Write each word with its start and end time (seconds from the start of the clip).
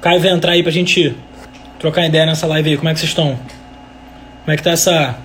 Caio 0.00 0.18
vai 0.18 0.30
entrar 0.30 0.52
aí 0.52 0.62
pra 0.62 0.72
gente 0.72 1.14
trocar 1.78 2.06
ideia 2.06 2.24
nessa 2.24 2.46
live 2.46 2.70
aí. 2.70 2.76
Como 2.76 2.88
é 2.88 2.94
que 2.94 3.00
vocês 3.00 3.10
estão? 3.10 3.36
Como 3.36 4.52
é 4.52 4.56
que 4.56 4.62
tá 4.62 4.70
essa, 4.70 5.18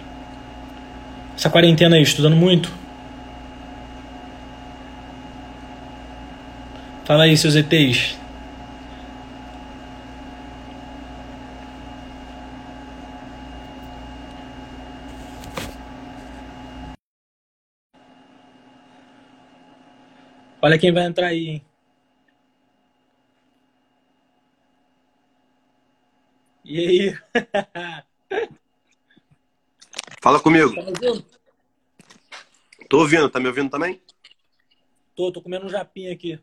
essa 1.36 1.50
quarentena 1.50 1.96
aí? 1.96 2.02
Estudando 2.02 2.36
muito? 2.36 2.72
Fala 7.06 7.24
aí, 7.24 7.38
seus 7.38 7.56
ETs. 7.56 8.18
Olha 20.62 20.78
quem 20.80 20.92
vai 20.92 21.06
entrar 21.06 21.28
aí, 21.28 21.48
hein? 21.48 21.75
E 26.68 26.80
aí? 26.80 27.16
Fala 30.20 30.40
comigo. 30.40 30.74
Tá 30.74 30.82
me 30.82 30.90
ouvindo? 30.90 31.26
Tô 32.90 33.00
ouvindo, 33.00 33.30
tá 33.30 33.40
me 33.40 33.48
ouvindo 33.48 33.70
também? 33.70 34.02
Tô, 35.16 35.32
tô 35.32 35.44
comendo 35.44 35.68
um 35.68 35.70
japinha 35.70 36.12
aqui. 36.12 36.40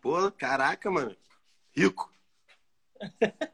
Pô, 0.00 0.30
caraca, 0.30 0.88
mano. 0.90 1.16
Rico. 1.76 2.08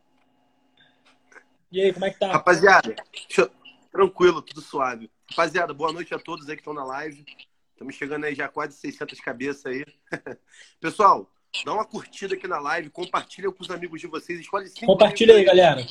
E 1.73 1.81
aí, 1.83 1.93
como 1.93 2.05
é 2.07 2.11
que 2.11 2.19
tá? 2.19 2.31
Rapaziada, 2.31 2.95
eu- 3.37 3.51
tranquilo, 3.91 4.41
tudo 4.41 4.61
suave. 4.61 5.11
Rapaziada, 5.29 5.75
boa 5.75 5.93
noite 5.93 6.15
a 6.15 6.19
todos 6.19 6.49
aí 6.49 6.55
que 6.55 6.61
estão 6.61 6.73
na 6.73 6.85
live. 6.85 7.25
Estamos 7.73 7.97
chegando 7.97 8.25
aí 8.25 8.37
já 8.37 8.49
quase 8.49 8.77
600 8.79 9.21
cabeças 9.21 9.67
aí. 9.67 9.85
Pessoal, 10.81 11.29
dá 11.65 11.73
uma 11.73 11.85
curtida 11.85 12.35
aqui 12.35 12.47
na 12.47 12.59
live, 12.59 12.91
compartilha 12.91 13.51
com 13.51 13.63
os 13.63 13.71
amigos 13.71 14.01
de 14.01 14.07
vocês, 14.07 14.41
escolhe 14.41 14.69
cinco 14.69 14.87
Compartilha 14.87 15.35
aí, 15.35 15.45
galera. 15.45 15.87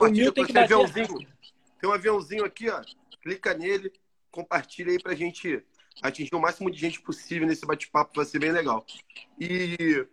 O 0.00 0.08
mil 0.08 0.32
tem 0.32 0.44
que 0.44 0.52
bater 0.52 0.74
aviãozinho. 0.74 1.26
Tem 1.80 1.88
um 1.88 1.92
aviãozinho 1.92 2.44
aqui, 2.44 2.68
ó. 2.68 2.82
Clica 3.22 3.54
nele, 3.54 3.92
compartilha 4.30 4.92
aí 4.92 5.00
pra 5.00 5.14
gente 5.14 5.62
atingir 6.02 6.34
o 6.34 6.40
máximo 6.40 6.70
de 6.70 6.78
gente 6.78 7.00
possível 7.00 7.46
nesse 7.46 7.66
bate-papo, 7.66 8.12
vai 8.14 8.24
ser 8.24 8.38
bem 8.38 8.52
legal. 8.52 8.84
E 9.38 10.06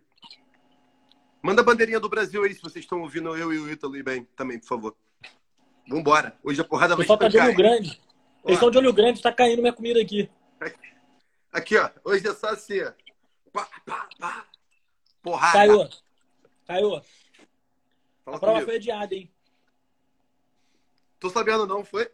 manda 1.41 1.61
a 1.61 1.65
bandeirinha 1.65 1.99
do 1.99 2.09
Brasil 2.09 2.43
aí, 2.43 2.53
se 2.53 2.61
vocês 2.61 2.83
estão 2.83 3.01
ouvindo 3.01 3.35
eu 3.35 3.53
e 3.53 3.59
o 3.59 3.69
Ítalo 3.69 4.01
bem 4.03 4.27
também, 4.35 4.59
por 4.59 4.67
favor. 4.67 4.95
Vambora. 5.87 6.35
Hoje 6.43 6.61
a 6.61 6.63
porrada 6.63 6.95
vai 6.95 7.03
pessoal 7.03 7.19
tá 7.19 7.27
de 7.27 7.37
olho 7.37 7.55
grande. 7.55 8.01
Eles 8.43 8.57
estão 8.57 8.71
de 8.71 8.77
olho 8.77 8.93
grande, 8.93 9.21
tá 9.21 9.31
caindo 9.31 9.61
minha 9.61 9.73
comida 9.73 10.01
aqui. 10.01 10.29
Aqui, 11.51 11.77
ó. 11.77 11.89
Hoje 12.03 12.27
é 12.27 12.33
só 12.33 12.49
assim, 12.49 12.81
ó. 12.81 12.91
Pá, 13.53 13.69
pá, 13.85 14.09
pá. 14.19 14.45
Porrada. 15.25 15.57
Caiu. 15.57 15.89
Caiu. 16.67 17.01
Fala 18.23 18.37
A 18.37 18.39
prova 18.39 18.53
comigo. 18.53 18.65
foi 18.65 18.75
adiada, 18.75 19.15
hein? 19.15 19.33
Tô 21.19 21.31
sabendo 21.31 21.65
não, 21.65 21.83
foi? 21.83 22.11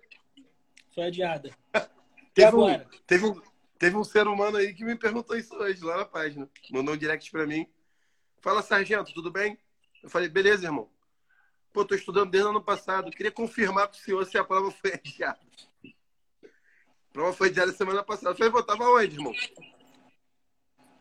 Foi 0.96 1.04
adiada. 1.04 1.52
Teve 2.34 2.56
um, 2.56 2.66
agora? 2.66 2.90
teve, 3.06 3.26
um, 3.26 3.42
teve 3.78 3.98
um 3.98 4.04
ser 4.06 4.26
humano 4.26 4.56
aí 4.56 4.74
que 4.74 4.86
me 4.86 4.96
perguntou 4.96 5.36
isso 5.36 5.54
hoje, 5.54 5.84
lá 5.84 5.98
na 5.98 6.06
página. 6.06 6.50
Mandou 6.70 6.94
um 6.94 6.98
direct 6.98 7.30
pra 7.30 7.46
mim. 7.46 7.68
Fala, 8.40 8.62
sargento, 8.62 9.14
tudo 9.14 9.30
bem? 9.30 9.60
Eu 10.02 10.10
falei, 10.10 10.30
beleza, 10.30 10.66
irmão. 10.66 10.90
Pô, 11.74 11.84
tô 11.84 11.94
estudando 11.94 12.32
desde 12.32 12.48
o 12.48 12.52
ano 12.52 12.64
passado. 12.64 13.12
Queria 13.12 13.34
confirmar 13.34 13.90
com 13.90 13.96
o 13.96 13.98
senhor 13.98 14.26
se 14.26 14.38
a 14.38 14.46
prova 14.46 14.72
foi 14.72 14.94
adiada. 14.96 15.42
A 15.84 17.12
prova 17.12 17.34
foi 17.34 17.50
adiada 17.50 17.74
semana 17.74 18.02
passada. 18.02 18.30
Eu 18.30 18.38
falei, 18.38 18.54
pô, 18.54 18.64
tava 18.64 18.86
onde, 18.86 19.18
irmão? 19.18 19.34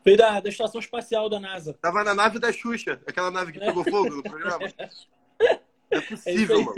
Veio 0.05 0.17
da, 0.17 0.41
da 0.41 0.49
Estação 0.49 0.81
Espacial 0.81 1.29
da 1.29 1.39
NASA. 1.39 1.75
Tava 1.75 2.03
na 2.03 2.15
nave 2.15 2.39
da 2.39 2.53
Xuxa, 2.53 3.01
aquela 3.07 3.31
nave 3.31 3.53
que 3.53 3.59
pegou 3.59 3.85
fogo 3.85 4.17
no 4.17 4.23
programa. 4.23 4.67
É 5.39 5.61
É 5.91 6.01
possível, 6.01 6.63
mano. 6.65 6.75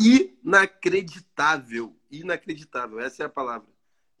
aí. 0.00 0.36
Inacreditável. 0.44 1.96
Inacreditável. 2.10 2.98
Essa 3.00 3.22
é 3.22 3.26
a 3.26 3.28
palavra. 3.28 3.68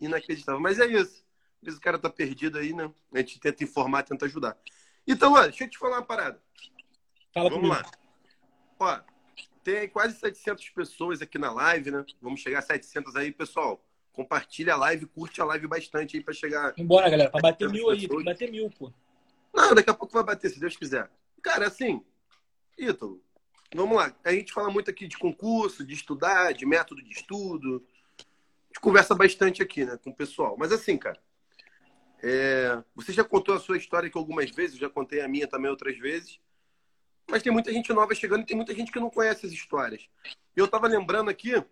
Inacreditável. 0.00 0.60
Mas 0.60 0.78
é 0.78 0.86
isso. 0.86 1.24
Às 1.60 1.64
vezes 1.64 1.78
o 1.78 1.82
cara 1.82 1.98
tá 1.98 2.08
perdido 2.08 2.58
aí, 2.58 2.72
né? 2.72 2.90
A 3.12 3.18
gente 3.18 3.40
tenta 3.40 3.64
informar, 3.64 4.04
tenta 4.04 4.26
ajudar. 4.26 4.56
Então, 5.06 5.32
ó, 5.32 5.42
deixa 5.42 5.64
eu 5.64 5.70
te 5.70 5.78
falar 5.78 5.96
uma 5.96 6.06
parada. 6.06 6.40
Fala 7.34 7.50
Vamos 7.50 7.68
comigo. 7.68 7.82
lá. 7.82 7.90
Ó, 8.78 9.00
tem 9.64 9.88
quase 9.88 10.16
700 10.18 10.68
pessoas 10.70 11.20
aqui 11.20 11.38
na 11.38 11.52
live, 11.52 11.90
né? 11.90 12.04
Vamos 12.20 12.40
chegar 12.40 12.60
a 12.60 12.62
700 12.62 13.16
aí, 13.16 13.32
pessoal. 13.32 13.84
Compartilha 14.16 14.72
a 14.72 14.76
live, 14.78 15.04
curte 15.04 15.42
a 15.42 15.44
live 15.44 15.66
bastante 15.66 16.16
aí 16.16 16.22
pra 16.22 16.32
chegar. 16.32 16.72
Vambora, 16.78 17.10
galera. 17.10 17.30
Pra 17.30 17.42
bater 17.42 17.68
mil 17.68 17.90
aí. 17.90 18.08
Tem 18.08 18.18
que 18.18 18.24
bater 18.24 18.50
mil, 18.50 18.70
pô. 18.70 18.90
Não, 19.52 19.74
daqui 19.74 19.90
a 19.90 19.94
pouco 19.94 20.14
vai 20.14 20.24
bater, 20.24 20.50
se 20.50 20.58
Deus 20.58 20.74
quiser. 20.74 21.10
Cara, 21.42 21.66
assim, 21.66 22.02
Ítalo, 22.78 23.22
vamos 23.74 23.94
lá. 23.94 24.16
A 24.24 24.32
gente 24.32 24.54
fala 24.54 24.70
muito 24.70 24.90
aqui 24.90 25.06
de 25.06 25.18
concurso, 25.18 25.84
de 25.84 25.92
estudar, 25.92 26.52
de 26.52 26.64
método 26.64 27.02
de 27.02 27.12
estudo. 27.12 27.84
A 28.18 28.66
gente 28.68 28.80
conversa 28.80 29.14
bastante 29.14 29.62
aqui, 29.62 29.84
né, 29.84 29.98
com 30.02 30.08
o 30.08 30.16
pessoal. 30.16 30.56
Mas 30.58 30.72
assim, 30.72 30.96
cara, 30.96 31.20
é, 32.22 32.82
você 32.94 33.12
já 33.12 33.22
contou 33.22 33.54
a 33.54 33.60
sua 33.60 33.76
história 33.76 34.08
aqui 34.08 34.16
algumas 34.16 34.50
vezes, 34.50 34.78
já 34.78 34.88
contei 34.88 35.20
a 35.20 35.28
minha 35.28 35.46
também 35.46 35.70
outras 35.70 35.98
vezes. 35.98 36.40
Mas 37.30 37.42
tem 37.42 37.52
muita 37.52 37.70
gente 37.70 37.92
nova 37.92 38.14
chegando 38.14 38.44
e 38.44 38.46
tem 38.46 38.56
muita 38.56 38.74
gente 38.74 38.90
que 38.90 38.98
não 38.98 39.10
conhece 39.10 39.44
as 39.44 39.52
histórias. 39.52 40.08
E 40.56 40.58
eu 40.58 40.66
tava 40.66 40.86
lembrando 40.86 41.28
aqui 41.28 41.62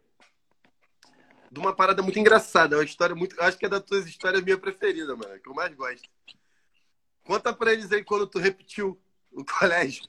de 1.55 1.61
uma 1.61 1.73
parada 1.73 2.03
muito 2.03 2.19
engraçada, 2.19 2.77
uma 2.77 2.85
história 2.85 3.15
muito. 3.15 3.41
Acho 3.41 3.57
que 3.57 3.65
é 3.65 3.69
das 3.69 3.83
tuas 3.83 4.07
histórias 4.07 4.43
minha 4.43 4.59
preferida, 4.59 5.15
mano, 5.15 5.39
que 5.39 5.49
eu 5.49 5.55
mais 5.55 5.73
gosto. 5.75 6.09
Conta 7.23 7.53
pra 7.53 7.73
eles 7.73 7.91
aí 7.93 8.03
quando 8.03 8.27
tu 8.27 8.41
repetiu 8.41 9.01
o 9.31 9.45
colégio. 9.47 10.05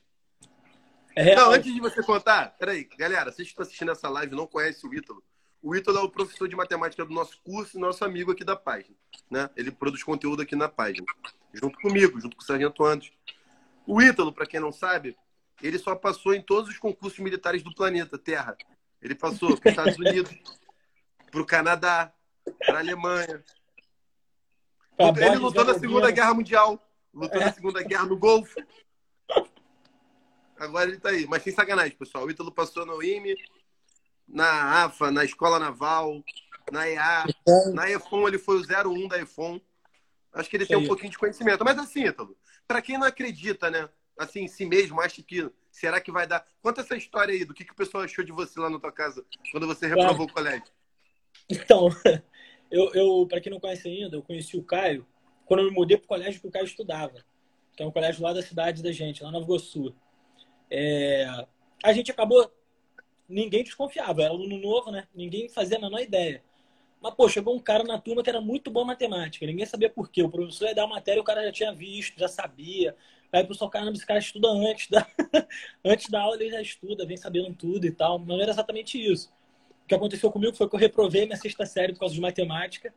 É. 1.16 1.36
Não, 1.36 1.52
antes 1.52 1.72
de 1.72 1.80
você 1.80 2.04
contar, 2.04 2.56
peraí, 2.58 2.84
galera, 2.98 3.32
vocês 3.32 3.48
que 3.48 3.52
estão 3.54 3.64
assistindo 3.64 3.92
essa 3.92 4.10
live 4.10 4.36
não 4.36 4.48
conhecem 4.48 4.90
o 4.90 4.94
Ítalo. 4.94 5.24
O 5.62 5.76
Ítalo 5.76 6.00
é 6.00 6.02
o 6.02 6.10
professor 6.10 6.48
de 6.48 6.56
matemática 6.56 7.06
do 7.06 7.14
nosso 7.14 7.40
curso 7.44 7.78
e 7.78 7.80
nosso 7.80 8.04
amigo 8.04 8.32
aqui 8.32 8.44
da 8.44 8.56
página. 8.56 8.96
Né? 9.30 9.50
Ele 9.56 9.72
produz 9.72 10.04
conteúdo 10.04 10.42
aqui 10.42 10.56
na 10.56 10.68
página. 10.68 11.06
Junto 11.54 11.80
comigo, 11.80 12.20
junto 12.20 12.36
com 12.36 12.44
o 12.44 12.46
Sargento 12.46 12.84
Andes. 12.84 13.12
O 13.88 14.02
Ítalo, 14.02 14.34
para 14.34 14.46
quem 14.46 14.60
não 14.60 14.72
sabe, 14.72 15.16
ele 15.62 15.78
só 15.78 15.96
passou 15.96 16.34
em 16.34 16.42
todos 16.42 16.70
os 16.70 16.78
concursos 16.78 17.20
militares 17.20 17.64
do 17.64 17.74
planeta 17.74 18.18
Terra. 18.18 18.58
Ele 19.02 19.16
passou 19.16 19.56
para 19.58 19.70
os 19.70 19.78
Estados 19.78 19.98
Unidos, 20.00 20.36
para 21.36 21.42
o 21.42 21.46
Canadá, 21.46 22.14
para 22.66 22.78
a 22.78 22.80
Alemanha. 22.80 23.44
Pra 24.96 25.28
Ele 25.28 25.36
lutou 25.36 25.66
na. 25.66 25.78
Segunda 25.78 26.10
Guerra 26.10 26.34
Mundial. 26.34 26.82
Lutou 27.14 27.42
na 27.42 27.52
Segunda 27.52 27.84
Guerra 27.84 28.06
no 28.06 28.18
Golfo. 28.18 28.56
Agora 30.58 30.90
ele 30.90 30.98
tá 30.98 31.10
aí. 31.10 31.28
Mas 31.28 31.44
sem 31.44 31.54
sacanagem, 31.54 31.98
pessoal. 31.98 32.24
O 32.24 32.32
Ítalo 32.32 32.54
passou 32.54 32.86
no 32.86 33.04
IME, 33.04 33.36
na 34.26 34.86
AFA, 34.86 35.12
na 35.12 35.26
Escola 35.26 35.60
Naval, 35.60 36.24
na 36.72 36.90
EA. 36.90 37.26
Na 37.74 37.90
EFON 37.90 38.30
ele 38.30 38.40
foi 38.40 38.62
o 38.62 38.64
01 38.64 39.10
da 39.10 39.20
EFON. 39.20 39.60
Acho 40.32 40.50
que 40.50 40.56
ele 40.56 40.64
Isso 40.64 40.70
tem 40.70 40.78
um 40.78 40.82
aí. 40.82 40.88
pouquinho 40.88 41.12
de 41.12 41.18
conhecimento. 41.18 41.66
Mas 41.66 41.78
assim, 41.78 42.06
Ítalo, 42.06 42.38
pra 42.66 42.82
quem 42.82 42.98
não 42.98 43.06
acredita, 43.06 43.70
né? 43.70 43.90
Assim, 44.18 44.44
em 44.44 44.48
si 44.48 44.66
mesmo, 44.66 45.02
acha 45.02 45.22
que. 45.22 45.52
Será 45.70 46.00
que 46.00 46.10
vai 46.10 46.26
dar? 46.26 46.46
Conta 46.62 46.80
essa 46.80 46.96
história 46.96 47.34
aí, 47.34 47.44
do 47.44 47.54
que, 47.54 47.66
que 47.66 47.74
o 47.74 47.76
pessoal 47.76 48.06
achou 48.06 48.24
de 48.24 48.32
você 48.32 48.58
lá 48.58 48.70
na 48.70 48.80
tua 48.80 48.94
casa 48.94 49.26
quando 49.52 49.68
você 49.68 49.88
reprovou 49.88 50.26
o 50.26 50.32
colégio. 50.32 50.64
Então, 51.50 51.90
eu, 52.72 52.94
eu 52.94 53.28
para 53.28 53.40
quem 53.42 53.52
não 53.52 53.60
conhece 53.60 53.88
ainda, 53.88 54.16
eu 54.16 54.22
conheci 54.22 54.58
o 54.58 54.64
Caio 54.64 55.06
quando 55.46 55.62
eu 55.62 55.68
me 55.68 55.72
mudei 55.72 55.98
pro 55.98 56.08
colégio 56.08 56.42
que 56.42 56.48
o 56.48 56.52
Caio 56.52 56.66
estudava. 56.66 57.24
Que 57.76 57.84
é 57.84 57.86
um 57.86 57.92
colégio 57.92 58.24
lá 58.24 58.34
da 58.34 58.42
cidade 58.42 58.82
da 58.82 58.92
gente, 58.92 59.22
lá 59.22 59.32
na 59.32 59.40
Nova 59.40 59.46
Iguaçu. 59.52 59.94
É, 60.70 61.26
a 61.84 61.94
gente 61.94 62.12
acabou. 62.12 62.52
Ninguém 63.28 63.64
desconfiava, 63.64 64.22
era 64.22 64.32
aluno 64.32 64.58
novo, 64.58 64.92
né? 64.92 65.08
Ninguém 65.14 65.50
fazia 65.50 65.78
a 65.78 65.82
menor 65.82 66.00
ideia. 66.00 66.44
Mas, 67.02 67.14
pô, 67.14 67.28
chegou 67.28 67.56
um 67.56 67.60
cara 67.60 67.84
na 67.84 68.00
turma 68.00 68.24
que 68.24 68.30
era 68.30 68.42
muito 68.42 68.72
bom 68.72 68.84
em 68.84 68.88
matemática. 68.88 69.46
Ninguém 69.46 69.66
sabia 69.66 69.90
por 69.90 70.10
quê. 70.10 70.24
O 70.24 70.30
professor 70.30 70.68
ia 70.68 70.76
dar 70.76 70.84
a 70.84 70.88
matéria, 70.88 71.22
o 71.22 71.26
cara 71.26 71.44
já 71.44 71.52
tinha 71.52 71.74
visto, 71.74 72.20
já 72.20 72.28
sabia. 72.28 72.96
Aí 73.32 73.44
o 73.44 73.48
pessoal, 73.48 73.70
caramba, 73.70 73.94
esse 73.94 74.06
cara 74.06 74.20
estuda 74.20 74.48
antes 74.48 74.90
da, 74.90 75.06
antes 75.84 76.10
da 76.10 76.22
aula, 76.22 76.36
ele 76.36 76.52
já 76.52 76.62
estuda, 76.62 77.06
vem 77.06 77.18
sabendo 77.18 77.54
tudo 77.54 77.86
e 77.86 77.92
tal. 77.92 78.20
Não 78.20 78.42
era 78.42 78.52
exatamente 78.52 79.04
isso. 79.04 79.32
O 79.86 79.88
que 79.88 79.94
aconteceu 79.94 80.32
comigo 80.32 80.56
foi 80.56 80.68
que 80.68 80.76
eu 80.76 80.80
reprovei 80.80 81.26
minha 81.26 81.38
sexta 81.38 81.64
série 81.66 81.94
por 81.94 82.00
causa 82.00 82.16
de 82.16 82.20
matemática 82.20 82.92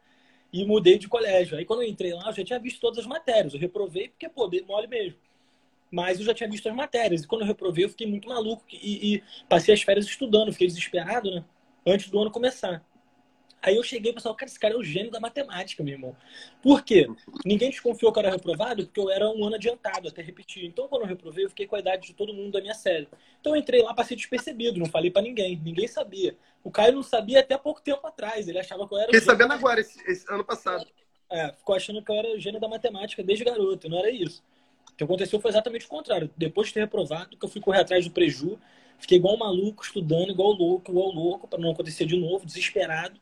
e 0.50 0.64
mudei 0.64 0.96
de 0.96 1.06
colégio. 1.06 1.58
Aí 1.58 1.64
quando 1.66 1.82
eu 1.82 1.88
entrei 1.88 2.14
lá, 2.14 2.28
eu 2.28 2.32
já 2.32 2.42
tinha 2.42 2.58
visto 2.58 2.80
todas 2.80 2.98
as 2.98 3.06
matérias. 3.06 3.52
Eu 3.52 3.60
reprovei 3.60 4.08
porque, 4.08 4.26
pô, 4.26 4.50
mole 4.66 4.86
mesmo. 4.86 5.18
Mas 5.90 6.18
eu 6.18 6.24
já 6.24 6.32
tinha 6.32 6.48
visto 6.48 6.66
as 6.66 6.74
matérias. 6.74 7.22
E 7.22 7.26
quando 7.26 7.42
eu 7.42 7.46
reprovei, 7.46 7.84
eu 7.84 7.90
fiquei 7.90 8.06
muito 8.06 8.26
maluco 8.26 8.64
e, 8.72 9.16
e 9.16 9.22
passei 9.48 9.74
as 9.74 9.82
férias 9.82 10.06
estudando. 10.06 10.50
Fiquei 10.50 10.66
desesperado, 10.66 11.30
né? 11.30 11.44
Antes 11.86 12.08
do 12.08 12.18
ano 12.18 12.30
começar. 12.30 12.82
Aí 13.60 13.76
eu 13.76 13.82
cheguei 13.82 14.12
e 14.12 14.14
pensava, 14.14 14.34
cara, 14.36 14.48
esse 14.48 14.58
cara 14.58 14.74
é 14.74 14.76
o 14.76 14.84
gênio 14.84 15.10
da 15.10 15.18
matemática, 15.18 15.82
meu 15.82 15.94
irmão. 15.94 16.16
Por 16.62 16.84
quê? 16.84 17.08
Ninguém 17.44 17.70
desconfiou 17.70 18.12
que 18.12 18.18
eu 18.18 18.22
era 18.22 18.30
reprovado 18.30 18.84
porque 18.86 19.00
eu 19.00 19.10
era 19.10 19.28
um 19.28 19.44
ano 19.44 19.56
adiantado, 19.56 20.08
até 20.08 20.22
repetir. 20.22 20.64
Então, 20.64 20.86
quando 20.86 21.02
eu 21.02 21.08
reprovei, 21.08 21.44
eu 21.44 21.48
fiquei 21.48 21.66
com 21.66 21.74
a 21.74 21.80
idade 21.80 22.06
de 22.06 22.14
todo 22.14 22.32
mundo 22.32 22.52
da 22.52 22.60
minha 22.60 22.74
série. 22.74 23.08
Então, 23.40 23.54
eu 23.54 23.60
entrei 23.60 23.82
lá, 23.82 23.92
passei 23.92 24.16
despercebido, 24.16 24.78
não 24.78 24.86
falei 24.86 25.10
pra 25.10 25.22
ninguém. 25.22 25.60
Ninguém 25.62 25.88
sabia. 25.88 26.36
O 26.62 26.70
Caio 26.70 26.92
não 26.94 27.02
sabia 27.02 27.40
até 27.40 27.58
pouco 27.58 27.80
tempo 27.80 28.06
atrás. 28.06 28.46
Ele 28.46 28.58
achava 28.58 28.86
que 28.86 28.94
eu 28.94 28.98
era. 28.98 29.10
o 29.10 29.12
Fiquei 29.12 29.20
sabendo 29.20 29.52
agora, 29.52 29.80
esse, 29.80 30.00
esse 30.10 30.32
ano 30.32 30.44
passado. 30.44 30.86
é, 31.30 31.52
ficou 31.52 31.74
achando 31.74 32.02
que 32.02 32.10
eu 32.10 32.16
era 32.16 32.38
gênio 32.38 32.60
da 32.60 32.68
matemática 32.68 33.22
desde 33.22 33.44
garoto, 33.44 33.88
não 33.88 33.98
era 33.98 34.10
isso. 34.10 34.42
que 34.96 35.02
aconteceu 35.04 35.40
foi 35.40 35.50
exatamente 35.50 35.84
o 35.86 35.88
contrário. 35.88 36.30
Depois 36.36 36.68
de 36.68 36.74
ter 36.74 36.80
reprovado, 36.80 37.36
que 37.36 37.44
eu 37.44 37.48
fui 37.48 37.60
correr 37.60 37.80
atrás 37.80 38.04
do 38.04 38.10
preju, 38.12 38.58
fiquei 38.98 39.18
igual 39.18 39.34
um 39.34 39.38
maluco, 39.38 39.82
estudando, 39.84 40.30
igual 40.30 40.52
louco, 40.52 40.90
igual 40.90 41.10
louco, 41.10 41.48
para 41.48 41.58
não 41.58 41.70
acontecer 41.72 42.06
de 42.06 42.16
novo, 42.16 42.46
desesperado. 42.46 43.20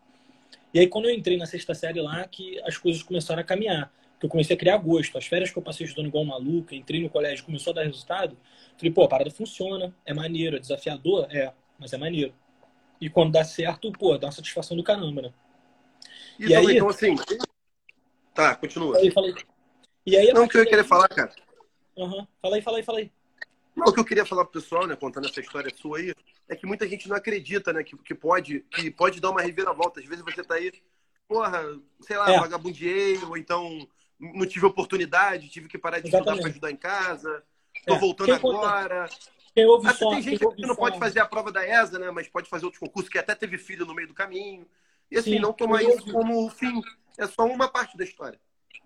E 0.77 0.79
aí, 0.79 0.87
quando 0.87 1.07
eu 1.07 1.11
entrei 1.11 1.39
na 1.39 1.47
sexta 1.47 1.73
série 1.73 2.03
lá, 2.03 2.29
que 2.29 2.61
as 2.61 2.77
coisas 2.77 3.03
começaram 3.03 3.41
a 3.41 3.45
caminhar. 3.45 3.91
Que 4.21 4.27
eu 4.27 4.29
comecei 4.29 4.55
a 4.55 4.59
criar 4.59 4.77
gosto. 4.77 5.17
As 5.17 5.25
férias 5.25 5.51
que 5.51 5.57
eu 5.57 5.63
passei 5.63 5.87
estudando 5.87 6.09
igual 6.09 6.23
um 6.23 6.27
maluco, 6.27 6.75
entrei 6.75 7.03
no 7.03 7.09
colégio 7.09 7.47
começou 7.47 7.71
a 7.71 7.77
dar 7.77 7.85
resultado. 7.85 8.37
Falei, 8.77 8.93
pô, 8.93 9.03
a 9.05 9.09
parada 9.09 9.31
funciona, 9.31 9.97
é 10.05 10.13
maneiro, 10.13 10.55
é 10.55 10.59
desafiador? 10.59 11.29
É, 11.31 11.51
mas 11.79 11.95
é 11.95 11.97
maneiro. 11.97 12.35
E 13.01 13.09
quando 13.09 13.33
dá 13.33 13.43
certo, 13.43 13.91
pô, 13.91 14.19
dá 14.19 14.27
uma 14.27 14.33
satisfação 14.33 14.77
do 14.77 14.85
caramba, 14.85 15.23
né? 15.23 15.33
E, 16.39 16.55
aí, 16.55 16.77
então, 16.77 16.91
assim. 16.91 17.17
Tá, 18.35 18.55
continua. 18.55 18.99
Aí, 18.99 19.11
falei. 19.11 19.35
E 20.05 20.15
aí, 20.15 20.31
Não, 20.35 20.45
o 20.45 20.49
que 20.49 20.59
eu 20.59 20.63
ia 20.63 20.69
querer 20.69 20.85
falar, 20.85 21.09
cara. 21.09 21.33
Uhum. 21.97 22.27
Fala 22.43 22.57
aí, 22.57 22.61
fala 22.61 22.77
aí, 22.77 22.83
fala 22.83 22.99
aí. 22.99 23.11
Não, 23.75 23.87
o 23.87 23.93
que 23.95 24.01
eu 24.01 24.05
queria 24.05 24.27
falar 24.27 24.45
pro 24.45 24.61
pessoal, 24.61 24.87
né, 24.87 24.95
contando 24.95 25.27
essa 25.27 25.41
história 25.41 25.73
sua 25.75 26.01
aí, 26.01 26.15
é 26.49 26.57
que 26.57 26.67
muita 26.67 26.87
gente 26.89 27.09
não 27.09 27.17
acredita, 27.17 27.73
né, 27.73 27.83
que, 27.83 27.97
que, 27.99 28.15
pode, 28.15 28.61
que 28.71 28.91
pode 28.91 29.21
dar 29.21 29.31
uma 29.31 29.43
reviravolta. 29.43 30.01
Às 30.01 30.07
vezes 30.07 30.25
você 30.25 30.43
tá 30.43 30.55
aí, 30.55 30.73
porra, 31.29 31.63
sei 32.01 32.17
lá, 32.17 32.33
é. 32.33 32.39
vagabundiei, 32.39 33.19
ou 33.25 33.37
então 33.37 33.87
não 34.19 34.47
tive 34.47 34.67
oportunidade, 34.67 35.49
tive 35.49 35.69
que 35.69 35.79
parar 35.79 36.01
de 36.01 36.09
Exatamente. 36.09 36.29
estudar 36.29 36.43
para 36.43 36.51
ajudar 36.51 36.71
em 36.71 36.77
casa, 36.77 37.43
tô 37.87 37.95
é. 37.95 37.99
voltando 37.99 38.27
quem 38.27 38.35
agora. 38.37 39.09
Quem 39.55 39.67
ouve 39.67 39.89
Até 39.89 39.99
só, 39.99 40.11
tem 40.11 40.23
gente 40.23 40.47
que 40.55 40.67
não 40.67 40.77
pode 40.77 40.99
fazer 40.99 41.21
a 41.21 41.27
prova 41.27 41.51
da 41.51 41.67
ESA, 41.67 41.99
né, 41.99 42.11
mas 42.11 42.29
pode 42.29 42.49
fazer 42.49 42.67
outros 42.67 42.81
concursos, 42.81 43.11
que 43.11 43.19
até 43.19 43.35
teve 43.35 43.57
filho 43.57 43.87
no 43.87 43.95
meio 43.95 44.09
do 44.09 44.15
caminho. 44.15 44.67
E 45.11 45.17
assim, 45.17 45.33
Sim, 45.33 45.39
não 45.39 45.53
tomar 45.53 45.83
isso 45.83 46.01
ouve... 46.01 46.13
como 46.13 46.51
fim. 46.51 46.83
É 47.19 47.27
só 47.27 47.47
uma 47.47 47.69
parte 47.69 47.97
da 47.97 48.05
história. 48.05 48.39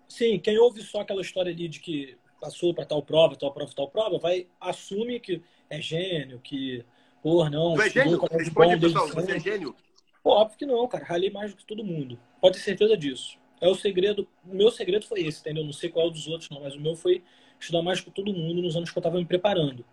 Sim, 0.07 0.39
quem 0.39 0.57
ouve 0.57 0.81
só 0.81 1.01
aquela 1.01 1.21
história 1.21 1.51
ali 1.51 1.67
de 1.67 1.79
que 1.79 2.17
passou 2.39 2.73
para 2.73 2.85
tal 2.85 3.03
prova, 3.03 3.35
tal 3.35 3.53
prova, 3.53 3.71
tal 3.75 3.89
prova, 3.89 4.17
vai 4.17 4.47
assume 4.59 5.19
que 5.19 5.43
é 5.69 5.81
gênio, 5.81 6.39
que, 6.39 6.85
porra, 7.21 7.49
não. 7.49 7.75
Tu 7.75 7.81
é 7.81 7.89
gênio? 7.89 8.19
Responde, 8.31 8.79
pessoal, 8.79 9.07
você 9.07 9.31
é 9.33 9.39
gênio? 9.39 9.75
Pô, 10.23 10.31
óbvio 10.31 10.57
que 10.57 10.65
não, 10.65 10.87
cara. 10.87 11.05
Ralei 11.05 11.29
mais 11.29 11.51
do 11.51 11.57
que 11.57 11.65
todo 11.65 11.83
mundo. 11.83 12.19
Pode 12.39 12.57
ter 12.57 12.63
certeza 12.63 12.95
disso. 12.95 13.37
É 13.59 13.67
o 13.67 13.75
segredo. 13.75 14.27
O 14.45 14.55
meu 14.55 14.71
segredo 14.71 15.05
foi 15.05 15.21
esse, 15.21 15.39
entendeu? 15.41 15.63
Não 15.63 15.73
sei 15.73 15.89
qual 15.89 16.09
dos 16.09 16.27
outros, 16.27 16.49
não, 16.49 16.61
mas 16.61 16.75
o 16.75 16.79
meu 16.79 16.95
foi 16.95 17.23
estudar 17.59 17.81
mais 17.81 18.01
que 18.01 18.09
todo 18.09 18.33
mundo 18.33 18.61
nos 18.61 18.75
anos 18.75 18.89
que 18.89 18.97
eu 18.97 19.01
estava 19.01 19.17
me 19.17 19.25
preparando. 19.25 19.85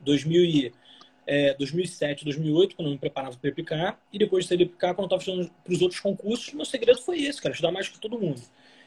2000 0.00 0.44
e, 0.44 0.72
é, 1.26 1.54
2007, 1.54 2.24
2008, 2.24 2.76
quando 2.76 2.88
eu 2.88 2.92
me 2.92 2.98
preparava 2.98 3.36
para 3.36 3.50
aplicar, 3.50 4.00
e 4.12 4.18
depois 4.18 4.44
de 4.44 4.48
sair 4.48 4.58
de 4.58 4.64
aplicar, 4.64 4.94
quando 4.94 5.10
eu 5.10 5.16
estava 5.16 5.22
estudando 5.22 5.50
para 5.64 5.72
os 5.72 5.82
outros 5.82 6.00
concursos, 6.00 6.54
meu 6.54 6.64
segredo 6.64 7.00
foi 7.02 7.22
esse, 7.22 7.42
cara, 7.42 7.52
estudar 7.52 7.72
mais 7.72 7.88
que 7.88 7.98
todo 7.98 8.18
mundo. 8.18 8.40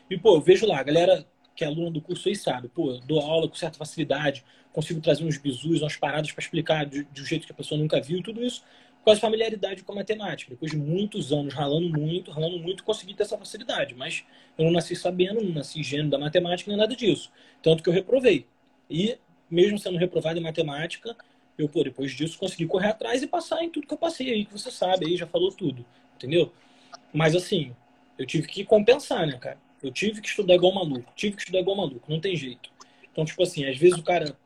E, 0.10 0.18
pô, 0.18 0.36
eu 0.36 0.42
vejo 0.42 0.66
lá, 0.66 0.80
a 0.80 0.84
galera 0.84 1.26
que 1.60 1.66
é 1.66 1.68
aluna 1.68 1.92
do 1.92 2.00
curso 2.00 2.30
aí 2.30 2.36
sabe, 2.38 2.70
pô, 2.70 2.98
dou 3.06 3.20
aula 3.20 3.50
com 3.50 3.56
certa 3.56 3.78
facilidade, 3.78 4.46
consigo 4.72 5.02
trazer 5.02 5.26
uns 5.26 5.38
bizus, 5.38 5.82
umas 5.82 5.98
paradas 5.98 6.32
para 6.32 6.42
explicar 6.42 6.86
de, 6.86 7.04
de 7.04 7.22
um 7.22 7.26
jeito 7.26 7.46
que 7.46 7.52
a 7.52 7.56
pessoa 7.56 7.78
nunca 7.78 8.00
viu, 8.00 8.24
tudo 8.24 8.42
isso 8.42 8.64
com 9.04 9.12
a 9.12 9.16
familiaridade 9.16 9.84
com 9.84 9.92
a 9.92 9.96
matemática. 9.96 10.52
Depois 10.52 10.72
de 10.72 10.78
muitos 10.78 11.34
anos 11.34 11.54
ralando 11.54 11.90
muito, 11.90 12.32
ralando 12.32 12.60
muito, 12.60 12.84
consegui 12.84 13.14
ter 13.14 13.24
essa 13.24 13.38
facilidade. 13.38 13.94
Mas 13.96 14.24
eu 14.58 14.66
não 14.66 14.72
nasci 14.72 14.96
sabendo, 14.96 15.42
não 15.42 15.52
nasci 15.52 15.84
gênio 15.84 16.10
da 16.10 16.18
matemática, 16.18 16.70
nem 16.70 16.78
nada 16.78 16.96
disso. 16.96 17.32
Tanto 17.62 17.82
que 17.82 17.90
eu 17.90 17.94
reprovei. 17.94 18.46
E, 18.90 19.18
mesmo 19.50 19.78
sendo 19.78 19.98
reprovado 19.98 20.38
em 20.38 20.44
matemática, 20.44 21.16
eu, 21.58 21.68
pô, 21.68 21.84
depois 21.84 22.12
disso, 22.12 22.38
consegui 22.38 22.66
correr 22.66 22.90
atrás 22.90 23.24
e 23.24 23.28
passar 23.28 23.64
em 23.64 23.70
tudo 23.70 23.88
que 23.88 23.94
eu 23.94 23.98
passei 23.98 24.32
aí, 24.32 24.46
que 24.46 24.52
você 24.54 24.70
sabe, 24.70 25.06
aí 25.08 25.18
já 25.18 25.28
falou 25.28 25.52
tudo. 25.52 25.86
Entendeu? 26.16 26.52
Mas, 27.14 27.36
assim, 27.36 27.74
eu 28.18 28.26
tive 28.26 28.48
que 28.48 28.66
compensar, 28.66 29.26
né, 29.26 29.38
cara? 29.38 29.58
Eu 29.81 29.92
tive 29.92 30.22
que 30.22 30.28
estudar 30.28 30.56
igual 30.56 30.74
maluco. 30.74 31.12
Tive 31.16 31.36
que 31.36 31.42
estudar 31.42 31.60
igual 31.60 31.78
maluco. 31.78 32.12
Não 32.12 32.20
tem 32.20 32.36
jeito. 32.36 32.70
Então, 33.12 33.26
tipo 33.26 33.42
assim, 33.44 33.66
às 33.66 33.78
vezes 33.78 33.98
o 33.98 34.04
cara. 34.04 34.38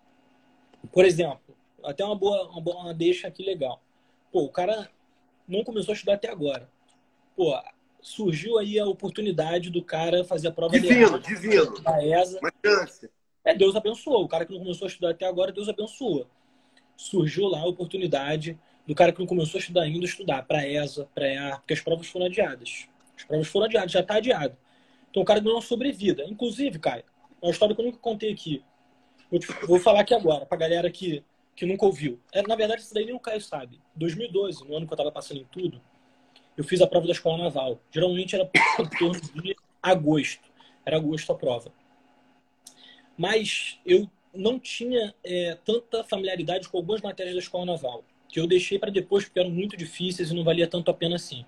Por 0.92 1.06
exemplo, 1.06 1.56
até 1.84 2.04
uma 2.04 2.16
boa, 2.16 2.50
uma 2.50 2.62
boa 2.62 2.84
uma 2.84 2.94
deixa 2.94 3.28
aqui 3.28 3.44
legal. 3.44 3.82
Pô, 4.32 4.44
o 4.44 4.50
cara 4.50 4.90
não 5.48 5.64
começou 5.64 5.92
a 5.92 5.96
estudar 5.96 6.16
até 6.16 6.30
agora. 6.30 6.70
Pô, 7.36 7.58
surgiu 8.02 8.58
aí 8.58 8.78
a 8.78 8.86
oportunidade 8.86 9.70
do 9.70 9.84
cara 9.84 10.24
fazer 10.24 10.50
a 10.50 10.52
prova 10.52 10.80
divino, 10.80 11.20
de 11.20 11.28
divino. 11.28 11.82
da 11.82 12.06
ESA. 12.06 12.40
Uma 12.40 12.52
chance. 12.66 13.10
É, 13.46 13.54
Deus 13.54 13.76
abençoou. 13.76 14.24
O 14.24 14.28
cara 14.28 14.46
que 14.46 14.52
não 14.54 14.60
começou 14.60 14.86
a 14.86 14.90
estudar 14.90 15.12
até 15.12 15.26
agora, 15.26 15.52
Deus 15.52 15.68
abençoa. 15.68 16.28
Surgiu 16.96 17.48
lá 17.48 17.62
a 17.62 17.66
oportunidade 17.66 18.58
do 18.86 18.94
cara 18.94 19.12
que 19.12 19.20
não 19.20 19.26
começou 19.26 19.58
a 19.58 19.62
estudar 19.62 19.84
ainda 19.84 20.06
estudar 20.06 20.44
para 20.44 20.68
ESA, 20.68 21.08
para 21.16 21.28
EAR, 21.28 21.60
porque 21.60 21.74
as 21.74 21.82
provas 21.82 22.08
foram 22.08 22.26
adiadas. 22.26 22.88
As 23.18 23.24
provas 23.24 23.48
foram 23.48 23.66
adiadas, 23.66 23.92
já 23.92 24.02
está 24.02 24.16
adiado. 24.16 24.58
Então 25.14 25.22
o 25.22 25.26
cara 25.26 25.40
ganhou 25.40 25.58
uma 25.58 25.62
sobrevida. 25.62 26.26
Inclusive, 26.26 26.80
Caio, 26.80 27.04
é 27.40 27.46
uma 27.46 27.52
história 27.52 27.76
que 27.76 27.80
eu 27.80 27.86
nunca 27.86 28.00
contei 28.00 28.34
aqui. 28.34 28.64
Vou, 29.30 29.40
te, 29.40 29.46
vou 29.68 29.80
falar 29.80 30.00
aqui 30.00 30.12
agora, 30.12 30.44
pra 30.44 30.58
galera 30.58 30.90
que, 30.90 31.24
que 31.56 31.68
nunca 31.68 31.86
ouviu. 31.86 32.20
É, 32.32 32.42
na 32.42 32.56
verdade, 32.56 32.82
isso 32.82 32.96
daí 32.96 33.06
nem 33.06 33.14
o 33.14 33.20
Caio 33.20 33.40
sabe. 33.40 33.80
2012, 33.94 34.68
no 34.68 34.76
ano 34.76 34.88
que 34.88 34.94
eu 34.94 34.98
tava 34.98 35.12
passando 35.12 35.40
em 35.40 35.46
tudo, 35.46 35.80
eu 36.58 36.64
fiz 36.64 36.82
a 36.82 36.88
prova 36.88 37.06
da 37.06 37.12
escola 37.12 37.44
naval. 37.44 37.80
Geralmente 37.92 38.34
era 38.34 38.50
em 38.80 38.90
torno 38.98 39.22
de 39.22 39.56
agosto. 39.84 40.52
Era 40.84 40.98
agosto 40.98 41.32
a 41.32 41.36
prova. 41.36 41.72
Mas 43.16 43.80
eu 43.86 44.10
não 44.34 44.60
tinha 44.60 45.14
é, 45.24 45.56
tanta 45.64 46.04
familiaridade 46.04 46.68
com 46.68 46.78
algumas 46.78 47.02
matérias 47.02 47.36
da 47.36 47.40
escola 47.40 47.66
naval, 47.66 48.04
que 48.28 48.40
eu 48.40 48.48
deixei 48.48 48.80
para 48.80 48.90
depois 48.90 49.26
porque 49.26 49.40
eram 49.40 49.52
muito 49.52 49.78
difíceis 49.78 50.32
e 50.32 50.36
não 50.36 50.44
valia 50.44 50.68
tanto 50.68 50.90
a 50.90 50.94
pena 50.94 51.18
assim. 51.18 51.46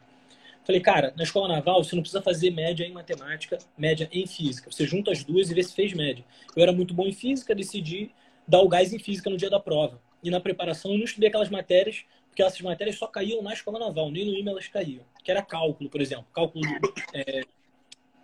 Falei, 0.65 0.81
cara, 0.81 1.13
na 1.15 1.23
escola 1.23 1.47
naval 1.47 1.83
você 1.83 1.95
não 1.95 2.01
precisa 2.01 2.23
fazer 2.23 2.49
média 2.49 2.83
em 2.83 2.91
matemática, 2.91 3.59
média 3.77 4.09
em 4.11 4.25
física. 4.25 4.71
Você 4.71 4.85
junta 4.87 5.11
as 5.11 5.23
duas 5.23 5.51
e 5.51 5.53
vê 5.53 5.61
se 5.61 5.75
fez 5.75 5.93
média. 5.93 6.25
Eu 6.55 6.63
era 6.63 6.73
muito 6.73 6.91
bom 6.91 7.05
em 7.05 7.13
física, 7.13 7.53
decidi 7.53 8.11
dar 8.47 8.61
o 8.61 8.67
gás 8.67 8.91
em 8.91 8.97
física 8.97 9.29
no 9.29 9.37
dia 9.37 9.49
da 9.49 9.59
prova. 9.59 10.01
E 10.23 10.31
na 10.31 10.39
preparação 10.39 10.91
eu 10.91 10.97
não 10.97 11.05
estudei 11.05 11.29
aquelas 11.29 11.49
matérias, 11.49 12.03
porque 12.27 12.41
essas 12.41 12.59
matérias 12.61 12.97
só 12.97 13.05
caíam 13.05 13.43
na 13.43 13.53
escola 13.53 13.77
naval, 13.77 14.09
nem 14.09 14.25
no 14.25 14.33
IME 14.33 14.49
elas 14.49 14.67
caíam. 14.67 15.03
Que 15.23 15.29
era 15.29 15.43
cálculo, 15.43 15.87
por 15.87 16.01
exemplo, 16.01 16.25
cálculo 16.33 16.65
é, 17.13 17.41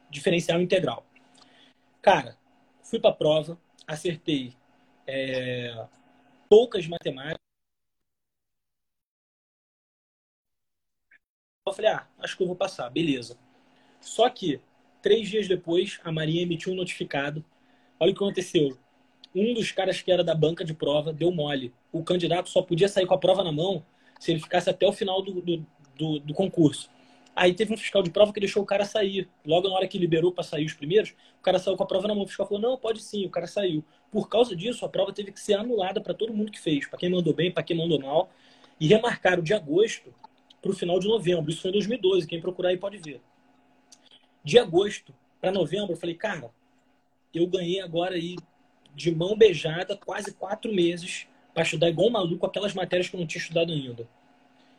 diferencial 0.10 0.60
integral. 0.60 1.06
Cara, 2.02 2.36
fui 2.82 3.00
para 3.00 3.12
a 3.12 3.14
prova, 3.14 3.56
acertei 3.86 4.54
é, 5.06 5.86
poucas 6.50 6.88
matemáticas 6.88 7.50
Eu 11.63 11.74
falei, 11.74 11.92
ah, 11.92 12.08
acho 12.18 12.36
que 12.36 12.42
eu 12.42 12.48
vou 12.48 12.56
passar, 12.56 12.90
beleza. 12.90 13.38
Só 14.00 14.28
que, 14.31 14.60
três 15.00 15.30
dias 15.30 15.48
depois, 15.48 16.00
a 16.04 16.12
Marinha 16.12 16.42
emitiu 16.42 16.74
um 16.74 16.75
notificado. 16.75 17.46
Olha 18.00 18.12
o 18.12 18.16
que 18.16 18.24
aconteceu. 18.24 18.75
Um 19.36 19.54
dos 19.54 19.72
caras 19.72 20.02
que 20.02 20.12
era 20.12 20.24
da 20.24 20.34
banca 20.34 20.66
de 20.66 20.74
prova 20.74 21.13
deu 21.13 21.31
mole. 21.31 21.71
O 21.92 22.04
candidato 22.04 22.50
só 22.50 22.64
podia 22.64 22.90
sair 22.90 23.06
com 23.06 23.14
a 23.14 23.18
prova 23.18 23.44
na 23.44 23.52
mão 23.52 23.85
se 24.19 24.31
ele 24.31 24.40
ficasse 24.40 24.71
até 24.71 24.88
o 24.88 24.92
final 24.92 25.21
do, 25.21 25.40
do, 25.40 25.66
do, 25.95 26.19
do 26.19 26.33
concurso. 26.33 26.90
Aí 27.35 27.54
teve 27.54 27.71
um 27.71 27.78
fiscal 27.78 28.02
de 28.02 28.09
prova 28.09 28.33
que 28.33 28.40
deixou 28.40 28.64
o 28.64 28.66
cara 28.66 28.83
sair. 28.83 29.30
Logo 29.45 29.69
na 29.69 29.76
hora 29.76 29.88
que 29.88 30.00
liberou 30.00 30.31
para 30.31 30.44
sair 30.44 30.66
os 30.66 30.74
primeiros, 30.74 31.12
o 31.40 31.44
cara 31.44 31.59
saiu 31.59 31.78
com 31.78 31.83
a 31.83 31.88
prova 31.88 32.07
na 32.07 32.16
mão. 32.16 32.24
O 32.24 32.28
fiscal 32.28 32.47
falou: 32.47 32.59
não, 32.59 32.76
pode 32.76 33.04
sim, 33.04 33.24
o 33.28 33.30
cara 33.30 33.45
saiu. 33.45 33.85
Por 34.09 34.28
causa 34.28 34.56
disso, 34.56 34.83
a 34.83 34.90
prova 34.90 35.14
teve 35.14 35.31
que 35.31 35.40
ser 35.40 35.54
anulada 35.54 36.02
para 36.02 36.16
todo 36.16 36.33
mundo 36.33 36.52
que 36.52 36.59
fez, 36.59 36.88
para 36.88 36.97
quem 36.97 37.09
mandou 37.09 37.35
bem, 37.35 37.52
para 37.52 37.62
quem 37.62 37.78
mandou 37.78 38.00
mal. 38.00 38.31
E 38.80 38.88
remarcaram 38.88 39.44
de 39.44 39.54
agosto 39.54 40.12
para 40.61 40.71
o 40.71 40.75
final 40.75 40.99
de 40.99 41.07
novembro. 41.07 41.49
Isso 41.49 41.61
foi 41.61 41.69
em 41.69 41.73
2012, 41.73 42.27
quem 42.27 42.41
procurar 42.41 42.69
aí 42.69 42.77
pode 42.77 42.97
ver. 42.97 43.21
De 44.44 44.59
agosto 44.59 45.13
para 45.39 45.51
novembro, 45.51 45.94
eu 45.94 45.97
falei, 45.97 46.15
cara, 46.15 46.51
eu 47.33 47.47
ganhei 47.47 47.81
agora 47.81 48.15
aí 48.15 48.35
de 48.94 49.13
mão 49.13 49.35
beijada 49.35 49.95
quase 49.97 50.33
quatro 50.33 50.73
meses 50.73 51.27
para 51.53 51.63
estudar 51.63 51.89
igual 51.89 52.07
um 52.07 52.11
maluco 52.11 52.45
aquelas 52.45 52.73
matérias 52.73 53.09
que 53.09 53.15
eu 53.15 53.19
não 53.19 53.27
tinha 53.27 53.41
estudado 53.41 53.71
ainda. 53.71 54.07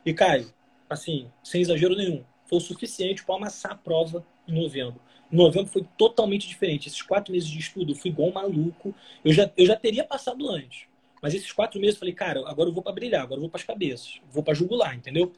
E, 0.05 0.13
Caio, 0.13 0.53
assim, 0.89 1.31
sem 1.43 1.61
exagero 1.61 1.97
nenhum, 1.97 2.25
foi 2.47 2.59
o 2.59 2.61
suficiente 2.61 3.25
para 3.25 3.37
amassar 3.37 3.73
a 3.73 3.77
prova 3.77 4.25
em 4.47 4.55
novembro. 4.55 5.01
Em 5.31 5.37
novembro 5.37 5.73
foi 5.73 5.87
totalmente 5.97 6.47
diferente. 6.47 6.89
Esses 6.89 7.01
quatro 7.01 7.33
meses 7.33 7.49
de 7.49 7.59
estudo, 7.59 7.93
eu 7.93 7.97
fui 7.97 8.11
igual 8.11 8.29
um 8.29 8.33
maluco. 8.33 8.95
Eu 9.25 9.33
já, 9.33 9.51
eu 9.57 9.65
já 9.65 9.77
teria 9.77 10.05
passado 10.05 10.49
antes. 10.51 10.87
Mas 11.23 11.35
esses 11.35 11.51
quatro 11.53 11.81
meses 11.81 11.95
eu 11.95 12.01
falei, 12.01 12.15
cara, 12.15 12.41
agora 12.47 12.69
eu 12.69 12.75
vou 12.75 12.83
para 12.83 12.93
brilhar, 12.93 13.23
agora 13.23 13.39
eu 13.39 13.43
vou 13.43 13.51
para 13.51 13.61
as 13.61 13.65
cabeças, 13.65 14.21
vou 14.31 14.43
para 14.43 14.55
jugular, 14.55 14.95
entendeu? 14.95 15.33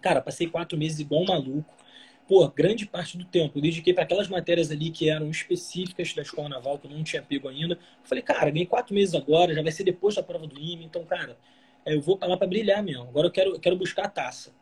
Cara, 0.00 0.20
passei 0.20 0.46
quatro 0.46 0.78
meses 0.78 0.98
igual 1.00 1.22
um 1.22 1.26
maluco. 1.26 1.74
Pô, 2.26 2.46
grande 2.48 2.86
parte 2.86 3.18
do 3.18 3.24
tempo 3.24 3.58
eu 3.58 3.62
dediquei 3.62 3.92
para 3.92 4.04
aquelas 4.04 4.28
matérias 4.28 4.70
ali 4.70 4.90
que 4.90 5.10
eram 5.10 5.28
específicas 5.30 6.14
da 6.14 6.22
escola 6.22 6.48
naval, 6.48 6.78
que 6.78 6.86
eu 6.86 6.90
não 6.90 7.02
tinha 7.02 7.20
pego 7.20 7.48
ainda. 7.48 7.78
falei, 8.04 8.22
cara, 8.22 8.50
ganhei 8.50 8.66
quatro 8.66 8.94
meses 8.94 9.14
agora, 9.14 9.52
já 9.52 9.62
vai 9.62 9.72
ser 9.72 9.82
depois 9.82 10.14
da 10.14 10.22
prova 10.22 10.46
do 10.46 10.58
IME, 10.58 10.84
então, 10.84 11.04
cara, 11.04 11.36
é, 11.84 11.94
eu 11.94 12.00
vou 12.00 12.18
lá 12.22 12.36
para 12.36 12.46
brilhar 12.46 12.82
mesmo. 12.82 13.02
Agora 13.02 13.26
eu 13.26 13.30
quero, 13.32 13.54
eu 13.54 13.60
quero 13.60 13.76
buscar 13.76 14.04
a 14.04 14.08
taça. 14.08 14.52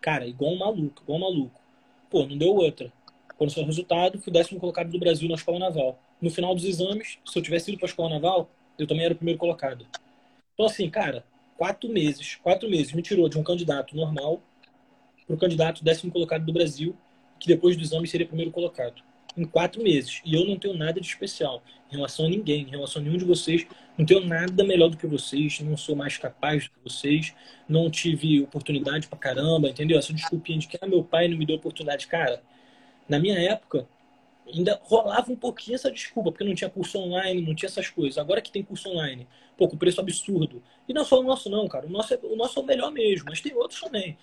Cara, 0.00 0.26
igual 0.26 0.52
um 0.52 0.58
maluco, 0.58 1.02
igual 1.02 1.18
um 1.18 1.22
maluco. 1.22 1.60
Pô, 2.08 2.24
não 2.24 2.38
deu 2.38 2.54
outra. 2.54 2.92
Quando 3.36 3.50
saiu 3.50 3.64
o 3.64 3.66
resultado, 3.66 4.20
fui 4.20 4.32
décimo 4.32 4.60
colocado 4.60 4.88
do 4.88 4.98
Brasil 4.98 5.28
na 5.28 5.34
escola 5.34 5.58
naval. 5.58 5.98
No 6.20 6.30
final 6.30 6.54
dos 6.54 6.64
exames, 6.64 7.18
se 7.24 7.38
eu 7.38 7.42
tivesse 7.42 7.70
ido 7.70 7.78
para 7.78 7.86
a 7.86 7.90
escola 7.90 8.10
naval, 8.10 8.48
eu 8.78 8.86
também 8.86 9.04
era 9.04 9.14
o 9.14 9.16
primeiro 9.16 9.38
colocado. 9.38 9.86
Então, 10.54 10.66
assim, 10.66 10.88
cara, 10.88 11.24
quatro 11.56 11.90
meses, 11.90 12.36
quatro 12.36 12.70
meses 12.70 12.92
me 12.92 13.02
tirou 13.02 13.28
de 13.28 13.36
um 13.36 13.42
candidato 13.42 13.96
normal 13.96 14.40
para 15.26 15.34
o 15.34 15.38
candidato 15.38 15.82
décimo 15.84 16.12
colocado 16.12 16.44
do 16.44 16.52
Brasil, 16.52 16.96
que 17.38 17.48
depois 17.48 17.76
do 17.76 17.82
exame 17.82 18.06
seria 18.06 18.26
primeiro 18.26 18.50
colocado. 18.50 19.02
em 19.36 19.44
quatro 19.44 19.82
meses. 19.82 20.22
E 20.24 20.34
eu 20.34 20.46
não 20.46 20.58
tenho 20.58 20.72
nada 20.74 20.98
de 20.98 21.06
especial 21.06 21.62
em 21.92 21.96
relação 21.96 22.24
a 22.24 22.28
ninguém, 22.28 22.62
em 22.62 22.70
relação 22.70 23.02
a 23.02 23.04
nenhum 23.04 23.18
de 23.18 23.24
vocês. 23.26 23.66
Não 23.98 24.06
tenho 24.06 24.24
nada 24.24 24.64
melhor 24.64 24.88
do 24.88 24.96
que 24.96 25.06
vocês, 25.06 25.60
não 25.60 25.76
sou 25.76 25.94
mais 25.94 26.16
capaz 26.16 26.64
do 26.64 26.70
que 26.70 26.78
vocês, 26.82 27.34
não 27.68 27.90
tive 27.90 28.40
oportunidade 28.40 29.08
pra 29.08 29.18
caramba, 29.18 29.68
entendeu? 29.68 29.98
Essa 29.98 30.12
desculpinha 30.14 30.58
de 30.58 30.68
que 30.68 30.78
ah, 30.80 30.86
meu 30.86 31.04
pai 31.04 31.28
não 31.28 31.36
me 31.36 31.44
deu 31.44 31.56
oportunidade. 31.56 32.06
Cara, 32.06 32.42
na 33.08 33.18
minha 33.18 33.38
época, 33.38 33.86
ainda 34.46 34.80
rolava 34.84 35.30
um 35.30 35.36
pouquinho 35.36 35.74
essa 35.74 35.90
desculpa, 35.90 36.30
porque 36.32 36.44
não 36.44 36.54
tinha 36.54 36.70
curso 36.70 36.98
online, 36.98 37.42
não 37.42 37.54
tinha 37.54 37.68
essas 37.68 37.88
coisas. 37.90 38.16
Agora 38.18 38.40
que 38.40 38.50
tem 38.50 38.62
curso 38.62 38.88
online, 38.88 39.26
pô, 39.56 39.68
com 39.68 39.76
preço 39.76 40.00
absurdo. 40.00 40.62
E 40.88 40.94
não 40.94 41.04
só 41.04 41.20
o 41.20 41.22
nosso, 41.22 41.50
não, 41.50 41.68
cara. 41.68 41.86
O 41.86 41.90
nosso 41.90 42.14
é, 42.14 42.18
o 42.22 42.36
nosso 42.36 42.58
é 42.58 42.62
o 42.62 42.66
melhor 42.66 42.90
mesmo, 42.90 43.26
mas 43.28 43.40
tem 43.40 43.54
outros 43.54 43.80
também. 43.80 44.16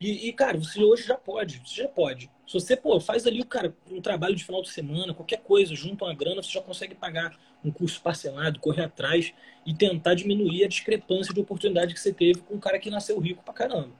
E, 0.00 0.28
e, 0.28 0.32
cara, 0.32 0.58
você 0.58 0.82
hoje 0.82 1.04
já 1.04 1.16
pode, 1.16 1.62
você 1.64 1.82
já 1.82 1.88
pode. 1.88 2.30
Se 2.46 2.54
você, 2.54 2.76
pô, 2.76 3.00
faz 3.00 3.26
ali, 3.26 3.42
cara, 3.44 3.74
um 3.90 4.00
trabalho 4.00 4.34
de 4.34 4.44
final 4.44 4.60
de 4.60 4.70
semana, 4.70 5.14
qualquer 5.14 5.40
coisa, 5.42 5.74
junto 5.74 6.04
uma 6.04 6.14
grana, 6.14 6.42
você 6.42 6.50
já 6.50 6.60
consegue 6.60 6.94
pagar 6.94 7.38
um 7.64 7.70
curso 7.70 8.00
parcelado, 8.02 8.60
correr 8.60 8.84
atrás 8.84 9.32
e 9.64 9.72
tentar 9.74 10.14
diminuir 10.14 10.64
a 10.64 10.68
discrepância 10.68 11.32
de 11.32 11.40
oportunidade 11.40 11.94
que 11.94 12.00
você 12.00 12.12
teve 12.12 12.40
com 12.40 12.54
um 12.54 12.60
cara 12.60 12.78
que 12.78 12.90
nasceu 12.90 13.18
rico 13.18 13.42
pra 13.42 13.54
caramba. 13.54 13.92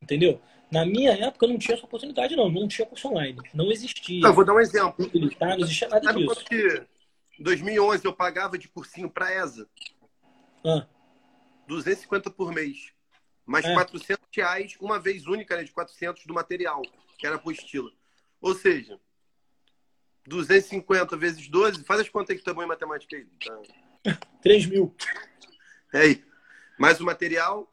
Entendeu? 0.00 0.40
Na 0.70 0.86
minha 0.86 1.12
época 1.12 1.46
não 1.46 1.58
tinha 1.58 1.76
essa 1.76 1.84
oportunidade, 1.84 2.34
não. 2.36 2.50
Não 2.50 2.66
tinha 2.66 2.86
curso 2.86 3.08
online. 3.08 3.38
Não 3.52 3.70
existia. 3.70 4.24
Eu 4.24 4.32
vou 4.32 4.44
dar 4.44 4.54
um 4.54 4.60
exemplo. 4.60 5.10
Militar, 5.12 5.56
não 5.58 5.64
existia 5.64 5.88
nada 5.88 6.04
Sabe 6.04 6.20
disso. 6.20 6.34
quanto 6.34 6.44
que 6.48 6.86
em 7.38 7.42
2011 7.42 8.04
eu 8.04 8.12
pagava 8.12 8.56
de 8.56 8.68
cursinho 8.68 9.10
pra 9.10 9.34
ESA? 9.34 9.68
Ah, 10.64 10.86
250 11.66 12.30
por 12.30 12.52
mês. 12.52 12.92
Mais 13.44 13.64
É. 13.64 13.74
400 13.74 14.18
reais, 14.32 14.76
uma 14.80 14.98
vez 14.98 15.26
única, 15.26 15.56
né, 15.56 15.64
de 15.64 15.72
400 15.72 16.24
do 16.26 16.34
material, 16.34 16.82
que 17.18 17.26
era 17.26 17.36
apostila. 17.36 17.90
Ou 18.40 18.54
seja, 18.54 18.98
250 20.26 21.16
vezes 21.16 21.48
12, 21.48 21.84
faz 21.84 22.00
as 22.00 22.08
contas 22.08 22.30
aí 22.30 22.38
que 22.38 22.44
tu 22.44 22.50
é 22.50 22.64
em 22.64 22.66
matemática 22.66 23.16
aí. 23.16 23.26
Tá? 23.44 24.18
3 24.42 24.66
mil. 24.66 24.94
É 25.92 26.00
aí. 26.00 26.24
Mais 26.78 27.00
o 27.00 27.04
material. 27.04 27.72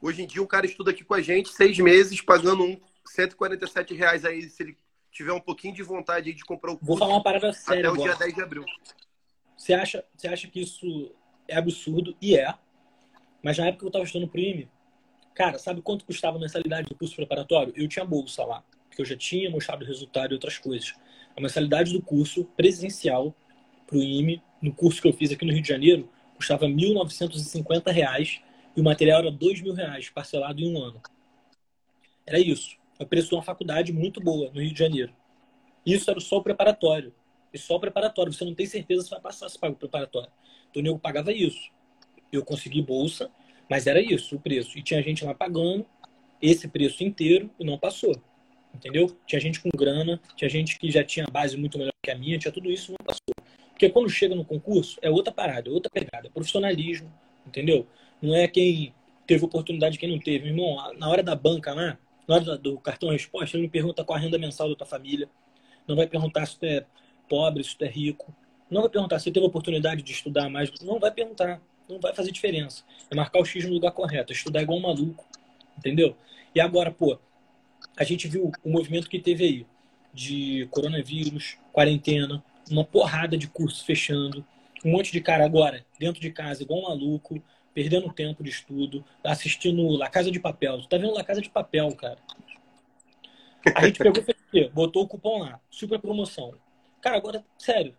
Hoje 0.00 0.22
em 0.22 0.26
dia 0.26 0.42
o 0.42 0.46
cara 0.46 0.66
estuda 0.66 0.90
aqui 0.90 1.04
com 1.04 1.14
a 1.14 1.20
gente 1.20 1.48
seis 1.50 1.78
meses, 1.78 2.20
pagando 2.20 2.62
um 2.62 2.80
147 3.06 3.94
reais 3.94 4.24
aí, 4.24 4.42
se 4.48 4.62
ele 4.62 4.78
tiver 5.10 5.32
um 5.32 5.40
pouquinho 5.40 5.74
de 5.74 5.82
vontade 5.82 6.32
de 6.32 6.44
comprar 6.44 6.72
o 6.72 6.76
Vou 6.76 6.88
curso 6.88 6.98
falar 6.98 7.14
uma 7.14 7.22
parada 7.22 7.50
até 7.50 7.58
séria 7.58 7.92
o 7.92 7.96
dia 7.96 8.10
agora. 8.10 8.18
10 8.18 8.34
de 8.34 8.42
abril. 8.42 8.64
Você 9.56 9.72
acha, 9.72 10.04
você 10.14 10.28
acha 10.28 10.48
que 10.48 10.60
isso 10.60 11.14
é 11.48 11.56
absurdo? 11.56 12.16
E 12.20 12.36
é. 12.36 12.52
Mas 13.44 13.58
na 13.58 13.66
época 13.66 13.80
que 13.80 13.84
eu 13.84 13.88
estava 13.88 14.04
estudando 14.06 14.30
pro 14.30 14.40
IME, 14.40 14.70
cara, 15.34 15.58
sabe 15.58 15.82
quanto 15.82 16.06
custava 16.06 16.38
a 16.38 16.40
mensalidade 16.40 16.88
do 16.88 16.94
curso 16.94 17.14
preparatório? 17.14 17.74
Eu 17.76 17.86
tinha 17.86 18.02
bolsa 18.02 18.42
lá, 18.42 18.64
porque 18.88 19.02
eu 19.02 19.04
já 19.04 19.14
tinha 19.14 19.50
mostrado 19.50 19.84
o 19.84 19.86
resultado 19.86 20.32
e 20.32 20.34
outras 20.34 20.56
coisas. 20.56 20.94
A 21.36 21.40
mensalidade 21.42 21.92
do 21.92 22.00
curso 22.00 22.46
presencial 22.56 23.36
pro 23.86 24.02
IME, 24.02 24.42
no 24.62 24.72
curso 24.72 25.02
que 25.02 25.06
eu 25.06 25.12
fiz 25.12 25.30
aqui 25.30 25.44
no 25.44 25.52
Rio 25.52 25.60
de 25.60 25.68
Janeiro, 25.68 26.08
custava 26.34 26.64
1.950 26.64 27.92
reais 27.92 28.40
e 28.74 28.80
o 28.80 28.84
material 28.84 29.20
era 29.20 29.30
2.000 29.30 29.74
reais, 29.74 30.08
parcelado 30.08 30.62
em 30.62 30.74
um 30.74 30.82
ano. 30.82 31.02
Era 32.26 32.38
isso. 32.38 32.78
É 32.98 33.04
o 33.04 33.06
preço 33.06 33.28
de 33.28 33.34
uma 33.34 33.42
faculdade 33.42 33.92
muito 33.92 34.22
boa 34.22 34.50
no 34.54 34.62
Rio 34.62 34.72
de 34.72 34.78
Janeiro. 34.78 35.12
Isso 35.84 36.10
era 36.10 36.18
só 36.18 36.38
o 36.38 36.42
preparatório. 36.42 37.14
E 37.52 37.58
só 37.58 37.76
o 37.76 37.80
preparatório. 37.80 38.32
Você 38.32 38.44
não 38.44 38.54
tem 38.54 38.64
certeza 38.64 39.02
se 39.02 39.10
vai 39.10 39.20
passar 39.20 39.50
se 39.50 39.58
paga 39.58 39.74
o 39.74 39.76
preparatório. 39.76 40.30
Então 40.70 40.82
nego 40.82 40.98
pagava 40.98 41.30
isso. 41.30 41.70
Eu 42.36 42.44
consegui 42.44 42.82
bolsa, 42.82 43.30
mas 43.68 43.86
era 43.86 44.00
isso 44.00 44.36
o 44.36 44.40
preço. 44.40 44.78
E 44.78 44.82
tinha 44.82 45.02
gente 45.02 45.24
lá 45.24 45.34
pagando 45.34 45.86
esse 46.40 46.68
preço 46.68 47.02
inteiro 47.02 47.50
e 47.58 47.64
não 47.64 47.78
passou. 47.78 48.14
Entendeu? 48.74 49.16
Tinha 49.26 49.40
gente 49.40 49.60
com 49.60 49.68
grana, 49.76 50.20
tinha 50.36 50.48
gente 50.48 50.78
que 50.78 50.90
já 50.90 51.04
tinha 51.04 51.26
base 51.26 51.56
muito 51.56 51.78
melhor 51.78 51.92
que 52.02 52.10
a 52.10 52.18
minha, 52.18 52.38
tinha 52.38 52.52
tudo 52.52 52.70
isso 52.70 52.90
e 52.90 52.96
não 52.98 53.06
passou. 53.06 53.34
Porque 53.70 53.88
quando 53.88 54.08
chega 54.10 54.34
no 54.34 54.44
concurso, 54.44 54.98
é 55.00 55.10
outra 55.10 55.32
parada, 55.32 55.68
é 55.68 55.72
outra 55.72 55.90
pegada. 55.90 56.28
É 56.28 56.30
profissionalismo, 56.30 57.12
entendeu? 57.46 57.86
Não 58.20 58.34
é 58.34 58.46
quem 58.48 58.92
teve 59.26 59.44
oportunidade 59.44 59.98
quem 59.98 60.10
não 60.10 60.18
teve. 60.18 60.50
Meu 60.50 60.54
irmão, 60.54 60.92
na 60.98 61.08
hora 61.08 61.22
da 61.22 61.34
banca 61.34 61.72
lá, 61.72 61.98
na 62.26 62.34
hora 62.34 62.58
do 62.58 62.78
cartão 62.78 63.10
resposta, 63.10 63.56
ele 63.56 63.64
me 63.64 63.70
pergunta 63.70 64.04
qual 64.04 64.16
a 64.16 64.20
renda 64.20 64.38
mensal 64.38 64.68
da 64.68 64.74
tua 64.74 64.86
família. 64.86 65.28
Não 65.86 65.96
vai 65.96 66.06
perguntar 66.06 66.46
se 66.46 66.58
tu 66.58 66.64
é 66.64 66.84
pobre, 67.28 67.62
se 67.62 67.76
tu 67.76 67.84
é 67.84 67.88
rico. 67.88 68.34
Não 68.70 68.82
vai 68.82 68.90
perguntar 68.90 69.18
se 69.18 69.30
teve 69.30 69.44
oportunidade 69.44 70.02
de 70.02 70.12
estudar 70.12 70.48
mais. 70.48 70.70
Não 70.80 70.98
vai 70.98 71.10
perguntar. 71.10 71.60
Não 71.88 72.00
vai 72.00 72.14
fazer 72.14 72.32
diferença. 72.32 72.82
É 73.10 73.14
marcar 73.14 73.40
o 73.40 73.44
X 73.44 73.64
no 73.64 73.74
lugar 73.74 73.92
correto. 73.92 74.32
É 74.32 74.36
estudar 74.36 74.62
igual 74.62 74.78
um 74.78 74.82
maluco. 74.82 75.24
Entendeu? 75.76 76.16
E 76.54 76.60
agora, 76.60 76.90
pô, 76.90 77.18
a 77.96 78.04
gente 78.04 78.28
viu 78.28 78.52
o 78.62 78.70
movimento 78.70 79.08
que 79.08 79.18
teve 79.18 79.44
aí 79.44 79.66
de 80.12 80.68
coronavírus, 80.70 81.58
quarentena, 81.72 82.42
uma 82.70 82.84
porrada 82.84 83.36
de 83.36 83.48
cursos 83.48 83.82
fechando, 83.82 84.46
um 84.84 84.92
monte 84.92 85.10
de 85.10 85.20
cara 85.20 85.44
agora 85.44 85.84
dentro 85.98 86.20
de 86.20 86.30
casa 86.30 86.62
igual 86.62 86.80
um 86.80 86.88
maluco, 86.88 87.42
perdendo 87.74 88.12
tempo 88.12 88.42
de 88.42 88.50
estudo, 88.50 89.04
assistindo 89.22 89.88
La 89.96 90.08
Casa 90.08 90.30
de 90.30 90.38
Papel. 90.38 90.80
Tu 90.82 90.88
tá 90.88 90.96
vendo 90.96 91.14
La 91.14 91.24
Casa 91.24 91.40
de 91.40 91.50
Papel, 91.50 91.94
cara? 91.96 92.18
A 93.74 93.86
gente 93.86 93.98
pegou 93.98 94.22
e? 94.52 94.68
Botou 94.68 95.02
o 95.02 95.08
cupom 95.08 95.40
lá, 95.40 95.60
super 95.70 95.98
promoção. 95.98 96.54
Cara, 97.00 97.16
agora, 97.16 97.44
sério, 97.58 97.96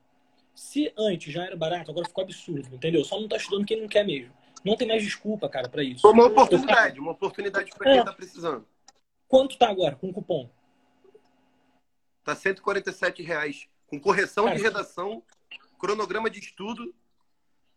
se 0.55 0.91
antes 0.97 1.33
já 1.33 1.43
era 1.45 1.55
barato, 1.55 1.91
agora 1.91 2.07
ficou 2.07 2.23
absurdo, 2.23 2.73
entendeu? 2.73 3.03
Só 3.03 3.19
não 3.19 3.27
tá 3.27 3.35
estudando 3.35 3.65
quem 3.65 3.81
não 3.81 3.87
quer 3.87 4.05
mesmo. 4.05 4.33
Não 4.63 4.75
tem 4.75 4.87
mais 4.87 5.03
desculpa, 5.03 5.47
cara, 5.49 5.69
pra 5.69 5.83
isso. 5.83 6.01
Foi 6.01 6.11
uma 6.13 6.25
oportunidade, 6.25 6.99
uma 6.99 7.11
oportunidade 7.11 7.69
para 7.71 7.83
quem 7.83 7.97
É. 7.97 7.99
está 7.99 8.13
precisando. 8.13 8.65
Quanto 9.27 9.57
tá 9.57 9.69
agora 9.69 9.95
com 9.95 10.09
o 10.09 10.13
cupom? 10.13 10.49
Tá 12.23 12.35
147 12.35 13.21
reais, 13.21 13.67
com 13.85 13.99
correção 13.99 14.45
Cara, 14.45 14.55
de 14.55 14.63
redação, 14.63 15.21
cronograma 15.77 16.29
de 16.29 16.39
estudo, 16.39 16.95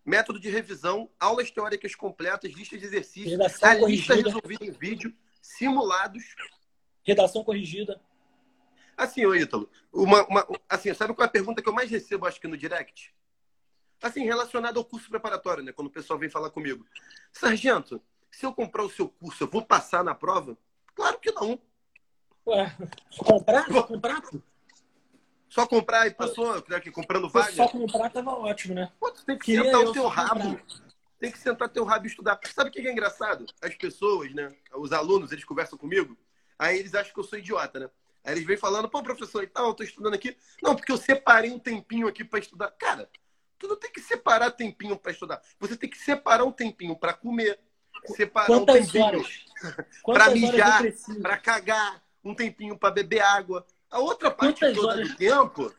método 0.05 0.41
de 0.41 0.49
revisão, 0.49 1.11
aulas 1.21 1.51
teóricas 1.51 1.95
completas, 1.95 2.53
lista 2.53 2.79
de 2.79 2.85
exercícios, 2.85 3.39
a 3.63 3.75
lista 3.75 4.15
resolvida 4.15 4.65
em 4.65 4.71
vídeo, 4.71 5.15
simulados. 5.43 6.25
Redação 7.05 7.45
corrigida. 7.45 8.01
Assim, 8.99 9.25
ô 9.25 9.33
Ítalo, 9.33 9.71
uma, 9.93 10.27
uma- 10.27 10.47
assim, 10.69 10.93
sabe 10.93 11.15
qual 11.15 11.25
é 11.25 11.29
a 11.29 11.31
pergunta 11.31 11.63
que 11.63 11.69
eu 11.69 11.73
mais 11.73 11.89
recebo, 11.89 12.27
acho 12.27 12.41
que 12.41 12.49
no 12.49 12.57
direct? 12.57 13.15
Assim, 14.03 14.25
relacionado 14.25 14.77
ao 14.77 14.85
curso 14.85 15.09
preparatório, 15.09 15.63
né? 15.63 15.71
Quando 15.71 15.87
o 15.87 15.91
pessoal 15.91 16.19
vem 16.19 16.29
falar 16.29 16.51
comigo. 16.51 16.85
Sargento, 17.33 18.03
se 18.29 18.45
eu 18.45 18.53
comprar 18.53 18.83
o 18.83 18.91
seu 18.91 19.09
curso, 19.09 19.45
eu 19.45 19.49
vou 19.49 19.65
passar 19.65 20.03
na 20.03 20.17
prova? 20.17 20.59
Claro 20.97 21.17
que 21.21 21.31
não. 21.31 21.61
Ué, 22.45 22.77
comprar? 23.25 23.67
Só 23.71 23.83
comprar? 23.85 24.23
Só 25.49 25.67
comprar 25.67 26.07
e 26.09 26.11
passou, 26.11 26.65
né, 26.69 26.81
que 26.81 26.91
comprando 26.91 27.29
vaga. 27.29 27.53
Só 27.53 27.69
comprar 27.69 28.11
tava 28.11 28.33
ótimo, 28.33 28.75
né? 28.75 28.91
Pô, 28.99 29.13
tu 29.13 29.25
tem 29.25 29.39
que 29.39 29.45
Queria 29.45 29.65
sentar 29.67 29.81
o 29.81 29.93
teu 29.93 30.09
rabo. 30.09 30.41
comprar. 30.43 30.65
Tem 31.21 31.31
que 31.31 31.39
sentar 31.39 31.69
teu 31.69 31.85
rabo 31.85 32.05
e 32.07 32.09
estudar. 32.09 32.41
Sabe 32.53 32.71
o 32.71 32.73
que 32.73 32.81
é 32.81 32.91
engraçado? 32.93 33.47
As 33.63 33.75
pessoas, 33.77 34.35
né? 34.35 34.53
Os 34.75 34.93
alunos, 34.93 35.31
eles 35.31 35.45
conversam 35.45 35.79
comigo, 35.79 36.17
aí 36.59 36.79
eles 36.79 36.95
acham 36.97 37.15
que 37.15 37.21
eu 37.21 37.25
sou 37.25 37.39
idiota, 37.39 37.79
né? 37.79 37.91
Aí 38.29 38.35
eles 38.35 38.45
vêm 38.45 38.59
falando, 38.59 38.91
pô, 38.91 39.03
professor, 39.03 39.43
e 39.43 39.47
tal, 39.47 39.69
eu 39.69 39.75
tô 39.75 39.83
estudando 39.83 40.13
aqui. 40.13 40.37
Não, 40.63 40.77
porque 40.77 40.93
eu 40.93 40.99
separei 40.99 41.51
um 41.51 41.59
tempinho 41.59 42.07
aqui 42.07 42.23
para 42.23 42.39
estudar. 42.39 42.71
Cara, 42.73 43.09
tu 43.59 43.67
não 43.67 43.75
tem 43.75 43.91
que 43.91 44.03
separar 44.03 44.51
tempinho 44.51 44.99
para 44.99 45.13
estudar. 45.13 45.41
Você 45.59 45.79
tem 45.79 45.89
que 45.89 45.97
separar 45.97 46.45
um 46.45 46.53
tempinho 46.53 46.95
para 46.95 47.15
comer, 47.15 47.59
separar 48.05 48.53
um 48.53 48.67
Quantas 48.67 48.93
tempinho? 48.93 49.25
Quantas 50.03 50.27
horas 50.27 50.43
eu 50.43 50.51
mijar, 50.51 50.83
para 51.23 51.39
cagar, 51.39 52.03
um 52.23 52.35
tempinho 52.35 52.77
para 52.77 52.91
beber 52.91 53.23
água. 53.23 53.67
A 53.91 53.99
outra 53.99 54.31
parte 54.31 54.61
Quantas 54.61 54.77
toda 54.77 54.93
horas- 54.93 55.09
do 55.09 55.17
tempo, 55.17 55.75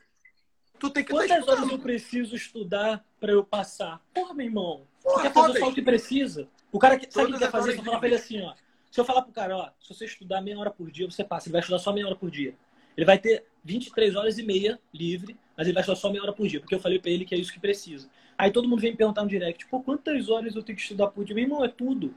tu 0.79 0.89
tem 0.89 1.03
que 1.03 1.13
estar 1.13 1.27
Quantas 1.27 1.48
horas 1.48 1.70
eu 1.70 1.77
preciso 1.77 2.36
estudar 2.36 3.06
pra 3.20 3.32
eu 3.32 3.44
passar? 3.44 4.01
Porra, 4.12 4.34
meu 4.34 4.48
irmão. 4.48 4.88
Porra, 5.03 5.22
quer 5.22 5.34
fazer 5.34 5.60
só 5.60 5.70
o 5.70 5.74
que 5.75 5.84
precisa? 5.84 6.48
O 6.72 6.79
cara 6.79 6.98
que 6.98 7.12
sabe 7.13 7.29
o 7.29 7.34
que 7.34 7.38
quer 7.38 7.51
fazer? 7.51 7.77
de 7.77 7.86
falar 7.86 8.00
pra 8.00 8.08
ele 8.08 8.15
assim, 8.15 8.41
ó. 8.41 8.56
Se 8.91 9.00
eu 9.00 9.05
falar 9.05 9.22
pro 9.22 9.31
cara, 9.31 9.55
ó, 9.55 9.69
se 9.81 9.93
você 9.93 10.05
estudar 10.05 10.41
meia 10.41 10.58
hora 10.58 10.72
por 10.72 10.89
dia, 10.89 11.10
você 11.10 11.24
passa. 11.24 11.48
Ele 11.48 11.53
vai 11.53 11.62
estudar 11.62 11.79
só 11.79 11.93
meia 11.93 12.05
hora 12.08 12.15
por 12.15 12.31
dia. 12.31 12.55
Ele 12.98 13.05
vai 13.05 13.17
ter 13.17 13.46
23 13.63 14.15
horas 14.15 14.38
e 14.38 14.43
meia 14.43 14.79
livre, 14.93 15.38
mas 15.55 15.67
ele 15.67 15.74
vai 15.74 15.81
estudar 15.81 15.96
só 15.98 16.10
meia 16.10 16.24
hora 16.24 16.34
por 16.34 16.48
dia, 16.48 16.60
porque 16.60 16.75
eu 16.75 16.79
falei 16.79 17.00
pra 17.00 17.12
ele 17.12 17.24
que 17.25 17.36
é 17.36 17.38
isso 17.38 17.53
que 17.53 17.60
precisa. 17.60 18.10
Aí 18.38 18.51
todo 18.51 18.67
mundo 18.67 18.81
vem 18.81 18.91
me 18.91 18.98
perguntar 18.98 19.22
no 19.24 19.29
direct, 19.29 19.65
pô, 19.67 19.81
quantas 19.81 20.29
horas 20.29 20.55
eu 20.55 20.63
tenho 20.63 20.75
que 20.75 20.81
estudar 20.81 21.08
por 21.08 21.24
dia? 21.24 21.36
Meu 21.36 21.43
irmão, 21.43 21.63
é 21.63 21.67
tudo. 21.67 22.13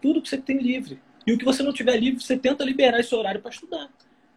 Tudo 0.00 0.22
que 0.22 0.28
você 0.28 0.38
tem 0.38 0.58
livre. 0.58 1.00
E 1.26 1.32
o 1.32 1.38
que 1.38 1.44
você 1.44 1.62
não 1.62 1.72
tiver 1.72 1.96
livre, 1.96 2.22
você 2.22 2.38
tenta 2.38 2.64
liberar 2.64 3.00
esse 3.00 3.14
horário 3.14 3.40
pra 3.40 3.50
estudar. 3.50 3.92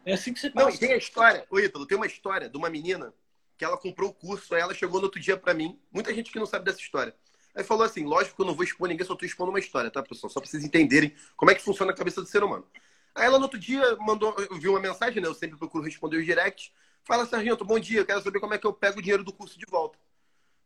É 0.05 0.13
assim 0.13 0.33
que 0.33 0.39
você 0.39 0.47
Não, 0.49 0.65
passa. 0.65 0.77
e 0.77 0.79
tem 0.79 0.93
a 0.93 0.97
história, 0.97 1.45
ô 1.49 1.59
Ítalo, 1.59 1.85
tem 1.85 1.97
uma 1.97 2.07
história 2.07 2.49
de 2.49 2.57
uma 2.57 2.69
menina 2.69 3.13
que 3.57 3.65
ela 3.65 3.77
comprou 3.77 4.09
o 4.09 4.13
curso, 4.13 4.53
aí 4.55 4.61
ela 4.61 4.73
chegou 4.73 4.99
no 4.99 5.05
outro 5.05 5.19
dia 5.19 5.35
pra 5.35 5.53
mim. 5.53 5.77
Muita 5.91 6.13
gente 6.13 6.31
que 6.31 6.39
não 6.39 6.45
sabe 6.45 6.65
dessa 6.65 6.79
história. 6.79 7.13
Aí 7.55 7.63
falou 7.63 7.83
assim: 7.83 8.05
lógico 8.05 8.35
que 8.35 8.41
eu 8.41 8.45
não 8.45 8.53
vou 8.53 8.63
expor 8.63 8.87
ninguém, 8.87 9.05
só 9.05 9.15
tô 9.15 9.25
expondo 9.25 9.49
uma 9.49 9.59
história, 9.59 9.89
tá, 9.89 10.03
pessoal? 10.03 10.29
Só 10.29 10.39
pra 10.39 10.49
vocês 10.49 10.63
entenderem 10.63 11.13
como 11.35 11.51
é 11.51 11.55
que 11.55 11.63
funciona 11.63 11.91
a 11.91 11.95
cabeça 11.95 12.21
do 12.21 12.27
ser 12.27 12.43
humano. 12.43 12.67
Aí 13.15 13.25
ela 13.25 13.39
no 13.39 13.45
outro 13.45 13.59
dia 13.59 13.81
mandou, 13.97 14.35
eu 14.37 14.57
vi 14.57 14.67
uma 14.67 14.79
mensagem, 14.79 15.21
né? 15.21 15.27
Eu 15.27 15.33
sempre 15.33 15.57
procuro 15.57 15.83
responder 15.83 16.17
os 16.17 16.25
directs. 16.25 16.71
Fala, 17.03 17.25
Sargento, 17.25 17.65
bom 17.65 17.79
dia, 17.79 18.05
quero 18.05 18.21
saber 18.21 18.39
como 18.39 18.53
é 18.53 18.57
que 18.57 18.67
eu 18.67 18.73
pego 18.73 18.99
o 18.99 19.01
dinheiro 19.01 19.23
do 19.23 19.33
curso 19.33 19.57
de 19.57 19.65
volta. 19.65 19.97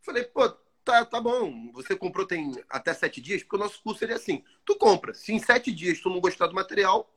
Falei, 0.02 0.24
pô, 0.24 0.50
tá, 0.84 1.06
tá 1.06 1.22
bom. 1.22 1.72
Você 1.72 1.96
comprou 1.96 2.26
tem 2.26 2.52
até 2.70 2.94
sete 2.94 3.22
dias, 3.22 3.42
porque 3.44 3.56
o 3.56 3.60
nosso 3.60 3.82
curso 3.82 4.04
é 4.04 4.14
assim. 4.14 4.44
Tu 4.66 4.76
compra. 4.76 5.14
Se 5.14 5.32
em 5.34 5.40
sete 5.40 5.72
dias 5.72 6.02
tu 6.02 6.10
não 6.10 6.20
gostar 6.20 6.48
do 6.48 6.54
material, 6.54 7.10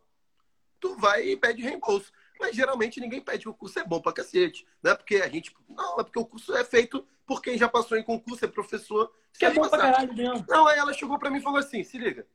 tu 0.79 0.95
vai 0.97 1.27
e 1.27 1.37
pede 1.37 1.63
reembolso. 1.63 2.13
Mas 2.39 2.55
geralmente 2.55 3.01
ninguém 3.01 3.21
pede 3.21 3.49
o 3.49 3.55
curso 3.55 3.79
é 3.79 3.85
bom 3.85 4.01
pra 4.01 4.13
cacete. 4.13 4.67
Não 4.83 4.93
é 4.93 4.95
porque 4.95 5.17
a 5.17 5.29
gente. 5.29 5.55
Não, 5.69 5.99
é 5.99 6.05
porque 6.05 6.19
o 6.19 6.27
curso 6.27 6.55
é 6.55 6.65
feito 6.65 7.07
por 7.27 7.43
quem 7.43 7.57
já 7.57 7.69
passou 7.69 7.97
em 7.97 8.03
concurso, 8.03 8.45
é 8.45 8.49
professor. 8.49 9.13
Que 9.39 9.47
é 9.47 9.51
bom 9.51 9.63
passar. 9.63 9.79
pra 9.79 9.93
caralho 9.93 10.15
mesmo. 10.15 10.45
Não, 10.49 10.67
aí 10.67 10.79
ela 10.79 10.93
chegou 10.93 11.19
pra 11.19 11.31
mim 11.31 11.39
e 11.39 11.43
falou 11.43 11.59
assim: 11.59 11.83
se 11.83 11.99
liga. 11.99 12.27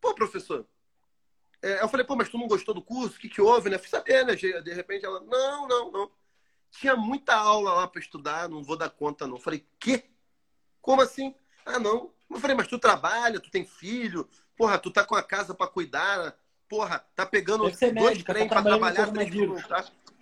Pô, 0.00 0.14
professor. 0.14 0.66
É, 1.62 1.82
eu 1.82 1.88
falei, 1.88 2.04
pô, 2.04 2.14
mas 2.14 2.28
tu 2.28 2.38
não 2.38 2.46
gostou 2.46 2.74
do 2.74 2.82
curso? 2.82 3.16
O 3.16 3.20
que, 3.20 3.28
que 3.28 3.40
houve, 3.40 3.70
né? 3.70 3.78
Fui 3.78 3.88
saber, 3.88 4.24
né? 4.24 4.34
De 4.34 4.72
repente 4.72 5.04
ela, 5.04 5.20
não, 5.20 5.66
não, 5.66 5.90
não. 5.90 6.10
Tinha 6.70 6.94
muita 6.94 7.34
aula 7.34 7.72
lá 7.72 7.88
para 7.88 8.00
estudar, 8.00 8.48
não 8.48 8.62
vou 8.62 8.76
dar 8.76 8.90
conta, 8.90 9.26
não. 9.26 9.36
Eu 9.36 9.40
falei, 9.40 9.66
quê? 9.78 10.04
Como 10.80 11.00
assim? 11.00 11.34
Ah, 11.64 11.78
não. 11.78 12.12
Eu 12.30 12.38
falei, 12.38 12.56
mas 12.56 12.66
tu 12.66 12.78
trabalha, 12.78 13.40
tu 13.40 13.50
tem 13.50 13.64
filho, 13.64 14.28
porra, 14.56 14.78
tu 14.78 14.90
tá 14.90 15.04
com 15.04 15.14
a 15.14 15.22
casa 15.22 15.54
para 15.54 15.66
cuidar, 15.66 16.36
porra, 16.68 16.98
tá 17.14 17.24
pegando 17.24 17.64
dois 17.64 17.80
médica, 17.80 18.32
trem 18.32 18.48
tá 18.48 18.54
para 18.54 18.64
trabalhar, 18.64 19.12
três? 19.12 19.30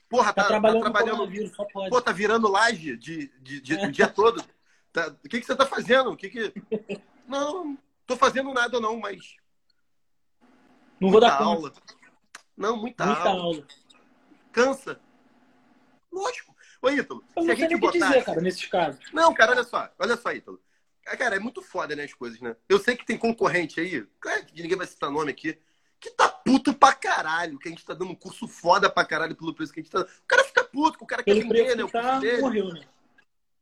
Porra, 0.09 0.33
tá, 0.33 0.43
tá 0.43 0.49
trabalhando, 0.49 0.83
tá 0.85 0.91
trabalhando 0.91 1.91
pô, 1.91 2.01
tá 2.01 2.13
virando 2.13 2.51
laje 2.51 2.97
de, 2.97 3.29
de, 3.41 3.61
de, 3.61 3.75
o 3.75 3.93
dia 3.93 4.09
todo. 4.09 4.45
Tá, 4.93 5.09
o 5.09 5.29
que, 5.29 5.41
que 5.41 5.47
você 5.47 5.57
tá 5.57 5.67
fazendo? 5.67 6.11
O 6.11 6.17
que 6.17 6.29
que... 6.29 6.53
Não, 7.27 7.77
tô 8.07 8.17
fazendo 8.17 8.53
nada 8.53 8.79
não, 8.79 8.99
mas... 9.01 9.37
Não 11.01 11.11
vou 11.11 11.21
dar 11.21 11.41
aula. 11.41 11.71
Conta. 11.71 11.95
Não, 12.57 12.77
muita, 12.77 13.07
muita 13.07 13.23
aula. 13.23 13.43
aula. 13.43 13.67
Cansa. 14.53 15.01
Lógico. 16.13 16.55
Ô, 16.81 16.91
Ítalo, 16.91 17.25
eu 17.35 17.45
se 17.45 17.51
a 17.51 17.55
gente 17.55 17.77
botar... 17.77 18.09
dizer, 18.09 18.25
cara, 18.25 18.41
nesses 18.43 18.67
casos. 18.67 19.01
Não, 19.13 19.33
cara, 19.33 19.53
olha 19.53 19.65
só. 19.65 19.91
Olha 19.99 20.17
só, 20.17 20.33
Ítalo. 20.33 20.61
Cara, 21.03 21.37
é 21.37 21.39
muito 21.39 21.61
foda, 21.61 21.97
né, 21.97 22.05
as 22.05 22.15
coisas, 22.15 22.41
né? 22.41 22.55
Eu 22.69 22.79
sei 22.79 22.97
que 22.97 23.05
tem 23.05 23.19
concorrente 23.19 23.81
aí, 23.81 24.07
claro 24.21 24.45
que 24.47 24.63
ninguém 24.63 24.77
vai 24.77 24.87
citar 24.87 25.11
nome 25.11 25.31
aqui, 25.31 25.59
que 26.01 26.11
tá 26.11 26.29
puto 26.45 26.75
pra 26.75 26.93
caralho, 26.93 27.59
que 27.59 27.69
a 27.69 27.71
gente 27.71 27.85
tá 27.85 27.95
dando 27.95 28.11
um 28.11 28.15
curso 28.15 28.47
foda 28.47 28.91
pra 28.91 29.05
caralho 29.05 29.35
pelo 29.35 29.55
preço 29.55 29.73
que 29.73 29.81
a 29.81 29.83
gente 29.83 29.91
tá 29.91 30.01
O 30.01 30.27
cara 30.27 30.45
fica 30.45 30.63
puto, 30.65 30.99
que 30.99 31.05
o 31.05 31.07
cara 31.07 31.23
quer 31.23 31.35
vender, 31.35 31.77
né? 31.77 31.85
O 31.85 31.89
tá, 31.91 32.19
dele. 32.19 32.43
morreu, 32.43 32.73
né? 32.73 32.83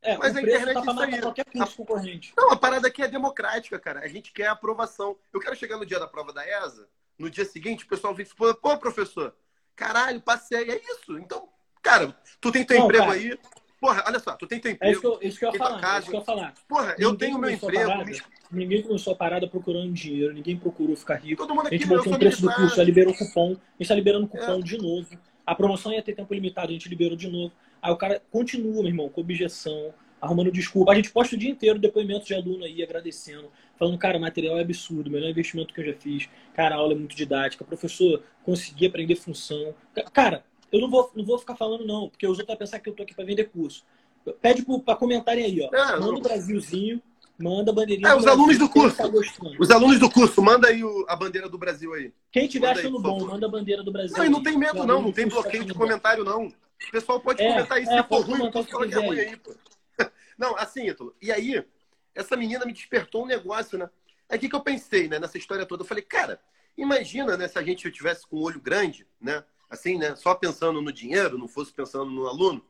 É, 0.01 0.17
Mas 0.17 0.35
a 0.35 0.41
internet 0.41 0.73
tá 0.73 0.79
é 0.79 0.83
isso 0.83 1.01
aí. 1.01 1.21
Qualquer 1.21 1.45
curso 1.45 1.77
concorrente. 1.77 2.33
Não, 2.35 2.51
a 2.51 2.57
parada 2.57 2.87
aqui 2.89 3.01
é 3.01 3.07
democrática, 3.07 3.79
cara. 3.79 4.01
A 4.01 4.07
gente 4.07 4.33
quer 4.33 4.47
aprovação. 4.47 5.17
Eu 5.31 5.39
quero 5.39 5.55
chegar 5.55 5.77
no 5.77 5.85
dia 5.85 5.97
da 5.97 6.07
prova 6.07 6.33
da 6.33 6.45
ESA, 6.45 6.89
no 7.17 7.29
dia 7.29 7.45
seguinte, 7.45 7.85
o 7.85 7.87
pessoal 7.87 8.13
vem 8.13 8.25
e 8.25 8.29
fala, 8.29 8.53
pô, 8.53 8.77
professor, 8.77 9.33
caralho, 9.75 10.19
passei. 10.21 10.69
É 10.69 10.81
isso. 10.91 11.17
Então, 11.17 11.47
cara, 11.81 12.13
tu 12.41 12.51
tem 12.51 12.65
teu 12.65 12.77
Não, 12.79 12.85
emprego 12.85 13.05
cara. 13.05 13.17
aí. 13.17 13.39
Porra, 13.83 14.01
olha 14.07 14.17
só, 14.17 14.31
tu 14.37 14.47
tem 14.47 14.61
teu 14.61 14.71
emprego. 14.71 14.89
É 14.89 14.91
isso 14.93 15.01
que 15.01 15.07
eu, 15.07 15.27
isso 15.27 15.39
que 15.39 15.45
eu 15.45 15.51
ia 15.51 15.57
falar. 15.57 15.81
Casa. 15.81 15.95
É 15.95 15.99
isso 15.99 16.09
que 16.09 16.15
eu 16.15 16.19
ia 16.21 16.25
falar. 16.25 16.53
Porra, 16.69 16.91
ninguém 16.91 17.05
eu 17.05 17.15
tenho 17.17 17.37
meu 17.37 17.49
emprego. 17.49 17.89
Parada, 17.89 18.05
me... 18.05 18.21
Ninguém 18.49 18.81
começou 18.81 19.11
a 19.11 19.15
parada 19.17 19.45
procurando 19.45 19.91
dinheiro, 19.91 20.33
ninguém 20.33 20.55
procurou 20.55 20.95
ficar 20.95 21.15
rico. 21.15 21.41
Todo 21.41 21.53
mundo 21.53 21.67
aqui, 21.67 21.75
a 21.75 21.77
gente 21.77 21.89
botou 21.89 22.13
o 22.13 22.17
preço 22.17 22.41
do 22.41 22.49
curso, 22.53 22.77
já 22.77 22.83
liberou 22.85 23.13
cupom. 23.13 23.47
A 23.47 23.49
gente 23.49 23.81
está 23.81 23.93
liberando 23.93 24.25
cupom 24.25 24.59
é. 24.59 24.61
de 24.61 24.77
novo. 24.77 25.09
A 25.45 25.53
promoção 25.53 25.91
ia 25.91 26.01
ter 26.01 26.15
tempo 26.15 26.33
limitado, 26.33 26.69
a 26.69 26.71
gente 26.71 26.87
liberou 26.87 27.17
de 27.17 27.27
novo. 27.27 27.51
Aí 27.81 27.91
o 27.91 27.97
cara 27.97 28.21
continua, 28.31 28.75
meu 28.75 28.85
irmão, 28.85 29.09
com 29.09 29.19
objeção, 29.19 29.93
arrumando 30.21 30.49
desculpa. 30.49 30.93
A 30.93 30.95
gente 30.95 31.11
posta 31.11 31.35
o 31.35 31.37
dia 31.37 31.49
inteiro 31.49 31.77
depoimentos 31.77 32.25
de 32.25 32.35
aluno 32.35 32.63
aí 32.63 32.81
agradecendo, 32.81 33.51
falando, 33.77 33.97
cara, 33.97 34.17
o 34.17 34.21
material 34.21 34.57
é 34.57 34.61
absurdo, 34.61 35.07
o 35.07 35.11
melhor 35.11 35.29
investimento 35.29 35.73
que 35.73 35.81
eu 35.81 35.85
já 35.87 35.93
fiz. 35.93 36.29
Cara, 36.53 36.75
a 36.75 36.77
aula 36.77 36.93
é 36.93 36.95
muito 36.95 37.17
didática. 37.17 37.65
Professor, 37.65 38.23
consegui 38.45 38.85
aprender 38.85 39.17
função. 39.17 39.75
Cara, 40.13 40.45
eu 40.73 40.81
não 40.81 40.89
vou, 40.89 41.11
não 41.15 41.23
vou 41.23 41.37
ficar 41.37 41.55
falando, 41.55 41.85
não, 41.85 42.09
porque 42.09 42.25
os 42.25 42.31
outros 42.31 42.47
vão 42.47 42.57
pensar 42.57 42.79
que 42.79 42.89
eu 42.89 42.93
tô 42.93 43.03
aqui 43.03 43.13
para 43.13 43.23
vender 43.23 43.43
curso. 43.45 43.85
Pede 44.41 44.65
para 44.83 44.95
comentarem 44.95 45.45
aí, 45.45 45.61
ó. 45.61 45.75
É, 45.75 45.99
manda 45.99 46.15
o 46.15 46.21
Brasilzinho, 46.21 46.99
manda 47.37 47.71
a 47.71 47.73
bandeirinha. 47.73 48.09
É, 48.09 48.15
os 48.15 48.25
alunos 48.25 48.57
do 48.57 48.67
curso. 48.67 48.97
Tá 48.97 49.07
os 49.59 49.69
alunos 49.69 49.99
do 49.99 50.09
curso, 50.09 50.41
manda 50.41 50.69
aí 50.69 50.83
o, 50.83 51.05
a 51.07 51.15
bandeira 51.15 51.47
do 51.47 51.59
Brasil 51.59 51.93
aí. 51.93 52.11
Quem 52.31 52.47
tiver 52.47 52.69
manda 52.69 52.79
achando 52.79 52.97
aí, 52.97 53.03
bom, 53.03 53.25
manda 53.27 53.45
a 53.45 53.49
bandeira 53.49 53.83
do 53.83 53.91
Brasil. 53.91 54.17
Não, 54.17 54.25
e 54.25 54.29
não 54.29 54.41
tem 54.41 54.57
medo, 54.57 54.83
não, 54.83 55.01
não 55.01 55.11
tem 55.11 55.27
bloqueio 55.27 55.63
de 55.63 55.73
comentário, 55.75 56.23
não. 56.23 56.47
O 56.47 56.91
pessoal 56.91 57.19
pode 57.19 57.43
é, 57.43 57.47
comentar 57.47 57.79
isso, 57.79 57.91
é, 57.91 58.01
se 58.01 58.07
for 58.07 58.25
ruim, 58.25 58.51
pode 58.51 58.71
falar 58.71 58.87
que 58.87 58.95
é 58.95 59.05
ruim 59.05 59.19
aí, 59.19 59.37
pô. 59.37 59.53
Não, 60.37 60.57
assim, 60.57 60.87
Ítalo, 60.87 61.15
e 61.21 61.31
aí, 61.31 61.63
essa 62.15 62.35
menina 62.35 62.65
me 62.65 62.73
despertou 62.73 63.23
um 63.23 63.27
negócio, 63.27 63.77
né? 63.77 63.87
Aí 64.27 64.37
o 64.37 64.41
que, 64.41 64.49
que 64.49 64.55
eu 64.55 64.61
pensei, 64.61 65.07
né, 65.07 65.19
nessa 65.19 65.37
história 65.37 65.65
toda? 65.65 65.83
Eu 65.83 65.87
falei, 65.87 66.03
cara, 66.03 66.41
imagina, 66.75 67.37
né, 67.37 67.47
se 67.47 67.57
a 67.57 67.61
gente 67.61 67.89
tivesse 67.91 68.27
com 68.27 68.37
o 68.37 68.41
olho 68.41 68.59
grande, 68.59 69.07
né? 69.21 69.43
Assim, 69.73 69.97
né? 69.97 70.15
Só 70.15 70.35
pensando 70.35 70.79
no 70.83 70.91
dinheiro, 70.91 71.35
não 71.35 71.47
fosse 71.47 71.73
pensando 71.73 72.11
no 72.11 72.27
aluno. 72.27 72.63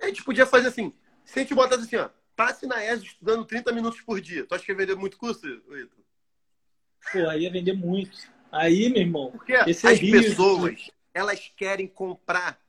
A 0.00 0.06
gente 0.06 0.22
podia 0.22 0.46
fazer 0.46 0.68
assim, 0.68 0.94
se 1.24 1.40
a 1.40 1.42
gente 1.42 1.56
botasse 1.56 1.82
assim, 1.82 1.96
ó, 1.96 2.08
passe 2.36 2.68
na 2.68 2.84
ESO 2.84 3.04
estudando 3.04 3.44
30 3.44 3.72
minutos 3.72 4.00
por 4.02 4.20
dia. 4.20 4.46
Tu 4.46 4.54
acha 4.54 4.64
que 4.64 4.70
ia 4.70 4.76
vender 4.76 4.94
muito 4.94 5.18
curso, 5.18 5.44
Ítalo? 5.44 6.04
Pô, 7.12 7.28
aí 7.28 7.42
ia 7.42 7.50
vender 7.50 7.72
muito. 7.72 8.16
Aí, 8.52 8.88
meu 8.90 9.02
irmão. 9.02 9.32
Porque 9.32 9.54
as 9.54 9.84
é 9.84 9.96
pessoas, 9.96 10.88
elas 11.12 11.52
querem 11.56 11.88
comprar 11.88 12.62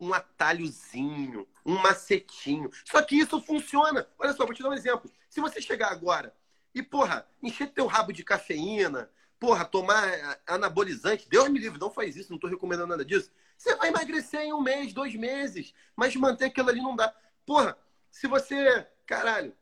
um 0.00 0.14
atalhozinho, 0.14 1.46
um 1.66 1.74
macetinho. 1.74 2.70
Só 2.86 3.02
que 3.02 3.16
isso 3.16 3.42
funciona. 3.42 4.08
Olha 4.18 4.32
só, 4.32 4.46
vou 4.46 4.54
te 4.54 4.62
dar 4.62 4.70
um 4.70 4.74
exemplo. 4.74 5.10
Se 5.28 5.38
você 5.38 5.60
chegar 5.60 5.92
agora 5.92 6.34
e, 6.74 6.82
porra, 6.82 7.28
encher 7.42 7.68
teu 7.68 7.86
rabo 7.86 8.10
de 8.10 8.24
cafeína, 8.24 9.10
porra, 9.38 9.64
tomar 9.64 10.40
anabolizante, 10.46 11.28
Deus 11.28 11.48
me 11.48 11.58
livre, 11.58 11.78
não 11.78 11.90
faz 11.90 12.16
isso, 12.16 12.30
não 12.30 12.36
estou 12.36 12.50
recomendando 12.50 12.88
nada 12.88 13.04
disso. 13.04 13.30
Você 13.56 13.74
vai 13.76 13.88
emagrecer 13.88 14.40
em 14.40 14.52
um 14.52 14.60
mês, 14.60 14.92
dois 14.92 15.14
meses, 15.14 15.74
mas 15.96 16.14
manter 16.14 16.46
aquilo 16.46 16.68
ali 16.68 16.80
não 16.80 16.94
dá. 16.94 17.14
Porra, 17.44 17.76
se 18.10 18.26
você, 18.26 18.86
caralho, 19.06 19.54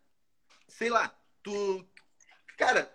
sei 0.68 0.90
lá, 0.90 1.14
tu. 1.42 1.86
Cara, 2.56 2.90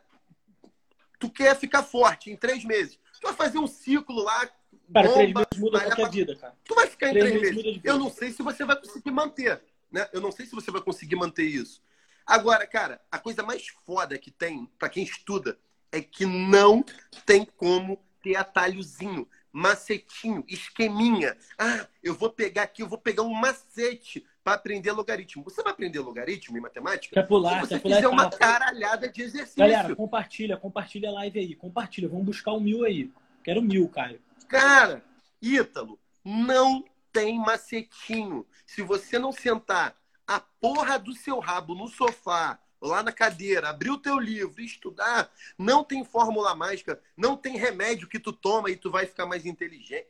tu 1.20 1.30
quer 1.30 1.56
ficar 1.56 1.84
forte 1.84 2.32
em 2.32 2.36
três 2.36 2.64
meses. 2.64 3.00
Tu 3.20 3.28
vai 3.28 3.34
fazer 3.34 3.60
um 3.60 3.68
ciclo 3.68 4.24
lá 4.24 4.50
Cara, 4.94 5.08
bomba, 5.08 5.14
três 5.14 5.34
meses 5.34 5.58
muda 5.58 5.80
qualquer 5.80 6.02
pra... 6.02 6.10
vida, 6.10 6.36
cara. 6.36 6.58
Tu 6.64 6.76
vai 6.76 6.88
ficar 6.88 7.10
em 7.10 7.14
três, 7.14 7.30
três 7.30 7.42
meses. 7.42 7.66
meses. 7.66 7.82
Eu 7.84 7.98
não 7.98 8.10
sei 8.10 8.32
se 8.32 8.42
você 8.42 8.66
vai 8.66 8.76
conseguir 8.76 9.12
manter, 9.12 9.64
né? 9.92 10.10
Eu 10.12 10.22
não 10.22 10.32
sei 10.32 10.46
se 10.46 10.52
você 10.52 10.72
vai 10.72 10.82
conseguir 10.82 11.16
manter 11.16 11.44
isso. 11.44 11.82
Agora, 12.26 12.66
cara, 12.68 13.02
a 13.12 13.20
coisa 13.20 13.44
mais 13.44 13.68
foda 13.86 14.18
que 14.18 14.32
tem 14.32 14.66
para 14.78 14.90
quem 14.90 15.04
estuda 15.04 15.58
é 15.92 16.02
que 16.02 16.26
não 16.26 16.84
tem 17.26 17.46
como 17.58 18.00
ter 18.22 18.36
atalhozinho, 18.36 19.28
macetinho, 19.52 20.44
esqueminha. 20.48 21.36
Ah, 21.58 21.88
eu 22.02 22.16
vou 22.16 22.30
pegar 22.30 22.64
aqui, 22.64 22.82
eu 22.82 22.88
vou 22.88 22.98
pegar 22.98 23.24
um 23.24 23.34
macete 23.34 24.26
para 24.44 24.54
aprender 24.54 24.92
logaritmo. 24.92 25.44
Você 25.44 25.62
vai 25.62 25.74
aprender 25.74 26.00
logaritmo 26.00 26.58
em 26.58 26.62
matemática? 26.62 27.14
Quer 27.14 27.28
pular, 27.28 27.56
se 27.56 27.60
você 27.62 27.76
quer 27.76 27.82
pular 27.82 27.96
fizer 27.96 28.08
uma 28.08 28.30
caralhada 28.30 29.10
de 29.10 29.22
exercício. 29.22 29.60
Galera, 29.60 29.96
compartilha, 29.96 30.58
compartilha 30.58 31.10
a 31.10 31.14
live 31.14 31.40
aí. 31.40 31.56
Compartilha, 31.56 32.08
vamos 32.08 32.26
buscar 32.26 32.52
o 32.52 32.58
um 32.58 32.62
mil 32.62 32.86
aí. 32.86 33.12
Quero 33.44 33.62
mil, 33.62 33.88
Caio. 33.90 34.22
Cara, 34.48 35.04
Ítalo, 35.42 36.00
não 36.24 36.84
tem 37.12 37.38
macetinho. 37.40 38.46
Se 38.66 38.82
você 38.82 39.20
não 39.20 39.32
sentar 39.32 39.96
a 40.28 40.40
porra 40.40 40.98
do 40.98 41.14
seu 41.14 41.40
rabo 41.40 41.76
no 41.76 41.88
sofá, 41.88 42.60
lá 42.82 43.04
na 43.04 43.12
cadeira, 43.12 43.70
abrir 43.70 43.92
o 43.92 43.98
teu 43.98 44.18
livro 44.18 44.62
estudar, 44.62 45.30
não 45.58 45.84
tem 45.84 46.04
fórmula 46.04 46.56
mágica, 46.56 47.00
não 47.16 47.38
tem 47.38 47.58
remédio 47.58 48.08
que 48.08 48.20
tu 48.20 48.34
toma 48.34 48.72
e 48.72 48.76
tu 48.76 48.90
vai 48.90 49.06
ficar 49.06 49.26
mais 49.26 49.46
inteligente. 49.46 50.08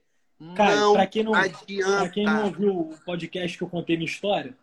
Cara, 0.55 0.75
não 0.75 0.93
pra 0.93 1.05
quem 1.05 1.23
não, 1.23 1.33
adianta. 1.35 1.99
Pra 1.99 2.09
quem 2.09 2.25
não 2.25 2.45
ouviu 2.45 2.79
o 2.79 2.97
podcast 3.05 3.57
que 3.57 3.63
eu 3.63 3.69
contei 3.69 3.95
minha 3.95 4.09
história, 4.09 4.57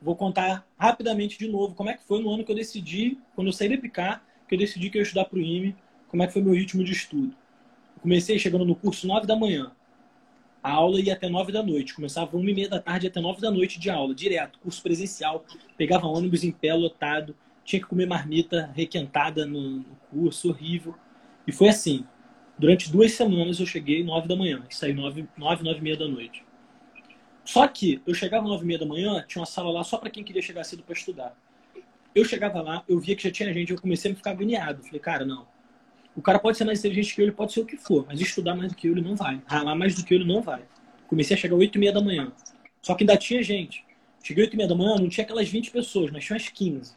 vou 0.00 0.14
contar 0.14 0.66
rapidamente 0.78 1.38
de 1.38 1.48
novo 1.48 1.74
como 1.74 1.90
é 1.90 1.94
que 1.94 2.04
foi 2.04 2.22
no 2.22 2.30
ano 2.30 2.44
que 2.44 2.52
eu 2.52 2.56
decidi, 2.56 3.18
quando 3.34 3.48
eu 3.48 3.52
saí 3.52 3.68
da 3.68 3.80
Picar, 3.80 4.24
que 4.46 4.54
eu 4.54 4.58
decidi 4.58 4.90
que 4.90 4.98
eu 4.98 5.00
ia 5.00 5.04
estudar 5.04 5.24
pro 5.24 5.40
IME, 5.40 5.74
como 6.08 6.22
é 6.22 6.26
que 6.26 6.32
foi 6.32 6.42
meu 6.42 6.52
ritmo 6.52 6.84
de 6.84 6.92
estudo. 6.92 7.34
Comecei 8.00 8.38
chegando 8.38 8.64
no 8.64 8.76
curso 8.76 9.06
9 9.06 9.26
da 9.26 9.34
manhã. 9.34 9.72
A 10.62 10.72
aula 10.72 11.00
ia 11.00 11.14
até 11.14 11.28
9 11.28 11.50
da 11.50 11.62
noite. 11.62 11.94
Começava 11.94 12.36
1 12.36 12.48
e 12.48 12.54
meia 12.54 12.68
da 12.68 12.78
tarde 12.78 13.06
até 13.06 13.20
9 13.20 13.40
da 13.40 13.50
noite 13.50 13.80
de 13.80 13.90
aula, 13.90 14.14
direto. 14.14 14.58
Curso 14.60 14.82
presencial. 14.82 15.44
Pegava 15.76 16.06
ônibus 16.06 16.44
em 16.44 16.52
pé 16.52 16.72
lotado. 16.74 17.34
Tinha 17.64 17.80
que 17.80 17.86
comer 17.88 18.06
marmita 18.06 18.70
requentada 18.74 19.46
no, 19.46 19.84
curso, 20.10 20.50
horrível. 20.50 20.94
E 21.46 21.52
foi 21.52 21.68
assim. 21.68 22.04
Durante 22.58 22.90
duas 22.90 23.12
semanas 23.12 23.58
eu 23.58 23.66
cheguei 23.66 24.04
9 24.04 24.28
da 24.28 24.36
manhã. 24.36 24.62
E 24.70 24.74
saí 24.74 24.92
9, 24.92 25.26
9, 25.36 25.64
9 25.64 25.78
e 25.78 25.82
meia 25.82 25.96
da 25.96 26.06
noite. 26.06 26.44
Só 27.44 27.66
que 27.66 28.00
eu 28.06 28.14
chegava 28.14 28.46
9 28.46 28.62
e 28.62 28.66
meia 28.66 28.78
da 28.78 28.86
manhã, 28.86 29.24
tinha 29.26 29.40
uma 29.40 29.46
sala 29.46 29.70
lá 29.70 29.84
só 29.84 29.98
para 29.98 30.08
quem 30.08 30.24
queria 30.24 30.40
chegar 30.40 30.64
cedo 30.64 30.82
para 30.82 30.94
estudar. 30.94 31.36
Eu 32.14 32.24
chegava 32.24 32.62
lá, 32.62 32.84
eu 32.88 32.98
via 32.98 33.16
que 33.16 33.24
já 33.24 33.30
tinha 33.30 33.52
gente, 33.52 33.72
eu 33.72 33.80
comecei 33.80 34.12
a 34.12 34.14
ficar 34.14 34.30
agoniado. 34.30 34.82
Falei, 34.82 35.00
cara, 35.00 35.24
não 35.26 35.46
o 36.16 36.22
cara 36.22 36.38
pode 36.38 36.56
ser 36.56 36.64
mais 36.64 36.78
inteligente 36.78 37.14
que 37.14 37.20
eu, 37.20 37.24
ele 37.24 37.32
pode 37.32 37.52
ser 37.52 37.60
o 37.60 37.66
que 37.66 37.76
for, 37.76 38.06
mas 38.06 38.20
estudar 38.20 38.54
mais 38.54 38.70
do 38.70 38.76
que 38.76 38.86
eu, 38.86 38.92
ele 38.92 39.00
não 39.00 39.16
vai. 39.16 39.42
Ralar 39.46 39.74
mais 39.74 39.94
do 39.94 40.04
que 40.04 40.14
eu, 40.14 40.18
ele 40.18 40.32
não 40.32 40.40
vai. 40.40 40.62
Comecei 41.08 41.36
a 41.36 41.38
chegar 41.38 41.56
8 41.56 41.76
e 41.76 41.78
meia 41.78 41.92
da 41.92 42.00
manhã. 42.00 42.32
Só 42.80 42.94
que 42.94 43.02
ainda 43.02 43.16
tinha 43.16 43.42
gente. 43.42 43.84
Cheguei 44.22 44.44
8 44.44 44.54
e 44.54 44.56
meia 44.56 44.68
da 44.68 44.74
manhã, 44.74 44.96
não 44.96 45.08
tinha 45.08 45.24
aquelas 45.24 45.48
20 45.48 45.70
pessoas, 45.70 46.10
mas 46.10 46.24
tinha 46.24 46.34
umas 46.36 46.48
15. 46.48 46.92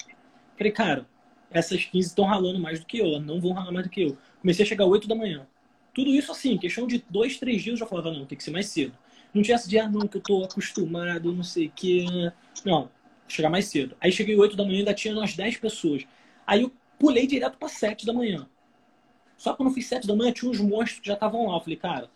Falei, 0.57 0.71
cara, 0.71 1.07
essas 1.51 1.85
15 1.85 2.07
estão 2.07 2.25
ralando 2.25 2.59
mais 2.59 2.79
do 2.79 2.85
que 2.85 2.99
eu, 2.99 3.05
elas 3.05 3.25
não 3.25 3.39
vão 3.39 3.53
ralar 3.53 3.71
mais 3.71 3.85
do 3.85 3.89
que 3.89 4.01
eu. 4.01 4.17
Comecei 4.41 4.65
a 4.65 4.67
chegar 4.67 4.85
às 4.85 4.89
8 4.89 5.07
da 5.07 5.15
manhã. 5.15 5.47
Tudo 5.93 6.11
isso 6.11 6.31
assim, 6.31 6.57
questão 6.57 6.87
de 6.87 7.03
dois, 7.09 7.37
três 7.37 7.61
dias 7.61 7.73
eu 7.73 7.85
já 7.85 7.85
falava, 7.85 8.11
não, 8.11 8.25
tem 8.25 8.37
que 8.37 8.43
ser 8.43 8.51
mais 8.51 8.67
cedo. 8.67 8.97
Não 9.33 9.41
tinha 9.41 9.55
essa 9.55 9.67
de, 9.69 9.77
ah, 9.79 9.89
não, 9.89 10.07
que 10.07 10.17
eu 10.17 10.21
tô 10.21 10.43
acostumado, 10.43 11.33
não 11.33 11.43
sei 11.43 11.67
o 11.67 11.71
quê. 11.75 12.05
Não, 12.65 12.89
chegar 13.27 13.49
mais 13.49 13.65
cedo. 13.65 13.95
Aí 13.99 14.11
cheguei 14.11 14.35
às 14.35 14.41
8 14.41 14.55
da 14.55 14.63
manhã, 14.63 14.79
ainda 14.79 14.93
tinha 14.93 15.13
umas 15.13 15.35
10 15.35 15.57
pessoas. 15.57 16.05
Aí 16.45 16.61
eu 16.61 16.71
pulei 16.99 17.27
direto 17.27 17.57
para 17.57 17.67
7 17.67 18.05
da 18.05 18.13
manhã. 18.13 18.47
Só 19.37 19.51
que 19.51 19.57
quando 19.57 19.69
eu 19.69 19.75
fiz 19.75 19.85
sete 19.85 20.07
da 20.07 20.15
manhã, 20.15 20.31
tinha 20.31 20.49
uns 20.49 20.59
monstros 20.59 20.99
que 20.99 21.07
já 21.07 21.13
estavam 21.13 21.45
lá. 21.45 21.57
Eu 21.57 21.61
falei, 21.61 21.77
cara, 21.77 22.09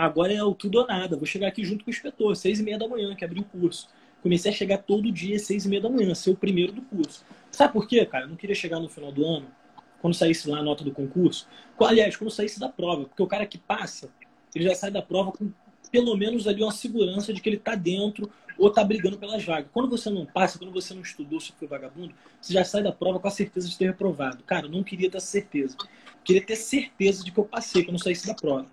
Agora 0.00 0.32
é 0.32 0.42
o 0.42 0.54
tudo 0.54 0.78
ou 0.78 0.86
nada. 0.86 1.14
Vou 1.14 1.26
chegar 1.26 1.48
aqui 1.48 1.62
junto 1.62 1.84
com 1.84 1.90
o 1.90 1.92
inspetor, 1.92 2.34
seis 2.34 2.58
e 2.58 2.62
meia 2.62 2.78
da 2.78 2.88
manhã, 2.88 3.14
que 3.14 3.22
abri 3.22 3.40
o 3.40 3.44
curso. 3.44 3.86
Comecei 4.22 4.50
a 4.50 4.54
chegar 4.54 4.78
todo 4.78 5.12
dia, 5.12 5.38
seis 5.38 5.66
e 5.66 5.68
meia 5.68 5.82
da 5.82 5.90
manhã, 5.90 6.14
ser 6.14 6.30
o 6.30 6.36
primeiro 6.36 6.72
do 6.72 6.80
curso. 6.80 7.22
Sabe 7.50 7.72
por 7.72 7.86
quê, 7.86 8.04
cara? 8.06 8.24
Eu 8.24 8.28
não 8.28 8.36
queria 8.36 8.54
chegar 8.54 8.78
no 8.78 8.88
final 8.88 9.12
do 9.12 9.24
ano, 9.24 9.46
quando 10.00 10.14
saísse 10.14 10.48
lá 10.48 10.58
a 10.58 10.62
nota 10.62 10.84
do 10.84 10.92
concurso. 10.92 11.46
Aliás, 11.78 12.16
quando 12.16 12.30
saísse 12.30 12.60
da 12.60 12.68
prova, 12.68 13.04
porque 13.04 13.22
o 13.22 13.26
cara 13.26 13.46
que 13.46 13.58
passa, 13.58 14.10
ele 14.54 14.64
já 14.64 14.74
sai 14.74 14.90
da 14.90 15.02
prova 15.02 15.32
com 15.32 15.50
pelo 15.90 16.16
menos 16.16 16.46
ali 16.46 16.62
uma 16.62 16.72
segurança 16.72 17.32
de 17.32 17.40
que 17.40 17.48
ele 17.48 17.56
está 17.56 17.74
dentro 17.74 18.30
ou 18.56 18.68
está 18.68 18.84
brigando 18.84 19.18
pelas 19.18 19.44
vagas. 19.44 19.70
Quando 19.72 19.90
você 19.90 20.08
não 20.08 20.24
passa, 20.24 20.58
quando 20.58 20.72
você 20.72 20.94
não 20.94 21.02
estudou, 21.02 21.40
se 21.40 21.52
foi 21.52 21.66
vagabundo, 21.66 22.14
você 22.40 22.52
já 22.52 22.64
sai 22.64 22.82
da 22.82 22.92
prova 22.92 23.18
com 23.18 23.26
a 23.26 23.30
certeza 23.30 23.68
de 23.68 23.76
ter 23.76 23.86
reprovado. 23.86 24.44
Cara, 24.44 24.66
eu 24.66 24.70
não 24.70 24.84
queria 24.84 25.10
ter 25.10 25.20
certeza. 25.20 25.76
Queria 26.22 26.44
ter 26.44 26.56
certeza 26.56 27.24
de 27.24 27.32
que 27.32 27.38
eu 27.38 27.44
passei, 27.44 27.82
que 27.82 27.90
eu 27.90 27.98
saísse 27.98 28.26
da 28.26 28.34
prova. 28.34 28.66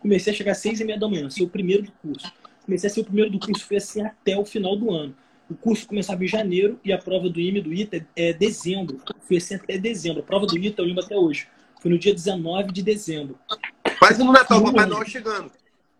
Comecei 0.00 0.32
a 0.32 0.36
chegar 0.36 0.52
às 0.52 0.58
seis 0.58 0.80
e 0.80 0.84
meia 0.84 0.98
da 0.98 1.08
manhã, 1.08 1.28
ser 1.30 1.42
o 1.42 1.48
primeiro 1.48 1.84
do 1.84 1.92
curso. 1.92 2.32
Comecei 2.64 2.88
a 2.88 2.92
ser 2.92 3.00
o 3.00 3.04
primeiro 3.04 3.30
do 3.30 3.40
curso, 3.40 3.64
foi 3.64 3.78
assim 3.78 4.02
até 4.02 4.36
o 4.36 4.44
final 4.44 4.76
do 4.76 4.90
ano. 4.92 5.14
O 5.52 5.54
curso 5.54 5.86
começava 5.86 6.24
em 6.24 6.26
janeiro 6.26 6.80
e 6.82 6.94
a 6.94 6.98
prova 6.98 7.28
do 7.28 7.38
IME 7.38 7.60
do 7.60 7.74
ITA 7.74 8.06
é 8.16 8.32
dezembro. 8.32 9.02
Foi 9.20 9.36
assim 9.36 9.54
até 9.54 9.76
dezembro. 9.76 10.20
A 10.20 10.22
prova 10.22 10.46
do 10.46 10.56
ITA 10.56 10.80
eu 10.80 10.86
lembro 10.86 11.04
até 11.04 11.14
hoje. 11.14 11.46
Foi 11.78 11.90
no 11.90 11.98
dia 11.98 12.14
19 12.14 12.72
de 12.72 12.82
dezembro. 12.82 13.38
Quase 13.98 14.24
no 14.24 14.32
Natal, 14.32 14.60
o 14.60 14.64
Papai 14.64 14.86
Noel 14.86 15.04
chegando. 15.04 15.52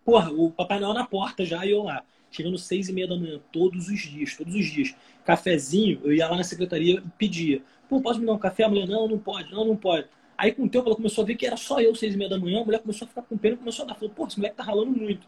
Porra, 0.07 0.33
o 0.33 0.51
Papai 0.51 0.81
Noel 0.81 0.95
na 0.95 1.05
porta 1.05 1.45
já 1.45 1.67
e 1.67 1.71
eu 1.71 1.83
lá. 1.83 2.03
Chegando 2.31 2.57
seis 2.57 2.89
e 2.89 2.95
meia 2.95 3.07
da 3.07 3.15
manhã, 3.15 3.39
todos 3.53 3.89
os 3.89 4.01
dias, 4.01 4.35
todos 4.35 4.55
os 4.55 4.65
dias. 4.65 4.95
Cafezinho, 5.23 6.01
eu 6.03 6.15
ia 6.15 6.27
lá 6.27 6.39
na 6.39 6.45
secretaria 6.45 6.95
e 6.95 7.01
pedia. 7.19 7.61
Pô, 7.91 8.01
posso 8.01 8.21
me 8.21 8.25
dar 8.25 8.33
um 8.33 8.39
café? 8.39 8.65
A 8.65 8.71
mulher, 8.71 8.89
não, 8.89 9.07
não 9.07 9.19
pode, 9.19 9.53
não, 9.53 9.67
não 9.67 9.77
pode. 9.77 10.07
Aí 10.39 10.51
com 10.53 10.63
o 10.65 10.69
tempo 10.69 10.87
ela 10.87 10.97
começou 10.97 11.25
a 11.25 11.27
ver 11.27 11.35
que 11.35 11.47
era 11.47 11.59
só 11.59 11.79
eu, 11.79 11.95
seis 11.95 12.15
e 12.15 12.17
meia 12.17 12.31
da 12.31 12.39
manhã, 12.39 12.63
a 12.63 12.65
mulher 12.65 12.79
começou 12.79 13.05
a 13.05 13.09
ficar 13.11 13.21
com 13.21 13.37
pena 13.37 13.57
e 13.57 13.59
começou 13.59 13.85
a 13.85 13.89
dar. 13.89 13.97
Falou, 13.97 14.09
pô, 14.15 14.27
esse 14.27 14.39
moleque 14.39 14.57
tá 14.57 14.63
ralando 14.63 14.93
muito. 14.93 15.27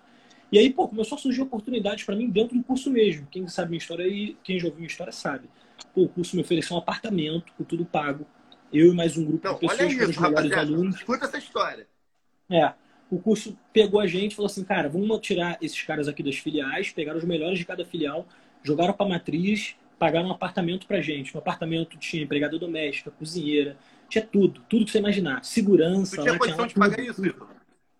E 0.55 0.59
aí, 0.59 0.73
pô, 0.73 0.87
começou 0.87 1.19
a 1.19 1.21
surgir 1.21 1.43
oportunidades 1.43 2.05
para 2.05 2.14
mim 2.14 2.31
dentro 2.31 2.57
do 2.57 2.62
curso 2.62 2.88
mesmo. 2.88 3.27
Quem 3.29 3.49
sabe 3.49 3.71
minha 3.71 3.79
história 3.79 4.05
aí, 4.05 4.37
quem 4.45 4.57
já 4.57 4.67
ouviu 4.67 4.83
minha 4.83 4.87
história 4.87 5.12
sabe. 5.12 5.51
Pô, 5.93 6.03
o 6.03 6.09
curso 6.09 6.37
me 6.37 6.43
ofereceu 6.43 6.77
um 6.77 6.79
apartamento, 6.79 7.53
com 7.59 7.64
tudo 7.64 7.85
pago. 7.85 8.25
Eu 8.73 8.93
e 8.93 8.95
mais 8.95 9.17
um 9.17 9.25
grupo 9.25 9.45
não, 9.45 9.55
de 9.55 9.59
pessoas 9.59 9.81
olha 9.81 10.11
isso, 10.11 10.21
rapaziada. 10.21 10.71
Escuta 10.90 11.25
essa 11.25 11.38
história. 11.38 11.88
É 12.49 12.73
o 13.11 13.19
curso 13.19 13.59
pegou 13.73 13.99
a 13.99 14.07
gente 14.07 14.31
e 14.31 14.35
falou 14.37 14.47
assim, 14.47 14.62
cara, 14.62 14.88
vamos 14.88 15.19
tirar 15.19 15.59
esses 15.61 15.83
caras 15.83 16.07
aqui 16.07 16.23
das 16.23 16.37
filiais, 16.37 16.93
pegaram 16.93 17.19
os 17.19 17.25
melhores 17.25 17.59
de 17.59 17.64
cada 17.64 17.85
filial, 17.85 18.25
jogaram 18.62 18.95
para 18.95 19.09
matriz, 19.09 19.75
pagaram 19.99 20.29
um 20.29 20.33
apartamento 20.33 20.87
pra 20.87 21.01
gente. 21.01 21.35
No 21.35 21.40
apartamento 21.40 21.99
tinha 21.99 22.23
empregada 22.23 22.57
doméstica, 22.61 23.11
cozinheira, 23.11 23.77
tinha 24.09 24.25
tudo, 24.25 24.61
tudo 24.69 24.85
que 24.85 24.93
você 24.93 24.99
imaginar. 24.99 25.45
Segurança. 25.45 26.14
Você 26.14 26.23
tinha 26.23 26.33
lá, 26.33 26.38
condição 26.38 26.67
tinha 26.69 26.69
de 26.69 26.75
pagar 26.75 27.01
isso, 27.01 27.21
Vitor? 27.21 27.49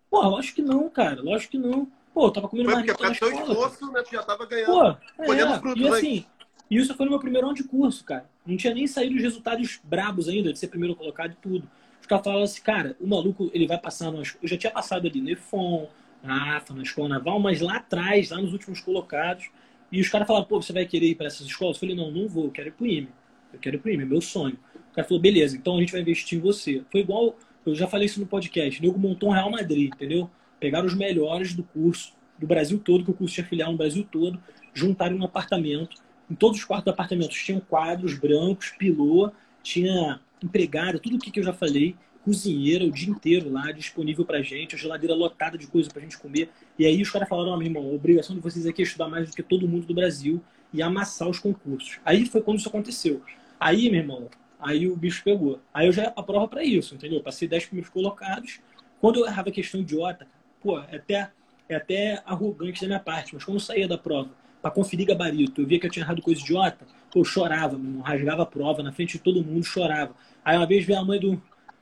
Pô, 0.09 0.21
lógico 0.21 0.55
que 0.55 0.61
não, 0.61 0.89
cara, 0.89 1.21
lógico 1.21 1.51
que 1.51 1.57
não. 1.57 1.91
Pô, 2.15 2.27
eu 2.27 2.31
tava 2.31 2.47
comendo 2.47 2.71
mais 2.71 2.85
porque 2.85 2.97
pra 2.97 3.13
teu 3.13 3.29
esforço, 3.29 3.91
né, 3.91 4.01
tu 4.01 4.11
já 4.13 4.23
tava 4.23 4.45
ganhando. 4.45 4.97
Pô, 5.17 5.33
é, 5.33 5.59
frutos, 5.59 5.83
e 5.83 5.87
assim, 5.89 6.25
isso 6.71 6.95
foi 6.95 7.05
no 7.05 7.11
meu 7.11 7.19
primeiro 7.19 7.47
ano 7.47 7.53
de 7.53 7.65
curso, 7.65 8.05
cara. 8.05 8.25
Não 8.45 8.55
tinha 8.55 8.73
nem 8.73 8.87
saído 8.87 9.17
os 9.17 9.21
resultados 9.21 9.81
brabos 9.83 10.29
ainda, 10.29 10.53
de 10.53 10.57
ser 10.57 10.69
primeiro 10.69 10.95
colocado 10.95 11.33
e 11.33 11.35
tudo. 11.35 11.69
Os 11.99 12.07
caras 12.07 12.23
falavam 12.23 12.45
assim, 12.45 12.61
cara, 12.61 12.95
o 13.01 13.07
maluco, 13.07 13.51
ele 13.53 13.67
vai 13.67 13.77
passar. 13.77 14.13
Eu 14.13 14.23
já 14.47 14.57
tinha 14.57 14.71
passado 14.71 15.05
ali 15.05 15.19
no 15.19 15.29
EFON, 15.29 15.89
na 16.23 16.55
AFA, 16.55 16.73
na 16.73 16.83
Escola 16.83 17.09
Naval, 17.09 17.37
mas 17.37 17.59
lá 17.59 17.75
atrás, 17.75 18.29
lá 18.29 18.41
nos 18.41 18.53
últimos 18.53 18.79
colocados. 18.79 19.49
E 19.91 19.99
os 19.99 20.07
caras 20.07 20.25
falaram, 20.25 20.45
pô, 20.45 20.61
você 20.61 20.71
vai 20.71 20.85
querer 20.85 21.07
ir 21.07 21.15
para 21.15 21.27
essas 21.27 21.45
escolas? 21.45 21.75
Eu 21.75 21.81
falei, 21.81 21.95
não, 21.97 22.11
não 22.11 22.29
vou, 22.29 22.45
eu 22.45 22.51
quero 22.51 22.69
ir 22.69 22.71
pro 22.71 22.85
IME. 22.85 23.09
Eu 23.51 23.59
quero 23.59 23.75
ir 23.75 23.79
pro 23.79 23.91
IME, 23.91 24.03
é 24.03 24.05
meu 24.05 24.21
sonho. 24.21 24.57
O 24.89 24.95
cara 24.95 25.05
falou, 25.05 25.21
beleza, 25.21 25.57
então 25.57 25.75
a 25.75 25.79
gente 25.81 25.91
vai 25.91 25.99
investir 25.99 26.39
em 26.39 26.41
você. 26.41 26.81
Foi 26.89 27.01
igual, 27.01 27.35
eu 27.65 27.75
já 27.75 27.87
falei 27.87 28.05
isso 28.05 28.21
no 28.21 28.25
podcast, 28.25 28.81
Nego 28.81 28.97
montou 28.97 29.27
um 29.27 29.33
Real 29.33 29.51
Madrid, 29.51 29.93
entendeu? 29.93 30.29
Pegaram 30.59 30.85
os 30.85 30.95
melhores 30.95 31.53
do 31.53 31.63
curso, 31.63 32.13
do 32.37 32.47
Brasil 32.47 32.79
todo, 32.79 33.03
que 33.03 33.11
o 33.11 33.13
curso 33.13 33.33
tinha 33.33 33.45
filial 33.45 33.71
no 33.71 33.77
Brasil 33.77 34.07
todo, 34.09 34.39
juntaram 34.73 35.17
um 35.17 35.23
apartamento. 35.23 35.97
Em 36.29 36.35
todos 36.35 36.59
os 36.59 36.65
quartos 36.65 36.85
do 36.85 36.91
apartamento 36.91 37.29
tinham 37.29 37.59
quadros 37.59 38.17
brancos, 38.17 38.71
pilô, 38.71 39.31
tinha 39.61 40.19
empregada, 40.43 40.99
tudo 40.99 41.15
o 41.15 41.19
que, 41.19 41.39
eu 41.39 41.43
já 41.43 41.53
falei, 41.53 41.95
cozinheira 42.23 42.83
o 42.83 42.91
dia 42.91 43.09
inteiro 43.09 43.51
lá, 43.51 43.71
disponível 43.71 44.25
pra 44.25 44.41
gente, 44.41 44.75
a 44.75 44.77
geladeira 44.77 45.13
lotada 45.13 45.57
de 45.57 45.67
coisa 45.67 45.89
pra 45.89 46.01
gente 46.01 46.17
comer. 46.17 46.49
E 46.77 46.85
aí 46.85 47.01
os 47.01 47.09
caras 47.09 47.29
falaram, 47.29 47.53
ah, 47.53 47.57
meu 47.57 47.67
irmão, 47.67 47.83
a 47.83 47.93
obrigação 47.93 48.35
de 48.35 48.41
vocês 48.41 48.65
aqui 48.65 48.81
é 48.81 48.85
estudar 48.85 49.07
mais 49.07 49.29
do 49.29 49.35
que 49.35 49.43
todo 49.43 49.67
mundo 49.67 49.85
do 49.85 49.93
Brasil 49.93 50.41
e 50.73 50.81
amassar 50.81 51.29
os 51.29 51.39
concursos. 51.39 51.99
Aí 52.03 52.25
foi 52.25 52.41
quando 52.41 52.59
isso 52.59 52.67
aconteceu. 52.67 53.21
Aí, 53.59 53.89
meu 53.89 54.01
irmão, 54.01 54.29
aí 54.59 54.87
o 54.87 54.95
bicho 54.95 55.23
pegou. 55.23 55.59
Aí 55.73 55.87
eu 55.87 55.91
já 55.91 56.09
pra 56.09 56.23
prova 56.23 56.47
pra 56.47 56.63
isso, 56.63 56.95
entendeu? 56.95 57.21
Passei 57.21 57.47
10 57.47 57.67
primeiros 57.67 57.89
colocados. 57.89 58.59
Quando 58.99 59.19
eu 59.19 59.25
errava 59.25 59.51
questão 59.51 59.81
idiota, 59.81 60.27
pô, 60.65 60.79
é 60.79 60.95
até, 60.95 61.31
é 61.69 61.75
até 61.75 62.23
arrogante 62.25 62.81
da 62.81 62.87
minha 62.87 62.99
parte, 62.99 63.35
mas 63.35 63.43
quando 63.43 63.57
eu 63.57 63.61
saía 63.61 63.87
da 63.87 63.99
prova 63.99 64.31
para 64.63 64.71
conferir 64.71 65.05
gabarito, 65.05 65.61
eu 65.61 65.67
via 65.67 65.79
que 65.79 65.85
eu 65.85 65.91
tinha 65.91 66.03
errado 66.03 66.23
coisa 66.23 66.41
idiota, 66.41 66.87
pô, 67.11 67.19
eu 67.19 67.23
chorava, 67.23 67.77
meu 67.77 68.01
rasgava 68.01 68.41
a 68.41 68.45
prova 68.47 68.81
na 68.81 68.91
frente 68.91 69.13
de 69.13 69.19
todo 69.19 69.43
mundo, 69.43 69.63
chorava. 69.63 70.15
Aí 70.43 70.57
uma 70.57 70.65
vez 70.65 70.83
veio 70.83 70.97
a 70.97 71.05
mãe 71.05 71.19
do, 71.19 71.39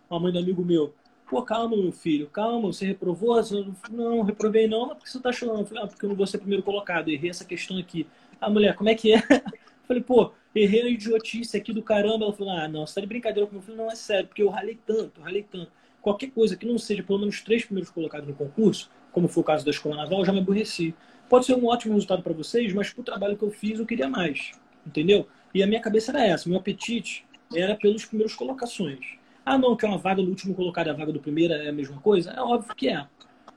a 0.09 0.19
mãe 0.19 0.33
do 0.33 0.39
amigo 0.39 0.65
meu, 0.65 0.93
pô, 1.29 1.41
calma, 1.43 1.77
meu 1.77 1.93
filho, 1.93 2.27
calma, 2.27 2.73
você 2.73 2.85
reprovou? 2.85 3.41
Não, 3.89 4.21
reprovei 4.21 4.67
não, 4.67 4.87
mas 4.87 4.97
por 4.97 5.03
que 5.05 5.11
você 5.11 5.19
tá 5.21 5.31
chorando? 5.31 5.61
Eu 5.61 5.65
falei, 5.65 5.83
ah, 5.85 5.87
porque 5.87 6.03
eu 6.03 6.09
não 6.09 6.15
vou 6.17 6.27
ser 6.27 6.39
primeiro 6.39 6.61
colocado, 6.61 7.07
errei 7.07 7.29
essa 7.29 7.45
questão 7.45 7.77
aqui. 7.77 8.05
A 8.41 8.49
mulher, 8.49 8.75
como 8.75 8.89
é 8.89 8.95
que 8.95 9.13
é? 9.13 9.23
Eu 9.83 9.87
falei, 9.87 10.03
pô, 10.03 10.31
errei 10.55 10.81
a 10.81 10.87
idiotice 10.87 11.57
aqui 11.57 11.73
do 11.73 11.83
caramba. 11.83 12.23
Ela 12.23 12.33
falou, 12.33 12.53
ah, 12.53 12.69
não, 12.69 12.87
você 12.87 12.95
tá 12.95 13.01
de 13.01 13.07
brincadeira 13.07 13.45
comigo. 13.45 13.63
Eu 13.63 13.65
falei, 13.65 13.85
não, 13.85 13.91
é 13.91 13.95
sério, 13.95 14.27
porque 14.27 14.41
eu 14.41 14.47
ralei 14.49 14.79
tanto, 14.85 15.19
eu 15.19 15.23
ralei 15.25 15.43
tanto. 15.43 15.69
Qualquer 16.03 16.31
coisa 16.31 16.57
que 16.57 16.65
não 16.65 16.77
seja 16.77 17.01
pelo 17.01 17.17
menos 17.17 17.39
três 17.41 17.63
primeiros 17.63 17.89
colocados 17.89 18.27
no 18.27 18.35
concurso, 18.35 18.91
como 19.13 19.29
foi 19.29 19.41
o 19.41 19.45
caso 19.45 19.63
da 19.63 19.71
Escola 19.71 19.95
Naval, 19.95 20.25
já 20.25 20.33
me 20.33 20.39
aborreci. 20.39 20.93
Pode 21.29 21.45
ser 21.45 21.55
um 21.55 21.65
ótimo 21.65 21.93
resultado 21.93 22.21
para 22.21 22.33
vocês, 22.33 22.73
mas 22.73 22.91
pro 22.91 23.03
trabalho 23.03 23.37
que 23.37 23.43
eu 23.43 23.49
fiz, 23.49 23.79
eu 23.79 23.85
queria 23.85 24.09
mais. 24.09 24.51
Entendeu? 24.85 25.25
E 25.53 25.63
a 25.63 25.67
minha 25.67 25.79
cabeça 25.79 26.11
era 26.11 26.27
essa, 26.27 26.49
meu 26.49 26.59
apetite 26.59 27.25
era 27.55 27.73
pelos 27.75 28.03
primeiros 28.03 28.35
colocações. 28.35 29.17
Ah, 29.45 29.57
não, 29.57 29.77
que 29.77 29.85
é 29.85 29.87
uma 29.87 29.97
vaga 29.97 30.21
do 30.21 30.29
último 30.29 30.53
colocado, 30.53 30.89
a 30.89 30.93
vaga 30.93 31.13
do 31.13 31.21
primeiro 31.21 31.53
é 31.53 31.69
a 31.69 31.73
mesma 31.73 32.01
coisa? 32.01 32.31
É 32.31 32.41
óbvio 32.41 32.75
que 32.75 32.89
é. 32.89 33.07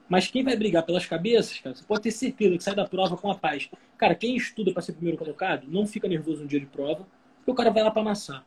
Mas 0.08 0.28
quem 0.28 0.44
vai 0.44 0.56
brigar 0.56 0.84
pelas 0.84 1.04
cabeças, 1.04 1.58
cara, 1.58 1.74
você 1.74 1.84
pode 1.84 2.02
ter 2.02 2.12
certeza 2.12 2.56
que 2.56 2.62
sai 2.62 2.76
da 2.76 2.86
prova 2.86 3.16
com 3.16 3.28
a 3.28 3.34
paz. 3.34 3.68
Cara, 3.98 4.14
quem 4.14 4.36
estuda 4.36 4.72
para 4.72 4.82
ser 4.82 4.92
primeiro 4.92 5.18
colocado, 5.18 5.66
não 5.66 5.84
fica 5.84 6.06
nervoso 6.06 6.42
no 6.42 6.48
dia 6.48 6.60
de 6.60 6.66
prova, 6.66 7.04
porque 7.38 7.50
o 7.50 7.54
cara 7.54 7.72
vai 7.72 7.82
lá 7.82 7.90
para 7.90 8.02
amassar. 8.02 8.46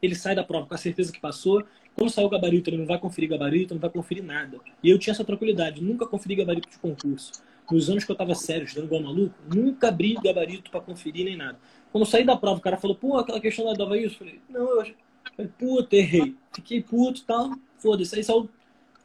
Ele 0.00 0.14
sai 0.14 0.34
da 0.34 0.42
prova 0.42 0.66
com 0.66 0.74
a 0.74 0.78
certeza 0.78 1.12
que 1.12 1.20
passou. 1.20 1.62
Quando 2.00 2.10
sair 2.10 2.24
o 2.24 2.30
gabarito, 2.30 2.70
ele 2.70 2.78
não 2.78 2.86
vai 2.86 2.98
conferir 2.98 3.28
gabarito, 3.28 3.74
não 3.74 3.80
vai 3.80 3.90
conferir 3.90 4.24
nada. 4.24 4.58
E 4.82 4.88
eu 4.88 4.98
tinha 4.98 5.12
essa 5.12 5.22
tranquilidade, 5.22 5.84
nunca 5.84 6.06
conferi 6.06 6.34
gabarito 6.34 6.70
de 6.70 6.78
concurso. 6.78 7.30
Nos 7.70 7.90
anos 7.90 8.04
que 8.04 8.10
eu 8.10 8.16
tava 8.16 8.34
sério, 8.34 8.64
estudando 8.64 8.86
igual 8.86 9.02
maluco, 9.02 9.34
nunca 9.54 9.88
abri 9.88 10.14
gabarito 10.14 10.70
para 10.70 10.80
conferir 10.80 11.26
nem 11.26 11.36
nada. 11.36 11.58
Quando 11.92 12.06
eu 12.06 12.10
saí 12.10 12.24
da 12.24 12.34
prova, 12.34 12.58
o 12.58 12.62
cara 12.62 12.78
falou, 12.78 12.96
pô, 12.96 13.18
aquela 13.18 13.38
questão 13.38 13.66
lá 13.66 13.74
dava 13.74 13.98
isso? 13.98 14.14
Eu 14.14 14.18
falei, 14.18 14.40
não, 14.48 14.80
eu 14.80 14.94
Falei, 15.36 15.50
puta, 15.58 15.94
errei. 15.94 16.34
Fiquei 16.54 16.82
puto 16.82 17.20
e 17.20 17.24
tal. 17.24 17.50
Foda-se. 17.76 18.16
Aí 18.16 18.24
saiu 18.24 18.48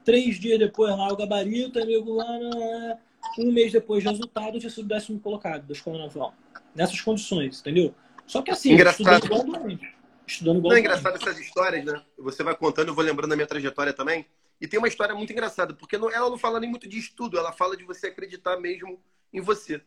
três 0.05 0.39
dias 0.39 0.57
depois 0.57 0.89
lá 0.91 1.11
o 1.11 1.17
gabarito, 1.17 1.77
amigo 1.81 2.13
lá, 2.13 2.25
um 3.37 3.51
mês 3.51 3.73
depois 3.73 4.03
de 4.03 4.09
resultado, 4.09 4.55
eu 4.55 4.59
tinha 4.61 4.69
sido 4.69 4.87
décimo 4.87 5.19
colocado 5.19 5.67
da 5.67 5.73
escola 5.73 5.97
naval. 5.97 6.33
Nessas 6.73 7.01
condições, 7.01 7.59
entendeu? 7.59 7.93
Só 8.25 8.41
que 8.41 8.51
assim, 8.51 8.71
engraçado. 8.71 9.21
estudando 9.21 9.51
igual 9.51 9.67
Estudando 10.27 10.57
igual 10.57 10.71
Não, 10.71 10.77
é 10.77 10.79
engraçado 10.79 11.15
essas 11.15 11.39
histórias, 11.39 11.85
né? 11.85 12.03
Você 12.17 12.43
vai 12.43 12.55
contando, 12.55 12.89
eu 12.89 12.95
vou 12.95 13.03
lembrando 13.03 13.29
da 13.29 13.35
minha 13.35 13.47
trajetória 13.47 13.93
também. 13.93 14.25
E 14.59 14.67
tem 14.67 14.79
uma 14.79 14.87
história 14.87 15.13
muito 15.13 15.31
engraçada, 15.31 15.73
porque 15.73 15.97
não, 15.97 16.09
ela 16.09 16.29
não 16.29 16.37
fala 16.37 16.59
nem 16.59 16.69
muito 16.69 16.87
de 16.87 16.97
estudo, 16.97 17.37
ela 17.37 17.51
fala 17.51 17.75
de 17.75 17.83
você 17.83 18.07
acreditar 18.07 18.57
mesmo 18.57 19.01
em 19.33 19.41
você. 19.41 19.81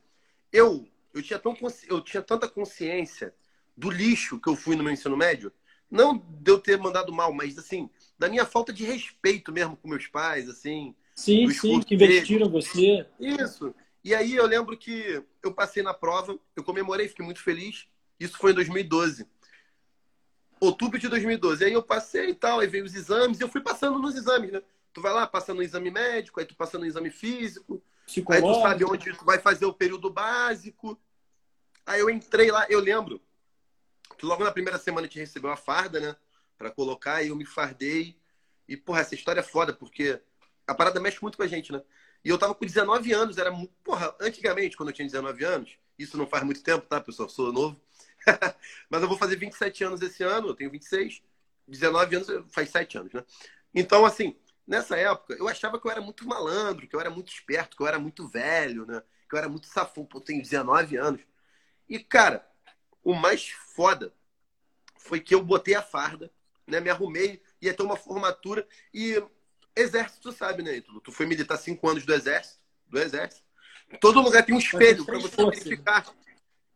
Eu, 0.53 0.87
eu 1.15 1.23
tinha, 1.23 1.39
tão, 1.39 1.57
eu 1.89 2.01
tinha 2.01 2.23
tanta 2.23 2.49
consciência 2.49 3.35
do 3.77 3.91
lixo 3.91 4.41
que 4.41 4.49
eu 4.49 4.57
fui 4.57 4.77
no 4.77 4.83
meu 4.83 4.93
ensino 4.93 5.17
médio, 5.17 5.53
não 5.91 6.19
de 6.19 6.51
eu 6.51 6.59
ter 6.59 6.77
mandado 6.77 7.13
mal, 7.13 7.33
mas 7.33 7.57
assim, 7.59 7.89
da 8.19 8.29
minha 8.29 8.45
falta 8.45 8.73
de 8.73 8.85
respeito 8.85 9.53
mesmo 9.53 9.77
com 9.77 9.89
meus 9.89 10.07
pais, 10.07 10.49
assim. 10.49 10.95
Sim, 11.15 11.49
sim, 11.51 11.81
que 11.81 11.95
investiram 11.95 12.49
você. 12.49 13.07
Isso. 13.19 13.75
E 14.05 14.15
aí 14.15 14.35
eu 14.35 14.47
lembro 14.47 14.77
que 14.77 15.23
eu 15.43 15.53
passei 15.53 15.83
na 15.83 15.95
prova, 15.95 16.39
eu 16.55 16.63
comemorei, 16.63 17.09
fiquei 17.09 17.25
muito 17.25 17.43
feliz. 17.43 17.89
Isso 18.21 18.37
foi 18.37 18.53
em 18.53 18.55
2012. 18.55 19.27
Outubro 20.61 20.99
de 20.99 21.09
2012. 21.09 21.65
Aí 21.65 21.73
eu 21.73 21.83
passei 21.83 22.31
e 22.31 22.35
tal, 22.35 22.61
aí 22.61 22.67
veio 22.67 22.85
os 22.85 22.95
exames, 22.95 23.39
e 23.39 23.43
eu 23.43 23.49
fui 23.49 23.61
passando 23.61 23.99
nos 23.99 24.15
exames, 24.15 24.53
né? 24.53 24.63
Tu 24.93 25.01
vai 25.01 25.13
lá, 25.13 25.27
passando 25.27 25.59
no 25.59 25.63
exame 25.63 25.91
médico, 25.91 26.41
aí 26.41 26.47
tu 26.47 26.57
passando 26.57 26.81
no 26.81 26.87
exame 26.87 27.11
físico, 27.11 27.83
aí 28.31 28.41
tu 28.41 28.61
sabe 28.63 28.85
onde 28.85 29.13
tu 29.13 29.25
vai 29.25 29.39
fazer 29.39 29.67
o 29.67 29.73
período 29.73 30.11
básico. 30.11 30.99
Aí 31.87 32.01
eu 32.01 32.11
entrei 32.11 32.51
lá, 32.51 32.67
eu 32.69 32.81
lembro, 32.81 33.21
que 34.19 34.27
logo 34.27 34.43
na 34.43 34.53
primeira 34.53 34.79
semana 34.79 35.07
a 35.07 35.09
gente 35.09 35.21
recebeu 35.21 35.51
a 35.51 35.57
farda, 35.57 36.01
né? 36.01 36.17
Pra 36.57 36.71
colocar, 36.71 37.23
e 37.23 37.29
eu 37.29 37.37
me 37.37 37.47
fardei. 37.47 38.19
E, 38.69 38.77
porra, 38.77 39.01
essa 39.01 39.15
história 39.15 39.41
é 39.41 39.45
foda, 39.45 39.73
porque 39.73 40.21
a 40.67 40.75
parada 40.75 41.01
mexe 41.01 41.23
muito 41.23 41.37
com 41.37 41.45
a 41.45 41.47
gente, 41.47 41.73
né? 41.73 41.81
E 42.25 42.29
eu 42.29 42.37
tava 42.37 42.55
com 42.55 42.67
19 42.67 43.13
anos, 43.13 43.39
era. 43.39 43.53
Porra, 43.85 44.15
antigamente, 44.21 44.77
quando 44.77 44.91
eu 44.91 44.95
tinha 44.95 45.07
19 45.07 45.45
anos, 45.45 45.79
isso 45.99 46.19
não 46.19 46.27
faz 46.27 46.43
muito 46.43 46.63
tempo, 46.63 46.87
tá, 46.87 47.01
pessoal? 47.01 47.29
Sou 47.29 47.53
novo. 47.53 47.81
Mas 48.89 49.03
eu 49.03 49.09
vou 49.09 49.19
fazer 49.19 49.37
27 49.37 49.85
anos 49.85 50.03
esse 50.03 50.23
ano, 50.23 50.49
eu 50.49 50.55
tenho 50.55 50.71
26. 50.71 51.23
19 51.67 52.17
anos 52.17 52.29
faz 52.51 52.71
7 52.71 52.99
anos, 52.99 53.13
né? 53.13 53.25
Então, 53.75 54.05
assim, 54.05 54.37
nessa 54.67 54.97
época, 54.97 55.35
eu 55.35 55.49
achava 55.49 55.79
que 55.79 55.87
eu 55.87 55.91
era 55.91 56.01
muito 56.01 56.27
malandro, 56.27 56.89
que 56.89 56.97
eu 56.97 57.01
era 57.01 57.11
muito 57.11 57.33
esperto, 57.33 57.77
que 57.77 57.83
eu 57.83 57.87
era 57.87 57.99
muito 57.99 58.27
velho, 58.27 58.87
né? 58.87 59.03
Que 59.29 59.35
eu 59.35 59.39
era 59.39 59.49
muito 59.49 59.67
safão, 59.67 60.05
pô, 60.05 60.19
eu 60.19 60.23
tenho 60.23 60.43
19 60.43 60.97
anos. 60.97 61.21
E, 61.89 61.99
cara, 61.99 62.47
o 63.05 63.15
mais 63.15 63.51
foda 63.75 64.13
foi 64.97 65.21
que 65.21 65.35
eu 65.35 65.43
botei 65.43 65.75
a 65.75 65.83
farda, 65.83 66.31
né? 66.67 66.81
Me 66.81 66.91
arrumei, 66.91 67.43
ia 67.61 67.75
ter 67.75 67.83
uma 67.83 67.97
formatura 67.97 68.67
e 68.93 69.23
exército, 69.77 70.31
tu 70.31 70.33
sabe, 70.33 70.63
né, 70.63 70.77
Ítalo? 70.77 71.01
Tu 71.01 71.13
foi 71.13 71.27
militar 71.27 71.57
cinco 71.57 71.89
anos 71.89 72.05
do 72.05 72.13
exército, 72.13 72.59
do 72.87 72.99
exército. 72.99 73.47
Todo 74.01 74.21
lugar 74.21 74.45
tem 74.45 74.55
um 74.55 74.59
espelho 74.59 75.05
para 75.05 75.19
você 75.19 75.37
verificar, 75.37 76.05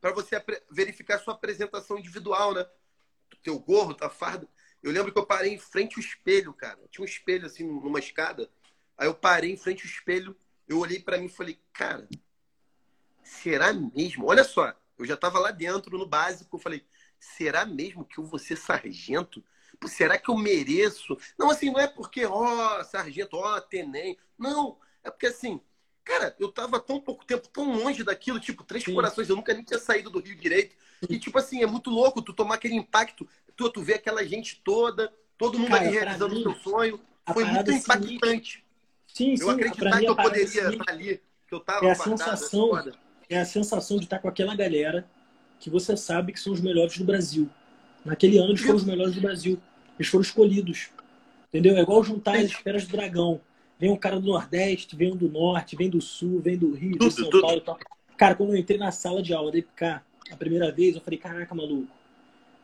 para 0.03 0.13
você 0.13 0.45
verificar 0.69 1.21
sua 1.21 1.33
apresentação 1.33 1.97
individual, 1.97 2.53
né? 2.53 2.67
Teu 3.41 3.57
gorro, 3.61 3.95
tua 3.95 4.11
farda. 4.11 4.49
Eu 4.83 4.91
lembro 4.91 5.13
que 5.13 5.19
eu 5.19 5.25
parei 5.25 5.55
em 5.55 5.59
frente 5.59 5.95
ao 5.95 6.01
espelho, 6.01 6.53
cara. 6.53 6.81
Tinha 6.91 7.05
um 7.05 7.09
espelho 7.09 7.47
assim 7.47 7.63
numa 7.65 8.01
escada. 8.01 8.51
Aí 8.99 9.07
eu 9.07 9.15
parei 9.15 9.53
em 9.53 9.57
frente 9.57 9.85
ao 9.85 9.89
espelho, 9.89 10.37
eu 10.67 10.81
olhei 10.81 10.99
para 10.99 11.19
mim 11.19 11.27
e 11.27 11.29
falei, 11.29 11.61
cara, 11.73 12.09
será 13.23 13.73
mesmo? 13.73 14.27
Olha 14.27 14.43
só, 14.43 14.75
eu 14.99 15.07
já 15.07 15.15
estava 15.15 15.39
lá 15.39 15.53
dentro 15.53 15.97
no 15.97 16.05
básico, 16.05 16.57
eu 16.57 16.61
falei, 16.61 16.85
será 17.21 17.65
mesmo 17.65 18.05
que 18.05 18.19
eu 18.19 18.25
vou 18.25 18.41
ser 18.41 18.57
sargento? 18.57 19.43
Pô, 19.79 19.87
será 19.87 20.19
que 20.19 20.29
eu 20.29 20.37
mereço? 20.37 21.17
Não, 21.39 21.49
assim, 21.49 21.71
não 21.71 21.79
é 21.79 21.87
porque, 21.87 22.27
ó, 22.27 22.81
oh, 22.81 22.85
sargento, 22.85 23.37
ó, 23.37 23.57
oh, 23.57 23.61
teném. 23.61 24.19
Não, 24.37 24.79
é 25.05 25.11
porque 25.13 25.27
assim, 25.27 25.61
cara, 26.05 26.35
eu 26.39 26.51
tava 26.51 26.81
tão 26.81 27.01
pouco 27.01 27.25
tempo, 27.25 27.49
tão 27.49 27.73
longe 27.73 28.03
daquilo, 28.03 28.41
tipo, 28.41 28.65
três 28.65 28.85
Sim. 28.85 28.95
corações, 28.95 29.29
eu 29.29 29.37
nunca 29.37 29.55
nem 29.55 29.65
tinha 29.65 29.79
saído 29.79 30.11
do 30.11 30.21
Rio 30.21 30.37
direito. 30.37 30.75
E, 31.09 31.19
tipo 31.19 31.39
assim, 31.39 31.63
é 31.63 31.67
muito 31.67 31.91
louco 31.91 32.23
tu 32.23 32.33
tomar 32.33 32.57
aquele 32.57 32.75
impacto, 32.75 33.27
tu, 33.57 33.69
tu 33.71 33.83
vê 33.83 33.95
aquela 33.95 34.25
gente 34.25 34.61
toda, 34.65 35.13
todo 35.37 35.59
mundo 35.59 35.71
cara, 35.71 35.83
ali 35.83 35.93
realizando 35.93 36.35
o 36.35 36.43
seu 36.43 36.55
sonho. 36.55 37.01
Foi 37.33 37.45
muito 37.45 37.71
é 37.71 37.75
impactante. 37.75 38.65
Sim, 39.07 39.37
sim. 39.37 39.43
Eu 39.43 39.51
acreditar 39.51 39.99
que 39.99 40.07
eu 40.07 40.17
poderia 40.17 40.71
estar 40.71 40.93
ali, 40.93 41.21
que 41.49 41.55
eu 41.55 41.61
tava 41.61 41.87
é 41.87 41.91
a 41.91 41.95
sensação, 41.95 42.71
é 43.29 43.39
a 43.39 43.45
sensação 43.45 43.99
de 43.99 44.05
estar 44.05 44.19
com 44.19 44.29
aquela 44.29 44.55
galera 44.55 45.09
que 45.61 45.71
você 45.71 45.97
sabe 45.97 46.33
que 46.33 46.41
são 46.41 46.53
os 46.53 46.61
melhores 46.61 46.97
do 46.99 47.05
Brasil. 47.05 47.49
Naquele 48.05 48.39
ano 48.39 48.51
eles 48.51 48.61
foram 48.61 48.77
os 48.77 48.85
melhores 48.85 49.15
do 49.15 49.21
Brasil. 49.21 49.61
Eles 49.99 50.11
foram 50.11 50.23
escolhidos. 50.23 50.91
Entendeu? 51.49 51.77
É 51.77 51.83
igual 51.83 52.03
juntar 52.03 52.37
as 52.37 52.47
esferas 52.47 52.87
do 52.87 52.97
dragão. 52.97 53.41
Vem 53.83 53.91
um 53.91 53.97
cara 53.97 54.21
do 54.21 54.29
Nordeste, 54.29 54.95
vem 54.95 55.13
um 55.13 55.17
do 55.17 55.29
Norte, 55.29 55.75
vem 55.75 55.91
do 55.91 56.01
Sul, 56.01 56.41
vem 56.41 56.57
do 56.57 56.73
Rio, 56.73 56.97
de 56.97 57.11
São 57.11 57.29
tudo. 57.29 57.43
Paulo 57.43 57.57
e 57.57 57.61
tal. 57.63 57.77
Cara, 58.17 58.37
quando 58.37 58.51
eu 58.51 58.57
entrei 58.57 58.79
na 58.79 58.93
sala 58.93 59.21
de 59.21 59.35
aula 59.35 59.51
da 59.51 59.59
EPK 59.59 60.01
a 60.31 60.37
primeira 60.39 60.71
vez, 60.71 60.95
eu 60.95 61.01
falei, 61.01 61.19
caraca, 61.19 61.53
maluco. 61.53 61.89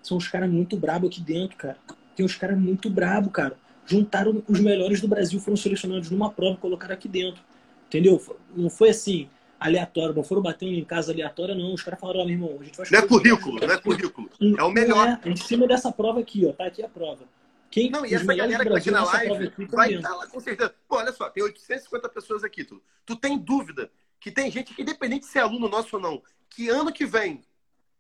São 0.00 0.16
uns 0.16 0.28
caras 0.28 0.48
muito 0.48 0.76
brabo 0.76 1.09
aqui 1.09 1.20
dentro, 1.20 1.57
cara. 1.57 1.76
Tem 2.14 2.24
uns 2.24 2.37
caras 2.37 2.57
muito 2.57 2.88
brabo, 2.88 3.31
cara. 3.31 3.57
Juntaram 3.85 4.44
os 4.46 4.61
melhores 4.61 5.00
do 5.00 5.09
Brasil, 5.09 5.40
foram 5.40 5.57
selecionados 5.57 6.09
numa 6.09 6.31
prova 6.31 6.54
e 6.54 6.59
colocaram 6.59 6.94
aqui 6.94 7.09
dentro. 7.09 7.42
Entendeu? 7.88 8.22
Não 8.54 8.70
foi 8.70 8.90
assim, 8.90 9.28
aleatório, 9.59 10.14
não 10.14 10.22
foram 10.22 10.40
batendo 10.40 10.70
em 10.74 10.85
casa 10.85 11.11
aleatória, 11.11 11.52
não. 11.52 11.74
Os 11.74 11.83
caras 11.83 11.98
falaram, 11.98 12.20
ó, 12.20 12.22
oh, 12.22 12.26
meu 12.26 12.35
irmão, 12.37 12.59
a 12.61 12.64
gente 12.64 12.76
vai 12.76 12.87
Não 12.92 12.98
é 13.00 13.02
currículo, 13.02 13.61
não 13.61 13.74
é 13.74 13.76
currículo. 13.76 14.31
É 14.57 14.62
o 14.62 14.70
melhor. 14.70 15.18
É, 15.24 15.28
em 15.28 15.35
cima 15.35 15.66
dessa 15.66 15.90
prova 15.90 16.20
aqui, 16.20 16.46
ó, 16.46 16.52
tá 16.52 16.66
aqui 16.66 16.81
a 16.81 16.88
prova. 16.88 17.24
Quem, 17.70 17.90
não, 17.90 18.04
e 18.07 18.14
essa 18.14 18.35
galera 18.35 18.64
que 18.64 18.70
tá 18.70 18.78
aqui 18.78 18.90
na 18.90 19.04
live 19.04 19.52
vai 19.70 19.94
estar 19.94 20.09
tá 20.09 20.14
lá 20.14 20.26
com 20.26 20.40
certeza. 20.40 20.74
Pô, 20.88 20.96
olha 20.96 21.12
só, 21.12 21.28
tem 21.28 21.42
850 21.42 22.09
pessoas 22.09 22.42
aqui, 22.42 22.64
tu. 22.64 22.83
Tu 23.04 23.16
tem 23.16 23.37
dúvida 23.37 23.90
que 24.18 24.31
tem 24.31 24.50
gente 24.50 24.74
que, 24.74 24.83
independente 24.83 25.26
se 25.26 25.38
é 25.38 25.42
aluno 25.42 25.68
nosso 25.68 25.96
ou 25.96 26.02
não, 26.02 26.22
que 26.48 26.68
ano 26.68 26.92
que 26.92 27.04
vem, 27.04 27.44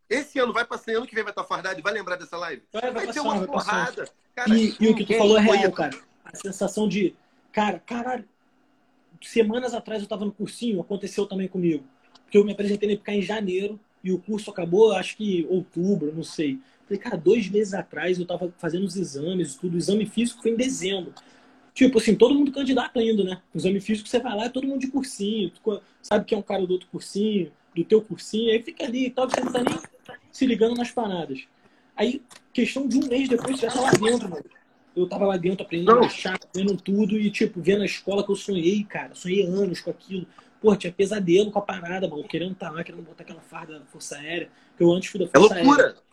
esse 0.08 0.38
ano 0.38 0.52
vai 0.52 0.64
passar, 0.64 0.92
ano 0.92 1.06
que 1.06 1.14
vem 1.14 1.22
vai 1.22 1.32
estar 1.32 1.44
fardado, 1.44 1.82
vai 1.82 1.92
lembrar 1.92 2.16
dessa 2.16 2.36
live? 2.38 2.62
Vai, 2.72 2.82
vai, 2.82 3.06
vai 3.06 3.12
ter 3.12 3.20
uma 3.20 3.46
porrada. 3.46 4.08
Cara, 4.34 4.56
e, 4.56 4.74
e 4.80 4.88
o 4.88 4.94
que 4.94 5.04
tu 5.04 5.18
falou 5.18 5.38
é 5.38 5.40
real, 5.40 5.72
cara. 5.72 5.98
A 6.24 6.34
sensação 6.34 6.88
de, 6.88 7.14
cara, 7.52 7.78
caralho, 7.78 8.24
semanas 9.20 9.74
atrás 9.74 10.02
eu 10.02 10.08
tava 10.08 10.24
no 10.24 10.32
cursinho, 10.32 10.80
aconteceu 10.80 11.26
também 11.26 11.48
comigo. 11.48 11.84
Porque 12.24 12.38
eu 12.38 12.44
me 12.44 12.52
apresentei 12.52 12.88
na 12.88 12.96
ficar 12.96 13.14
em 13.14 13.22
janeiro 13.22 13.78
e 14.02 14.12
o 14.12 14.18
curso 14.18 14.50
acabou, 14.50 14.92
acho 14.92 15.16
que 15.16 15.46
outubro, 15.48 16.14
não 16.14 16.22
sei. 16.22 16.60
Falei, 16.88 16.98
cara, 16.98 17.16
dois 17.18 17.50
meses 17.50 17.74
atrás 17.74 18.18
eu 18.18 18.24
tava 18.24 18.50
fazendo 18.56 18.84
os 18.84 18.96
exames, 18.96 19.56
tudo. 19.56 19.74
O 19.74 19.78
exame 19.78 20.06
físico 20.06 20.40
foi 20.40 20.52
em 20.52 20.56
dezembro. 20.56 21.12
Tipo 21.74 21.98
assim, 21.98 22.14
todo 22.14 22.34
mundo 22.34 22.50
candidato 22.50 22.98
ainda, 22.98 23.22
né? 23.22 23.42
O 23.54 23.58
exame 23.58 23.78
físico 23.78 24.08
você 24.08 24.18
vai 24.18 24.34
lá, 24.34 24.44
é 24.46 24.48
todo 24.48 24.66
mundo 24.66 24.80
de 24.80 24.88
cursinho. 24.88 25.50
Tu 25.50 25.82
sabe 26.02 26.24
que 26.24 26.34
é 26.34 26.38
um 26.38 26.42
cara 26.42 26.66
do 26.66 26.72
outro 26.72 26.88
cursinho, 26.88 27.52
do 27.76 27.84
teu 27.84 28.00
cursinho, 28.00 28.50
aí 28.50 28.62
fica 28.62 28.84
ali 28.84 29.06
e 29.06 29.10
tal, 29.10 29.28
você 29.28 29.40
não 29.40 29.52
tá 29.52 29.62
nem 29.62 29.78
se 30.32 30.46
ligando 30.46 30.76
nas 30.76 30.90
paradas. 30.90 31.44
Aí, 31.94 32.22
questão 32.52 32.88
de 32.88 32.96
um 32.96 33.06
mês 33.06 33.28
depois, 33.28 33.60
você 33.60 33.66
já 33.66 33.72
tá 33.72 33.80
lá 33.82 33.90
dentro, 33.90 34.30
mano. 34.30 34.44
Eu 34.96 35.06
tava 35.08 35.26
lá 35.26 35.36
dentro 35.36 35.64
aprendendo 35.64 35.98
a 35.98 36.06
achar, 36.06 36.38
vendo 36.54 36.76
tudo 36.76 37.18
e, 37.18 37.30
tipo, 37.30 37.60
vendo 37.60 37.82
a 37.82 37.86
escola 37.86 38.24
que 38.24 38.30
eu 38.32 38.36
sonhei, 38.36 38.82
cara. 38.82 39.14
Sonhei 39.14 39.44
anos 39.46 39.80
com 39.80 39.90
aquilo. 39.90 40.26
Pô, 40.60 40.74
tinha 40.74 40.92
pesadelo 40.92 41.52
com 41.52 41.58
a 41.58 41.62
parada, 41.62 42.08
mano. 42.08 42.24
Querendo 42.24 42.52
estar 42.52 42.70
tá 42.70 42.72
lá, 42.72 42.82
querendo 42.82 43.02
botar 43.02 43.22
aquela 43.22 43.40
farda 43.40 43.78
da 43.78 43.84
Força 43.86 44.16
Aérea. 44.16 44.48
Que 44.76 44.82
eu 44.82 44.90
antes 44.90 45.10
fui 45.10 45.20
da 45.20 45.26
é 45.26 45.28
Força 45.28 45.54
Aérea. 45.54 45.62
É 45.62 45.66
loucura! 45.66 45.86
Aérea. 45.86 46.07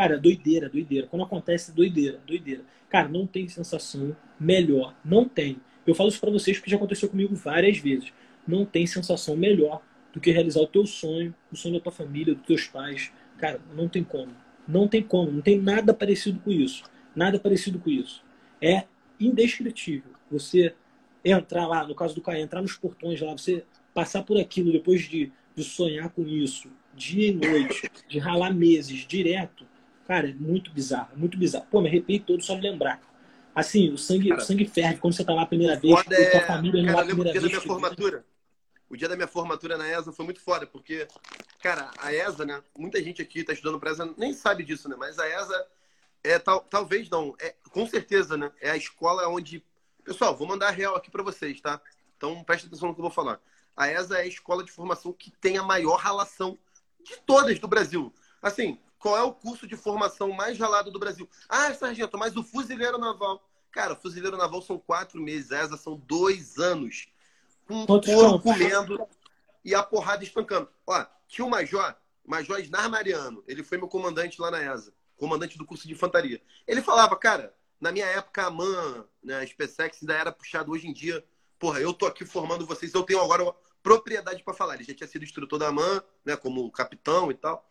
Cara, 0.00 0.16
doideira, 0.16 0.66
doideira. 0.66 1.06
Quando 1.06 1.24
acontece, 1.24 1.72
doideira, 1.74 2.22
doideira. 2.26 2.62
Cara, 2.88 3.06
não 3.06 3.26
tem 3.26 3.46
sensação 3.48 4.16
melhor. 4.40 4.94
Não 5.04 5.28
tem. 5.28 5.58
Eu 5.86 5.94
falo 5.94 6.08
isso 6.08 6.18
pra 6.18 6.30
vocês 6.30 6.56
porque 6.56 6.70
já 6.70 6.78
aconteceu 6.78 7.06
comigo 7.06 7.34
várias 7.34 7.76
vezes. 7.76 8.10
Não 8.48 8.64
tem 8.64 8.86
sensação 8.86 9.36
melhor 9.36 9.82
do 10.10 10.18
que 10.18 10.30
realizar 10.30 10.60
o 10.60 10.66
teu 10.66 10.86
sonho, 10.86 11.34
o 11.52 11.56
sonho 11.56 11.74
da 11.74 11.80
tua 11.80 11.92
família, 11.92 12.34
dos 12.34 12.46
teus 12.46 12.66
pais. 12.66 13.12
Cara, 13.36 13.60
não 13.76 13.90
tem 13.90 14.02
como. 14.02 14.32
Não 14.66 14.88
tem 14.88 15.02
como. 15.02 15.30
Não 15.32 15.42
tem 15.42 15.60
nada 15.60 15.92
parecido 15.92 16.40
com 16.40 16.50
isso. 16.50 16.82
Nada 17.14 17.38
parecido 17.38 17.78
com 17.78 17.90
isso. 17.90 18.24
É 18.58 18.84
indescritível. 19.20 20.12
Você 20.30 20.74
entrar 21.22 21.66
lá, 21.66 21.86
no 21.86 21.94
caso 21.94 22.14
do 22.14 22.22
Caio, 22.22 22.42
entrar 22.42 22.62
nos 22.62 22.74
portões 22.74 23.20
lá, 23.20 23.32
você 23.32 23.64
passar 23.92 24.22
por 24.22 24.40
aquilo 24.40 24.72
depois 24.72 25.02
de, 25.02 25.30
de 25.54 25.62
sonhar 25.62 26.08
com 26.08 26.26
isso, 26.26 26.70
dia 26.94 27.28
e 27.28 27.32
noite, 27.34 27.90
de 28.08 28.18
ralar 28.18 28.54
meses 28.54 29.06
direto, 29.06 29.68
cara, 30.10 30.28
é 30.28 30.34
muito 30.34 30.72
bizarro, 30.72 31.10
é 31.12 31.16
muito 31.16 31.38
bizarro. 31.38 31.66
Pô, 31.70 31.80
me 31.80 31.88
arrepio 31.88 32.20
todo 32.24 32.42
só 32.42 32.56
de 32.56 32.62
lembrar. 32.62 33.00
Assim, 33.54 33.92
o 33.92 33.96
sangue, 33.96 34.30
cara, 34.30 34.40
o 34.40 34.44
sangue 34.44 34.66
ferve 34.66 34.98
quando 34.98 35.14
você 35.14 35.24
tá 35.24 35.32
lá 35.32 35.42
a 35.42 35.46
primeira 35.46 35.78
vez, 35.78 35.94
é... 36.10 36.30
tua 36.30 36.40
família 36.40 36.82
não 36.82 36.86
cara, 36.86 36.96
lá 36.96 37.02
a 37.02 37.06
primeira 37.06 37.30
vez. 37.30 37.44
Da 37.44 37.48
minha 37.48 37.60
formatura. 37.60 38.24
O 38.88 38.96
dia 38.96 39.08
da 39.08 39.14
minha 39.14 39.28
formatura 39.28 39.78
na 39.78 39.88
ESA 39.88 40.10
foi 40.10 40.24
muito 40.24 40.40
foda, 40.40 40.66
porque, 40.66 41.06
cara, 41.62 41.92
a 41.96 42.12
ESA, 42.12 42.44
né? 42.44 42.60
Muita 42.76 43.00
gente 43.00 43.22
aqui 43.22 43.44
tá 43.44 43.52
estudando 43.52 43.78
pra 43.78 43.92
ESA, 43.92 44.12
nem 44.16 44.32
sabe 44.32 44.64
disso, 44.64 44.88
né? 44.88 44.96
Mas 44.98 45.16
a 45.16 45.28
ESA 45.28 45.66
é 46.24 46.40
tal, 46.40 46.62
talvez 46.62 47.08
não, 47.08 47.36
é 47.40 47.54
com 47.70 47.86
certeza, 47.86 48.36
né? 48.36 48.50
É 48.60 48.72
a 48.72 48.76
escola 48.76 49.28
onde. 49.28 49.64
Pessoal, 50.02 50.36
vou 50.36 50.48
mandar 50.48 50.68
a 50.68 50.72
real 50.72 50.96
aqui 50.96 51.08
para 51.08 51.22
vocês, 51.22 51.60
tá? 51.60 51.80
Então 52.16 52.42
preste 52.42 52.66
atenção 52.66 52.88
no 52.88 52.94
que 52.94 53.00
eu 53.00 53.04
vou 53.04 53.12
falar. 53.12 53.40
A 53.76 53.88
ESA 53.92 54.18
é 54.18 54.22
a 54.22 54.26
escola 54.26 54.64
de 54.64 54.72
formação 54.72 55.12
que 55.12 55.30
tem 55.30 55.56
a 55.56 55.62
maior 55.62 55.98
relação 55.98 56.58
de 57.00 57.16
todas 57.24 57.60
do 57.60 57.68
Brasil. 57.68 58.12
Assim, 58.42 58.76
qual 59.00 59.16
é 59.16 59.22
o 59.22 59.32
curso 59.32 59.66
de 59.66 59.76
formação 59.76 60.30
mais 60.30 60.56
ralado 60.56 60.92
do 60.92 60.98
Brasil? 61.00 61.28
Ah, 61.48 61.74
sargento, 61.74 62.16
mas 62.16 62.36
o 62.36 62.44
fuzileiro 62.44 62.98
naval. 62.98 63.44
Cara, 63.72 63.94
o 63.94 63.96
fuzileiro 63.96 64.36
naval 64.36 64.62
são 64.62 64.78
quatro 64.78 65.20
meses, 65.20 65.50
a 65.50 65.64
ESA 65.64 65.76
são 65.76 65.96
dois 65.96 66.58
anos. 66.58 67.08
Com 67.66 67.82
o 67.82 68.40
comendo 68.40 69.08
e 69.64 69.74
a 69.74 69.82
porrada 69.82 70.22
espancando. 70.22 70.68
Ó, 70.86 71.04
tinha 71.26 71.44
o 71.44 71.50
Major, 71.50 71.94
Major 72.24 72.60
Isnar 72.60 72.88
Mariano, 72.88 73.42
ele 73.48 73.64
foi 73.64 73.78
meu 73.78 73.88
comandante 73.88 74.40
lá 74.40 74.50
na 74.50 74.62
ESA 74.62 74.92
comandante 75.20 75.58
do 75.58 75.66
curso 75.66 75.86
de 75.86 75.92
infantaria. 75.92 76.40
Ele 76.66 76.80
falava, 76.80 77.14
cara, 77.14 77.54
na 77.78 77.92
minha 77.92 78.06
época 78.06 78.46
a 78.46 78.50
MAN, 78.50 79.04
né, 79.22 79.36
a 79.36 79.46
SpaceX 79.46 79.98
ainda 80.00 80.14
era 80.14 80.32
puxado 80.32 80.72
hoje 80.72 80.88
em 80.88 80.92
dia. 80.94 81.22
Porra, 81.58 81.78
eu 81.78 81.92
tô 81.92 82.06
aqui 82.06 82.24
formando 82.24 82.66
vocês, 82.66 82.94
eu 82.94 83.02
tenho 83.02 83.20
agora 83.20 83.54
propriedade 83.82 84.42
para 84.42 84.54
falar. 84.54 84.74
Ele 84.74 84.84
já 84.84 84.94
tinha 84.94 85.06
sido 85.06 85.22
instrutor 85.22 85.58
da 85.58 85.70
MAN, 85.70 86.02
né, 86.24 86.36
como 86.36 86.70
capitão 86.72 87.30
e 87.30 87.34
tal. 87.34 87.69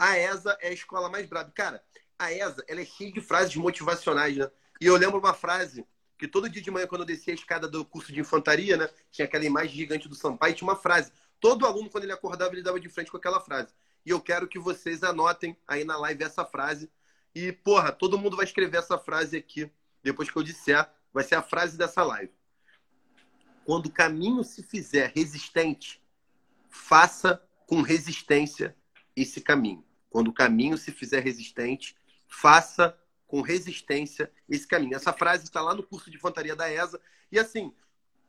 A 0.00 0.16
ESA 0.16 0.56
é 0.62 0.68
a 0.68 0.72
escola 0.72 1.10
mais 1.10 1.26
brava. 1.26 1.50
Cara, 1.50 1.84
a 2.18 2.32
ESA, 2.32 2.64
ela 2.66 2.80
é 2.80 2.86
cheia 2.86 3.12
de 3.12 3.20
frases 3.20 3.54
motivacionais, 3.54 4.34
né? 4.34 4.50
E 4.80 4.86
eu 4.86 4.96
lembro 4.96 5.18
uma 5.18 5.34
frase 5.34 5.86
que 6.16 6.26
todo 6.26 6.48
dia 6.48 6.62
de 6.62 6.70
manhã, 6.70 6.86
quando 6.86 7.02
eu 7.02 7.06
descia 7.06 7.34
a 7.34 7.36
escada 7.36 7.68
do 7.68 7.84
curso 7.84 8.10
de 8.10 8.18
infantaria, 8.18 8.78
né, 8.78 8.88
tinha 9.10 9.26
aquela 9.26 9.44
imagem 9.44 9.76
gigante 9.76 10.08
do 10.08 10.14
Sampaio, 10.14 10.54
tinha 10.54 10.66
uma 10.66 10.76
frase. 10.76 11.12
Todo 11.38 11.66
aluno, 11.66 11.90
quando 11.90 12.04
ele 12.04 12.14
acordava, 12.14 12.54
ele 12.54 12.62
dava 12.62 12.80
de 12.80 12.88
frente 12.88 13.10
com 13.10 13.18
aquela 13.18 13.40
frase. 13.40 13.74
E 14.06 14.08
eu 14.08 14.22
quero 14.22 14.48
que 14.48 14.58
vocês 14.58 15.02
anotem 15.02 15.54
aí 15.68 15.84
na 15.84 15.98
live 15.98 16.24
essa 16.24 16.46
frase. 16.46 16.90
E, 17.34 17.52
porra, 17.52 17.92
todo 17.92 18.18
mundo 18.18 18.38
vai 18.38 18.46
escrever 18.46 18.78
essa 18.78 18.96
frase 18.96 19.36
aqui, 19.36 19.70
depois 20.02 20.30
que 20.30 20.36
eu 20.38 20.42
disser. 20.42 20.88
Vai 21.12 21.24
ser 21.24 21.34
a 21.34 21.42
frase 21.42 21.76
dessa 21.76 22.02
live. 22.02 22.32
Quando 23.66 23.86
o 23.86 23.92
caminho 23.92 24.42
se 24.44 24.62
fizer 24.62 25.12
resistente, 25.14 26.02
faça 26.70 27.42
com 27.66 27.82
resistência 27.82 28.74
esse 29.14 29.42
caminho. 29.42 29.84
Quando 30.10 30.28
o 30.28 30.32
caminho 30.32 30.76
se 30.76 30.92
fizer 30.92 31.20
resistente, 31.20 31.96
faça 32.26 32.98
com 33.26 33.40
resistência 33.40 34.30
esse 34.48 34.66
caminho. 34.66 34.96
Essa 34.96 35.12
frase 35.12 35.44
está 35.44 35.62
lá 35.62 35.72
no 35.72 35.84
curso 35.84 36.10
de 36.10 36.16
infantaria 36.16 36.56
da 36.56 36.70
ESA. 36.70 37.00
E 37.30 37.38
assim, 37.38 37.72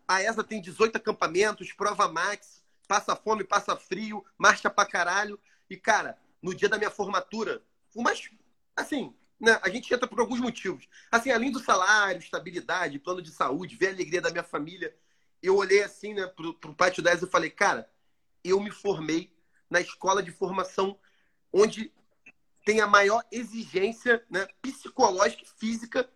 a 0.08 0.22
ESA 0.22 0.44
tem 0.44 0.62
18 0.62 0.96
acampamentos, 0.96 1.74
prova 1.74 2.08
max, 2.08 2.64
passa 2.88 3.16
fome, 3.16 3.44
passa 3.44 3.76
frio, 3.76 4.24
marcha 4.38 4.70
pra 4.70 4.86
caralho. 4.86 5.40
E, 5.70 5.76
cara, 5.76 6.18
no 6.42 6.54
dia 6.54 6.70
da 6.70 6.78
minha 6.78 6.92
formatura, 6.92 7.64
o 7.96 8.04
mais, 8.04 8.30
assim, 8.76 9.16
né, 9.40 9.60
a 9.64 9.70
gente 9.70 9.92
entra 9.92 10.08
por 10.08 10.20
alguns 10.20 10.40
motivos. 10.40 10.88
Assim, 11.12 11.32
além 11.32 11.52
do 11.52 11.60
salário, 11.60 12.20
estabilidade, 12.20 13.00
plano 13.00 13.22
de 13.22 13.32
saúde, 13.32 13.76
ver 13.76 13.88
a 13.88 13.92
alegria 13.92 14.22
da 14.22 14.30
minha 14.30 14.44
família, 14.44 14.96
eu 15.42 15.56
olhei 15.56 15.82
assim, 15.82 16.14
né, 16.14 16.28
pro, 16.28 16.54
pro 16.54 16.76
Pátio 16.76 17.02
10 17.02 17.24
e 17.24 17.28
falei, 17.28 17.50
cara, 17.50 17.90
eu 18.44 18.60
me 18.60 18.70
formei 18.70 19.34
na 19.70 19.82
escola 19.82 20.22
de 20.22 20.32
formação 20.32 21.00
onde 21.52 21.92
tem 22.66 22.80
a 22.80 22.88
maior 22.88 23.24
exigência 23.32 24.24
né, 24.30 24.48
psicológica 24.62 25.44
e 25.44 25.60
física, 25.60 26.10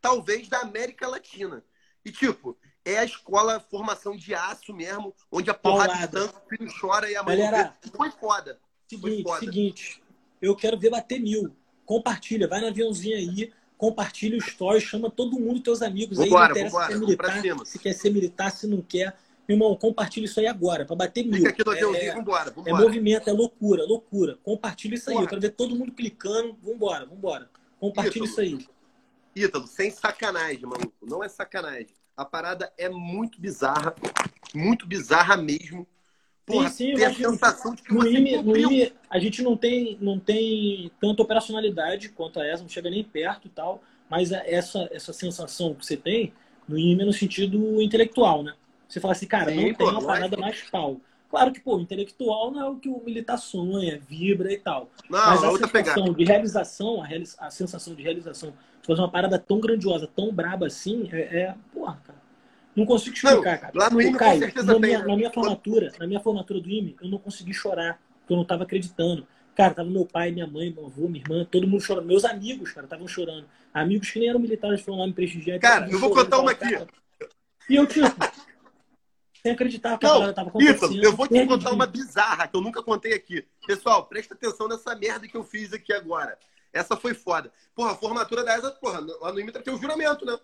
talvez, 0.00 0.48
da 0.48 0.60
América 0.60 1.08
Latina. 1.08 1.64
E, 2.04 2.12
tipo, 2.12 2.56
é 2.84 2.98
a 2.98 3.04
escola 3.04 3.60
formação 3.60 4.16
de 4.16 4.34
aço 4.34 4.72
mesmo, 4.72 5.14
onde 5.30 5.50
a 5.50 5.54
porrada 5.54 5.94
de 5.94 6.08
tanto, 6.08 6.34
o 6.36 6.48
filho 6.48 6.72
chora 6.80 7.10
e 7.10 7.16
a 7.16 7.22
mãe 7.22 7.36
Galera, 7.36 7.74
foi 7.94 8.10
foda. 8.10 8.58
Seguinte, 8.86 9.22
foi 9.22 9.22
foda. 9.22 9.40
seguinte, 9.40 10.02
eu 10.40 10.56
quero 10.56 10.78
ver 10.78 10.90
bater 10.90 11.20
mil. 11.20 11.54
Compartilha, 11.84 12.46
vai 12.46 12.60
no 12.60 12.68
aviãozinho 12.68 13.16
aí, 13.16 13.52
compartilha 13.76 14.36
o 14.36 14.40
story, 14.40 14.80
chama 14.80 15.10
todo 15.10 15.38
mundo, 15.38 15.60
teus 15.60 15.82
amigos 15.82 16.18
aí, 16.18 16.28
Vambora, 16.28 16.48
não 16.48 16.50
interessa 16.52 16.76
vambora, 16.76 16.86
se 16.88 16.92
é 16.92 16.98
militar, 16.98 17.66
se 17.66 17.78
quer 17.78 17.92
ser 17.94 18.10
militar, 18.10 18.50
se 18.50 18.66
não 18.66 18.82
quer. 18.82 19.16
Irmão, 19.48 19.74
compartilha 19.76 20.26
isso 20.26 20.38
aí 20.40 20.46
agora, 20.46 20.84
pra 20.84 20.94
bater 20.94 21.24
mil. 21.24 21.36
Fica 21.38 21.48
aqui 21.50 21.64
no 21.64 21.72
É- 21.72 21.76
aviãozinho, 21.76 22.10
é, 22.10 22.14
vambora, 22.14 22.50
é 22.50 22.52
vambora. 22.52 22.82
movimento, 22.84 23.30
é 23.30 23.32
loucura, 23.32 23.84
loucura. 23.84 24.38
Compartilha 24.42 24.94
isso 24.94 25.08
aí. 25.08 25.14
Porra. 25.14 25.24
Eu 25.24 25.28
quero 25.30 25.40
ver 25.40 25.50
todo 25.52 25.74
mundo 25.74 25.92
clicando. 25.92 26.56
Vambora, 26.62 27.06
vambora. 27.06 27.48
Compartilha 27.80 28.24
Ítalo. 28.26 28.26
isso 28.26 28.40
aí. 28.40 28.66
Ítalo, 29.34 29.66
sem 29.66 29.90
sacanagem, 29.90 30.62
maluco. 30.62 30.92
Não 31.02 31.24
é 31.24 31.28
sacanagem. 31.28 31.88
A 32.14 32.24
parada 32.26 32.70
é 32.76 32.88
muito 32.90 33.40
bizarra. 33.40 33.94
Muito 34.54 34.86
bizarra 34.86 35.36
mesmo. 35.36 35.86
Porra, 36.44 36.68
Sim, 36.70 36.90
sim, 36.92 36.94
ter 36.96 37.04
a 37.04 37.14
sensação 37.14 37.74
de 37.74 37.82
que 37.82 37.92
No 37.92 38.00
você 38.00 38.10
IME, 38.10 38.42
no. 38.42 38.56
IME, 38.56 38.92
a 39.08 39.18
gente 39.18 39.42
não 39.42 39.56
tem, 39.56 39.96
não 40.00 40.18
tem 40.18 40.90
tanta 41.00 41.22
operacionalidade 41.22 42.08
quanto 42.10 42.40
a 42.40 42.46
essa, 42.46 42.62
não 42.62 42.68
chega 42.70 42.88
nem 42.90 43.04
perto 43.04 43.46
e 43.46 43.50
tal, 43.50 43.82
mas 44.10 44.32
a- 44.32 44.42
essa, 44.46 44.88
essa 44.90 45.12
sensação 45.12 45.74
que 45.74 45.84
você 45.84 45.96
tem 45.96 46.32
no 46.66 46.78
IME 46.78 47.02
é 47.02 47.04
no 47.06 47.12
sentido 47.12 47.80
intelectual, 47.82 48.42
né? 48.42 48.54
Você 48.88 49.00
fala 49.00 49.12
assim, 49.12 49.26
cara, 49.26 49.52
Sim, 49.52 49.56
não 49.68 49.74
pô, 49.74 49.84
tem 49.84 49.88
uma 49.88 50.02
parada 50.06 50.36
mais 50.36 50.62
pau. 50.62 51.00
Claro 51.30 51.52
que, 51.52 51.60
pô, 51.60 51.76
o 51.76 51.80
intelectual 51.80 52.50
não 52.50 52.60
é 52.60 52.70
o 52.70 52.76
que 52.76 52.88
o 52.88 53.02
militar 53.04 53.36
sonha, 53.36 54.00
vibra 54.00 54.50
e 54.52 54.58
tal. 54.58 54.90
Não, 55.10 55.18
Mas 55.26 55.44
a 55.44 55.50
outra 55.50 55.68
sensação 55.68 56.04
pegada. 56.04 56.14
de 56.14 56.24
realização, 56.24 57.02
a, 57.02 57.08
a 57.46 57.50
sensação 57.50 57.94
de 57.94 58.02
realização, 58.02 58.50
de 58.80 58.86
fazer 58.86 59.00
uma 59.02 59.10
parada 59.10 59.38
tão 59.38 59.60
grandiosa, 59.60 60.06
tão 60.06 60.32
braba 60.32 60.66
assim, 60.66 61.08
é, 61.12 61.20
é 61.42 61.54
porra, 61.72 62.00
cara. 62.04 62.18
Não 62.74 62.86
consigo 62.86 63.14
explicar, 63.16 63.34
Não, 63.34 63.42
cara. 63.60 63.72
lá 63.74 63.90
no 63.90 64.00
IME 64.00 64.12
com 64.12 64.18
Caio, 64.18 64.38
certeza 64.38 64.66
na 64.66 64.72
tem, 64.80 64.80
minha, 64.80 64.98
né? 65.00 65.06
na 65.06 65.16
minha 65.16 65.30
formatura, 65.32 65.92
na 65.98 66.06
minha 66.06 66.20
formatura 66.20 66.60
do 66.60 66.70
IME, 66.70 66.96
eu 67.02 67.08
não 67.08 67.18
consegui 67.18 67.52
chorar, 67.52 68.00
porque 68.20 68.32
eu 68.32 68.36
não 68.36 68.44
tava 68.44 68.62
acreditando. 68.62 69.26
Cara, 69.54 69.74
tava 69.74 69.90
meu 69.90 70.06
pai, 70.06 70.30
minha 70.30 70.46
mãe, 70.46 70.72
meu 70.72 70.86
avô, 70.86 71.08
minha 71.08 71.20
irmã, 71.22 71.44
todo 71.50 71.66
mundo 71.66 71.80
chorando. 71.82 72.06
Meus 72.06 72.24
amigos, 72.24 72.72
cara, 72.72 72.86
estavam 72.86 73.08
chorando. 73.08 73.46
Amigos 73.74 74.10
que 74.10 74.20
nem 74.20 74.28
eram 74.28 74.38
militares 74.38 74.80
foram 74.80 74.98
lá 75.00 75.06
me 75.06 75.12
prestigiar. 75.12 75.58
Cara, 75.58 75.90
eu 75.90 75.98
vou 75.98 76.10
contar 76.10 76.38
uma 76.38 76.52
aqui. 76.52 76.78
E 77.68 77.74
eu, 77.76 77.86
tipo, 77.86 78.06
sem 79.48 79.54
acreditar 79.54 79.98
que 79.98 80.06
a 80.06 80.08
Não, 80.08 80.16
parada 80.16 80.34
tava 80.34 80.48
acontecendo. 80.50 80.92
Ítalo, 80.92 81.04
eu 81.04 81.16
vou 81.16 81.26
te 81.26 81.46
contar 81.46 81.72
uma 81.72 81.86
bizarra 81.86 82.46
que 82.46 82.56
eu 82.56 82.60
nunca 82.60 82.82
contei 82.82 83.14
aqui. 83.14 83.46
Pessoal, 83.66 84.06
presta 84.06 84.34
atenção 84.34 84.68
nessa 84.68 84.94
merda 84.94 85.26
que 85.26 85.36
eu 85.36 85.44
fiz 85.44 85.72
aqui 85.72 85.92
agora. 85.92 86.38
Essa 86.72 86.96
foi 86.96 87.14
foda. 87.14 87.50
Porra, 87.74 87.92
a 87.92 87.96
formatura 87.96 88.44
da 88.44 88.56
ESA, 88.56 88.70
porra, 88.72 89.00
lá 89.20 89.32
no 89.32 89.40
IME 89.40 89.52
tem 89.52 89.74
o 89.74 89.78
juramento, 89.78 90.26
né? 90.26 90.38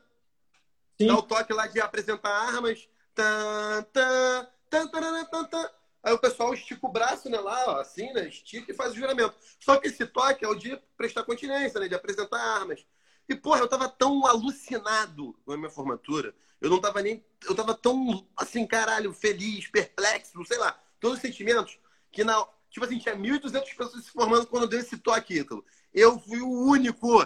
Sim. 0.99 1.07
Dá 1.09 1.15
o 1.15 1.23
toque 1.23 1.53
lá 1.53 1.67
de 1.67 1.81
apresentar 1.81 2.31
armas. 2.31 2.89
Tan, 3.15 3.83
tan, 3.93 4.47
tan. 4.71 5.71
Aí 6.03 6.13
o 6.13 6.19
pessoal 6.19 6.53
estica 6.53 6.87
o 6.87 6.93
braço, 6.93 7.31
né, 7.31 7.39
lá, 7.39 7.65
ó, 7.67 7.81
assim, 7.81 8.13
né, 8.13 8.29
estica 8.29 8.71
e 8.71 8.75
faz 8.75 8.93
o 8.93 8.97
juramento. 8.97 9.35
Só 9.59 9.79
que 9.79 9.89
esse 9.89 10.05
toque 10.05 10.45
é 10.45 10.49
o 10.49 10.55
de 10.55 10.79
prestar 10.97 11.23
continência, 11.25 11.81
né, 11.81 11.89
de 11.89 11.95
apresentar 11.95 12.39
armas. 12.39 12.85
E, 13.29 13.35
porra, 13.35 13.61
eu 13.61 13.69
tava 13.69 13.89
tão 13.89 14.27
alucinado 14.27 15.35
na 15.47 15.57
minha 15.57 15.71
formatura. 15.71 16.35
Eu 16.61 16.71
não 16.71 16.81
tava 16.81 17.03
nem. 17.03 17.25
Eu 17.47 17.55
tava 17.55 17.75
tão, 17.75 18.27
assim, 18.37 18.67
caralho, 18.67 19.13
feliz, 19.13 19.67
perplexo, 19.69 20.45
sei 20.45 20.59
lá, 20.59 20.79
todos 21.01 21.17
os 21.17 21.23
sentimentos, 21.23 21.79
que 22.11 22.25
na. 22.25 22.47
Tipo 22.71 22.87
assim, 22.87 22.99
tinha 22.99 23.17
1.200 23.17 23.77
pessoas 23.77 24.05
se 24.05 24.11
formando 24.11 24.47
quando 24.47 24.67
deu 24.67 24.81
esse 24.81 24.97
toque, 24.97 25.39
Ítalo. 25.39 25.65
Eu 25.93 26.19
fui 26.19 26.41
o 26.41 26.67
único, 26.67 27.23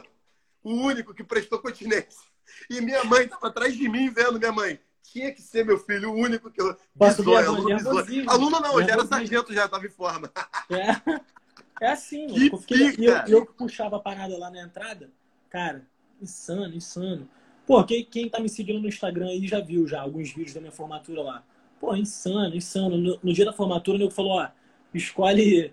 o 0.62 0.72
único 0.72 1.14
que 1.14 1.24
prestou 1.24 1.58
continência. 1.58 2.28
E 2.68 2.80
minha 2.80 3.02
mãe 3.04 3.26
tava 3.26 3.48
atrás 3.48 3.74
de 3.74 3.88
mim 3.88 4.10
vendo, 4.10 4.38
minha 4.38 4.52
mãe. 4.52 4.78
Tinha 5.02 5.32
que 5.32 5.40
ser 5.40 5.64
meu 5.64 5.78
filho, 5.78 6.10
o 6.10 6.16
único 6.16 6.50
que 6.50 6.60
eu. 6.60 6.76
Ver, 6.94 7.46
aluno 7.46 7.68
nervosismo. 7.68 8.30
Aluno 8.30 8.60
não, 8.60 8.82
já 8.82 8.92
era 8.92 9.06
sargento, 9.06 9.54
já 9.54 9.66
tava 9.66 9.86
em 9.86 9.90
forma. 9.90 10.30
É, 10.68 11.86
é 11.86 11.92
assim, 11.92 12.26
mano. 12.50 12.62
Que 12.62 13.04
eu, 13.04 13.14
eu 13.26 13.46
que 13.46 13.52
puxava 13.54 13.96
a 13.96 14.00
parada 14.00 14.36
lá 14.36 14.50
na 14.50 14.60
entrada, 14.60 15.10
cara, 15.50 15.86
insano, 16.20 16.74
insano. 16.74 17.28
Pô, 17.66 17.82
quem, 17.84 18.04
quem 18.04 18.28
tá 18.28 18.40
me 18.40 18.48
seguindo 18.48 18.80
no 18.80 18.88
Instagram 18.88 19.26
aí 19.28 19.46
já 19.46 19.60
viu 19.60 19.86
já 19.86 20.00
alguns 20.00 20.30
vídeos 20.32 20.54
da 20.54 20.60
minha 20.60 20.72
formatura 20.72 21.22
lá. 21.22 21.44
Pô, 21.78 21.94
insano, 21.94 22.56
insano. 22.56 22.96
No, 22.96 23.18
no 23.22 23.32
dia 23.32 23.44
da 23.44 23.52
formatura, 23.52 23.96
o 23.96 24.00
nego 24.00 24.10
falou, 24.10 24.38
ó, 24.38 24.48
escolhe, 24.94 25.72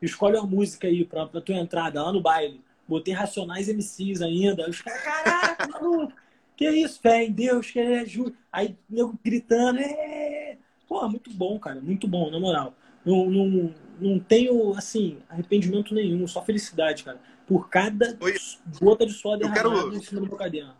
escolhe 0.00 0.36
uma 0.36 0.46
música 0.46 0.88
aí 0.88 1.04
pra, 1.04 1.26
pra 1.26 1.40
tua 1.40 1.56
entrada, 1.56 2.02
lá 2.02 2.12
no 2.12 2.20
baile. 2.20 2.60
Botei 2.88 3.12
Racionais 3.12 3.68
MCs 3.68 4.22
ainda. 4.22 4.68
Os 4.68 4.80
caras, 4.80 5.02
caraca, 5.02 5.68
maluco, 5.68 6.12
que 6.56 6.68
isso, 6.68 7.00
fé 7.00 7.24
em 7.24 7.32
Deus, 7.32 7.70
que 7.70 7.78
é 7.78 8.04
justo. 8.06 8.36
Aí, 8.50 8.76
nego 8.88 9.18
gritando, 9.22 9.78
é... 9.80 10.56
Pô, 10.88 11.06
muito 11.08 11.30
bom, 11.32 11.58
cara, 11.58 11.80
muito 11.80 12.06
bom, 12.08 12.30
na 12.30 12.40
moral. 12.40 12.74
Não, 13.04 13.28
não, 13.28 13.74
não 14.00 14.18
tenho, 14.18 14.74
assim, 14.74 15.22
arrependimento 15.28 15.94
nenhum, 15.94 16.26
só 16.26 16.42
felicidade, 16.44 17.04
cara. 17.04 17.20
Por 17.46 17.68
cada 17.68 18.16
Oi. 18.20 18.34
gota 18.80 19.06
de 19.06 19.12
suor 19.12 19.38
Eu 19.40 19.52
quero- 19.52 19.70
derramada 19.70 19.96
em 19.96 20.02
cima 20.02 20.20
do 20.20 20.26
meu 20.26 20.36
caderno. 20.36 20.74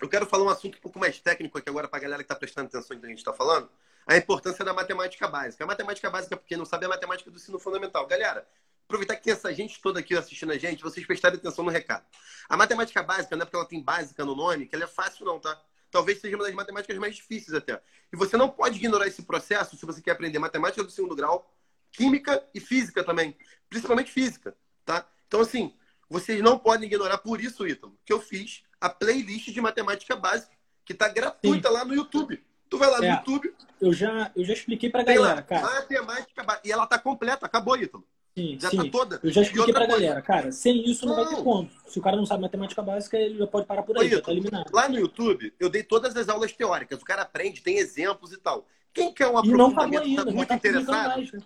Eu 0.00 0.08
quero 0.08 0.26
falar 0.26 0.44
um 0.44 0.48
assunto 0.48 0.78
um 0.78 0.80
pouco 0.80 0.98
mais 0.98 1.18
técnico 1.18 1.58
aqui 1.58 1.68
agora 1.68 1.88
para 1.88 1.98
a 1.98 2.02
galera 2.02 2.22
que 2.22 2.24
está 2.26 2.36
prestando 2.36 2.68
atenção 2.68 2.94
no 2.94 3.00
que 3.00 3.06
a 3.06 3.10
gente 3.10 3.18
está 3.18 3.32
falando. 3.32 3.68
A 4.06 4.16
importância 4.16 4.64
da 4.64 4.72
matemática 4.72 5.28
básica. 5.28 5.64
A 5.64 5.66
matemática 5.66 6.08
básica, 6.08 6.36
para 6.36 6.46
quem 6.46 6.56
não 6.56 6.64
sabe, 6.64 6.84
é 6.84 6.86
a 6.86 6.88
matemática 6.90 7.30
do 7.30 7.36
ensino 7.36 7.58
fundamental. 7.58 8.06
Galera, 8.06 8.46
aproveitar 8.86 9.16
que 9.16 9.24
tem 9.24 9.32
essa 9.32 9.52
gente 9.52 9.80
toda 9.82 10.00
aqui 10.00 10.16
assistindo 10.16 10.52
a 10.52 10.56
gente, 10.56 10.82
vocês 10.82 11.04
prestarem 11.06 11.36
atenção 11.38 11.64
no 11.64 11.70
recado. 11.70 12.06
A 12.48 12.56
matemática 12.56 13.02
básica, 13.02 13.36
não 13.36 13.42
é 13.42 13.44
porque 13.44 13.56
ela 13.56 13.66
tem 13.66 13.82
básica 13.82 14.24
no 14.24 14.34
nome, 14.34 14.66
que 14.66 14.74
ela 14.74 14.84
é 14.84 14.88
fácil 14.88 15.26
não, 15.26 15.38
tá? 15.38 15.60
Talvez 15.90 16.20
seja 16.20 16.36
uma 16.36 16.44
das 16.44 16.54
matemáticas 16.54 16.96
mais 16.96 17.16
difíceis 17.16 17.54
até. 17.54 17.82
E 18.12 18.16
você 18.16 18.36
não 18.36 18.48
pode 18.48 18.76
ignorar 18.76 19.06
esse 19.06 19.22
processo 19.22 19.76
se 19.76 19.84
você 19.84 20.00
quer 20.00 20.12
aprender 20.12 20.38
matemática 20.38 20.82
do 20.82 20.90
segundo 20.90 21.14
grau, 21.16 21.52
química 21.98 22.42
e 22.54 22.60
física 22.60 23.02
também. 23.02 23.36
Principalmente 23.68 24.10
física, 24.10 24.56
tá? 24.84 25.04
Então, 25.26 25.40
assim, 25.40 25.74
vocês 26.08 26.40
não 26.40 26.58
podem 26.58 26.86
ignorar 26.86 27.18
por 27.18 27.40
isso, 27.40 27.66
Ítalo, 27.66 27.98
que 28.06 28.12
eu 28.12 28.20
fiz 28.20 28.62
a 28.80 28.88
playlist 28.88 29.48
de 29.50 29.60
matemática 29.60 30.14
básica, 30.16 30.56
que 30.84 30.94
tá 30.94 31.08
gratuita 31.08 31.68
lá 31.68 31.84
no 31.84 31.94
YouTube. 31.94 32.42
Tu 32.70 32.78
vai 32.78 32.88
lá 32.90 32.98
no 32.98 33.04
É. 33.04 33.10
YouTube, 33.16 33.52
Eu 33.80 33.92
já, 33.92 34.30
eu 34.36 34.44
já 34.44 34.52
expliquei 34.52 34.90
pra 34.90 35.02
galera, 35.02 35.36
lá, 35.36 35.42
cara. 35.42 35.62
matemática 35.62 36.42
básica. 36.44 36.68
E 36.68 36.72
ela 36.72 36.86
tá 36.86 36.98
completa, 36.98 37.44
acabou, 37.46 37.76
Ítalo. 37.76 38.06
Sim, 38.36 38.56
Já 38.60 38.70
sim. 38.70 38.76
tá 38.76 38.84
toda. 38.90 39.18
Eu 39.22 39.30
já 39.32 39.42
expliquei 39.42 39.72
pra 39.72 39.86
coisa, 39.86 40.00
galera, 40.00 40.22
cara. 40.22 40.52
Sem 40.52 40.88
isso 40.88 41.04
não, 41.04 41.16
vai 41.16 41.26
ter 41.26 41.34
Não. 41.34 41.42
como. 41.44 41.68
Se 41.88 41.98
o 41.98 42.02
cara 42.02 42.16
não 42.16 42.24
sabe 42.24 42.42
matemática 42.42 42.80
básica, 42.82 43.16
ele 43.18 43.36
já 43.38 43.46
pode 43.48 43.66
parar 43.66 43.82
por 43.82 43.98
aí, 43.98 44.08
já 44.08 44.20
tá 44.22 44.30
eliminado. 44.30 44.70
Lá 44.72 44.88
no 44.88 44.96
YouTube, 44.98 45.52
eu 45.58 45.68
dei 45.68 45.82
todas 45.82 46.14
as 46.16 46.28
aulas 46.28 46.52
teóricas. 46.52 47.00
O 47.00 47.04
cara 47.04 47.22
aprende, 47.22 47.60
tem 47.62 47.78
exemplos 47.78 48.32
e 48.32 48.36
tal. 48.36 48.66
Quem 48.94 49.12
quer 49.12 49.26
um 49.28 49.32
não 49.32 49.38
aprofundamento, 49.40 50.02
ainda, 50.04 50.24
tá 50.24 50.30
muito 50.30 50.48
tá 50.48 50.54
interessado, 50.54 51.08
mais, 51.16 51.32
né? 51.32 51.40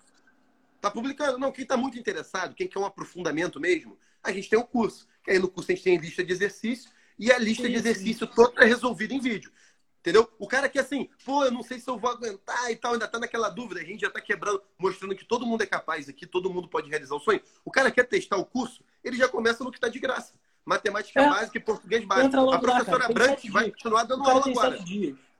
Tá 0.83 0.91
publicando. 0.91 1.39
Não, 1.39 1.53
quem 1.53 1.65
tá 1.65 1.77
muito 1.77 1.97
interessado, 1.97 2.57
quem 2.57 2.67
quer 2.67 2.81
um 2.81 2.85
aprofundamento 2.85 3.61
mesmo, 3.61 3.97
a 4.21 4.33
gente 4.33 4.51
tem 4.51 4.59
um 4.59 4.65
curso. 4.65 5.07
Que 5.23 5.31
aí 5.31 5.39
no 5.39 5.49
curso 5.49 5.71
a 5.71 5.75
gente 5.77 5.85
tem 5.85 5.97
lista 5.97 6.25
de 6.25 6.33
exercício 6.33 6.91
e 7.17 7.31
a 7.31 7.39
lista 7.39 7.69
de 7.69 7.77
Sim, 7.77 7.83
sim. 7.83 7.89
exercício 7.89 8.27
toda 8.27 8.65
é 8.65 8.67
resolvida 8.67 9.15
em 9.15 9.21
vídeo. 9.21 9.53
Entendeu? 10.01 10.29
O 10.41 10.49
cara 10.49 10.69
que 10.69 10.81
assim, 10.81 11.09
pô, 11.25 11.45
eu 11.45 11.53
não 11.53 11.63
sei 11.63 11.79
se 11.79 11.89
eu 11.89 11.97
vou 11.97 12.11
aguentar 12.11 12.69
e 12.73 12.75
tal, 12.75 12.95
ainda 12.95 13.07
tá 13.07 13.21
naquela 13.21 13.49
dúvida, 13.49 13.81
a 13.81 13.85
gente 13.85 14.01
já 14.01 14.11
tá 14.11 14.21
quebrando, 14.21 14.61
mostrando 14.77 15.15
que 15.15 15.25
todo 15.25 15.47
mundo 15.47 15.63
é 15.63 15.67
capaz 15.67 16.09
aqui, 16.09 16.27
todo 16.27 16.51
mundo 16.51 16.67
pode 16.67 16.91
realizar 16.91 17.15
o 17.15 17.21
sonho. 17.21 17.41
O 17.65 17.71
cara 17.71 17.89
quer 17.89 18.09
testar 18.09 18.37
o 18.37 18.45
curso, 18.45 18.83
ele 19.05 19.17
já 19.17 19.29
começa 19.29 19.63
no 19.63 19.71
que 19.71 19.79
tá 19.79 19.89
de 19.89 20.01
graça. 20.01 20.35
Matemática 20.65 21.21
É. 21.23 21.29
básica 21.31 21.57
e 21.59 21.61
português 21.61 22.05
básico. 22.05 22.51
A 22.51 22.59
professora 22.59 23.07
tem 23.07 23.15
Brandt 23.15 23.51
vai 23.53 23.71
continuar 23.71 24.03
O 24.03 24.07
dando 24.09 24.29
aula 24.29 24.51
agora. 24.51 24.79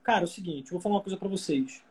Cara, 0.01 0.21
é 0.21 0.23
o 0.23 0.27
seguinte, 0.27 0.71
vou 0.71 0.79
falar 0.79 0.95
uma 0.95 1.01
coisa 1.01 1.17
pra 1.17 1.27
vocês. 1.27 1.83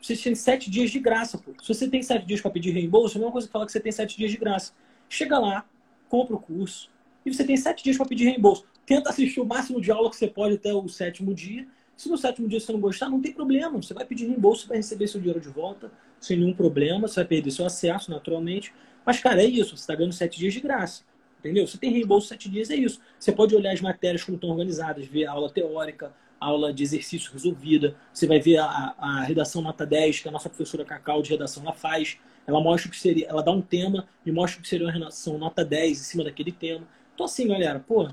Vocês 0.00 0.22
têm 0.22 0.34
sete 0.34 0.70
dias 0.70 0.90
de 0.90 0.98
graça, 0.98 1.38
pô. 1.38 1.52
Se 1.62 1.74
você 1.74 1.88
tem 1.88 2.02
sete 2.02 2.26
dias 2.26 2.40
pra 2.40 2.50
pedir 2.50 2.70
reembolso, 2.70 3.16
é 3.16 3.18
a 3.18 3.20
mesma 3.20 3.32
coisa 3.32 3.46
que 3.46 3.52
falar 3.52 3.66
que 3.66 3.72
você 3.72 3.80
tem 3.80 3.92
sete 3.92 4.16
dias 4.16 4.30
de 4.30 4.36
graça. 4.36 4.72
Chega 5.08 5.38
lá, 5.38 5.66
compra 6.08 6.36
o 6.36 6.40
curso, 6.40 6.90
e 7.24 7.32
você 7.32 7.44
tem 7.44 7.56
sete 7.56 7.84
dias 7.84 7.96
pra 7.96 8.06
pedir 8.06 8.24
reembolso. 8.24 8.64
Tenta 8.86 9.10
assistir 9.10 9.40
o 9.40 9.44
máximo 9.44 9.80
de 9.80 9.90
aula 9.90 10.08
que 10.08 10.16
você 10.16 10.26
pode 10.26 10.54
até 10.54 10.72
o 10.72 10.88
sétimo 10.88 11.34
dia. 11.34 11.66
Se 11.96 12.08
no 12.08 12.16
sétimo 12.16 12.48
dia 12.48 12.60
você 12.60 12.72
não 12.72 12.80
gostar, 12.80 13.10
não 13.10 13.20
tem 13.20 13.32
problema. 13.32 13.82
Você 13.82 13.92
vai 13.92 14.04
pedir 14.04 14.26
reembolso, 14.26 14.66
vai 14.68 14.78
receber 14.78 15.08
seu 15.08 15.20
dinheiro 15.20 15.40
de 15.40 15.48
volta, 15.48 15.90
sem 16.20 16.38
nenhum 16.38 16.54
problema. 16.54 17.06
Você 17.06 17.16
vai 17.16 17.24
perder 17.26 17.50
seu 17.50 17.66
acesso, 17.66 18.10
naturalmente. 18.10 18.72
Mas, 19.04 19.20
cara, 19.20 19.42
é 19.42 19.46
isso. 19.46 19.76
Você 19.76 19.82
está 19.82 19.94
ganhando 19.94 20.12
sete 20.12 20.38
dias 20.38 20.54
de 20.54 20.60
graça. 20.60 21.02
Entendeu? 21.40 21.66
Você 21.66 21.76
tem 21.76 21.90
reembolso 21.90 22.28
sete 22.28 22.48
dias, 22.48 22.70
é 22.70 22.76
isso. 22.76 23.00
Você 23.18 23.30
pode 23.30 23.54
olhar 23.54 23.72
as 23.72 23.80
matérias 23.80 24.24
como 24.24 24.36
estão 24.36 24.50
organizadas, 24.50 25.06
ver 25.06 25.26
a 25.26 25.32
aula 25.32 25.50
teórica, 25.50 26.14
aula 26.40 26.72
de 26.72 26.82
exercício 26.82 27.32
resolvida. 27.32 27.96
Você 28.12 28.26
vai 28.26 28.40
ver 28.40 28.58
a, 28.58 28.94
a 28.98 29.22
redação 29.22 29.62
nota 29.62 29.84
10, 29.84 30.20
que 30.20 30.28
a 30.28 30.32
nossa 30.32 30.48
professora 30.48 30.84
Cacau 30.84 31.22
de 31.22 31.30
redação 31.30 31.62
ela 31.62 31.72
faz. 31.72 32.18
Ela 32.46 32.60
mostra 32.60 32.88
o 32.88 32.90
que 32.90 32.98
seria, 32.98 33.28
ela 33.28 33.42
dá 33.42 33.50
um 33.50 33.60
tema 33.60 34.08
e 34.24 34.32
mostra 34.32 34.58
o 34.58 34.62
que 34.62 34.68
seria 34.68 34.86
uma 34.86 34.92
redação 34.92 35.36
nota 35.36 35.64
10 35.64 36.00
em 36.00 36.02
cima 36.02 36.24
daquele 36.24 36.50
tema. 36.50 36.86
Então, 37.14 37.26
assim, 37.26 37.46
galera, 37.46 37.78
pô, 37.78 38.08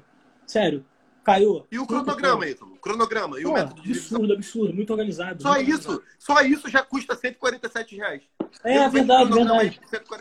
sério, 0.46 0.86
caiu. 1.24 1.66
E 1.72 1.80
o 1.80 1.88
cronograma, 1.88 2.48
Ítalo? 2.48 2.76
Cronograma. 2.78 3.40
E 3.40 3.44
pô, 3.44 3.50
o 3.50 3.54
método 3.54 3.82
de 3.82 3.92
Absurdo, 3.92 4.34
absurdo, 4.34 4.74
muito 4.74 4.92
organizado. 4.92 5.42
Só 5.42 5.54
muito 5.54 5.70
isso, 5.70 5.90
organizado. 5.90 6.16
só 6.20 6.42
isso 6.42 6.70
já 6.70 6.84
custa 6.84 7.16
147 7.16 7.96
reais. 7.96 8.24
É, 8.64 8.78
é 8.78 8.90
verdade, 8.90 9.32
verdade. 9.32 9.80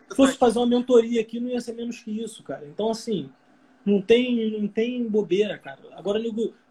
Se 0.09 0.17
fosse 0.17 0.37
fazer 0.37 0.59
uma 0.59 0.67
mentoria 0.67 1.21
aqui, 1.21 1.41
não 1.41 1.51
ia 1.51 1.61
ser 1.61 1.75
menos 1.75 1.99
que 2.01 2.11
isso, 2.11 2.43
cara. 2.43 2.65
Então, 2.67 2.91
assim, 2.91 3.31
não 3.85 4.01
tem, 4.01 4.59
não 4.59 4.67
tem 4.67 5.07
bobeira, 5.07 5.59
cara. 5.59 5.81
Agora, 5.93 6.19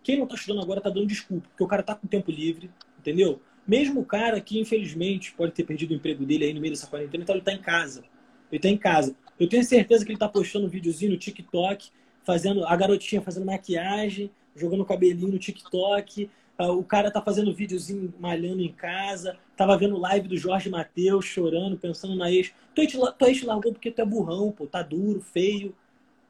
quem 0.04 0.20
não 0.20 0.28
tá 0.28 0.36
estudando 0.36 0.62
agora 0.62 0.82
tá 0.82 0.90
dando 0.90 1.08
desculpa, 1.08 1.48
porque 1.50 1.64
o 1.64 1.68
cara 1.68 1.82
tá 1.82 1.96
com 1.96 2.08
tempo 2.08 2.32
livre, 2.32 2.70
entendeu? 3.00 3.40
Mesmo 3.66 4.02
o 4.02 4.06
cara 4.06 4.40
que, 4.42 4.60
infelizmente, 4.60 5.34
pode 5.34 5.54
ter 5.54 5.64
perdido 5.64 5.92
o 5.92 5.96
emprego 5.96 6.26
dele 6.26 6.46
aí 6.46 6.54
no 6.54 6.60
meio 6.60 6.74
dessa 6.74 6.88
quarentena, 6.88 7.24
então 7.24 7.36
ele 7.36 7.44
tá 7.44 7.54
em 7.54 7.62
casa. 7.62 8.04
Ele 8.52 8.62
tá 8.62 8.68
em 8.68 8.78
casa. 8.78 9.16
Eu 9.40 9.48
tenho 9.48 9.64
certeza 9.64 10.06
que 10.06 10.12
ele 10.12 10.20
tá 10.20 10.28
postando 10.28 10.66
um 10.66 10.70
videozinho 10.70 11.12
no 11.12 11.18
TikTok, 11.18 11.90
fazendo 12.24 12.66
a 12.66 12.76
garotinha 12.76 13.22
fazendo 13.22 13.46
maquiagem, 13.46 14.30
jogando 14.56 14.86
cabelinho 14.86 15.32
no 15.32 15.40
TikTok. 15.40 16.30
Ah, 16.58 16.72
o 16.72 16.84
cara 16.84 17.10
tá 17.10 17.22
fazendo 17.22 17.54
videozinho 17.54 18.14
malhando 18.20 18.62
em 18.62 18.72
casa. 18.72 19.38
Tava 19.56 19.78
vendo 19.78 19.98
live 19.98 20.28
do 20.28 20.38
Jorge 20.38 20.70
Matheus 20.70 21.26
chorando, 21.26 21.78
pensando 21.78 22.16
na 22.16 22.32
ex. 22.32 22.54
Tua 22.76 22.84
ex, 22.84 22.94
tua 22.94 23.30
ex 23.30 23.42
largou 23.44 23.72
porque 23.74 23.92
tu 23.92 24.02
é 24.02 24.06
burrão, 24.06 24.52
pô. 24.52 24.68
Tá 24.68 24.82
duro, 24.82 25.20
feio. 25.22 25.76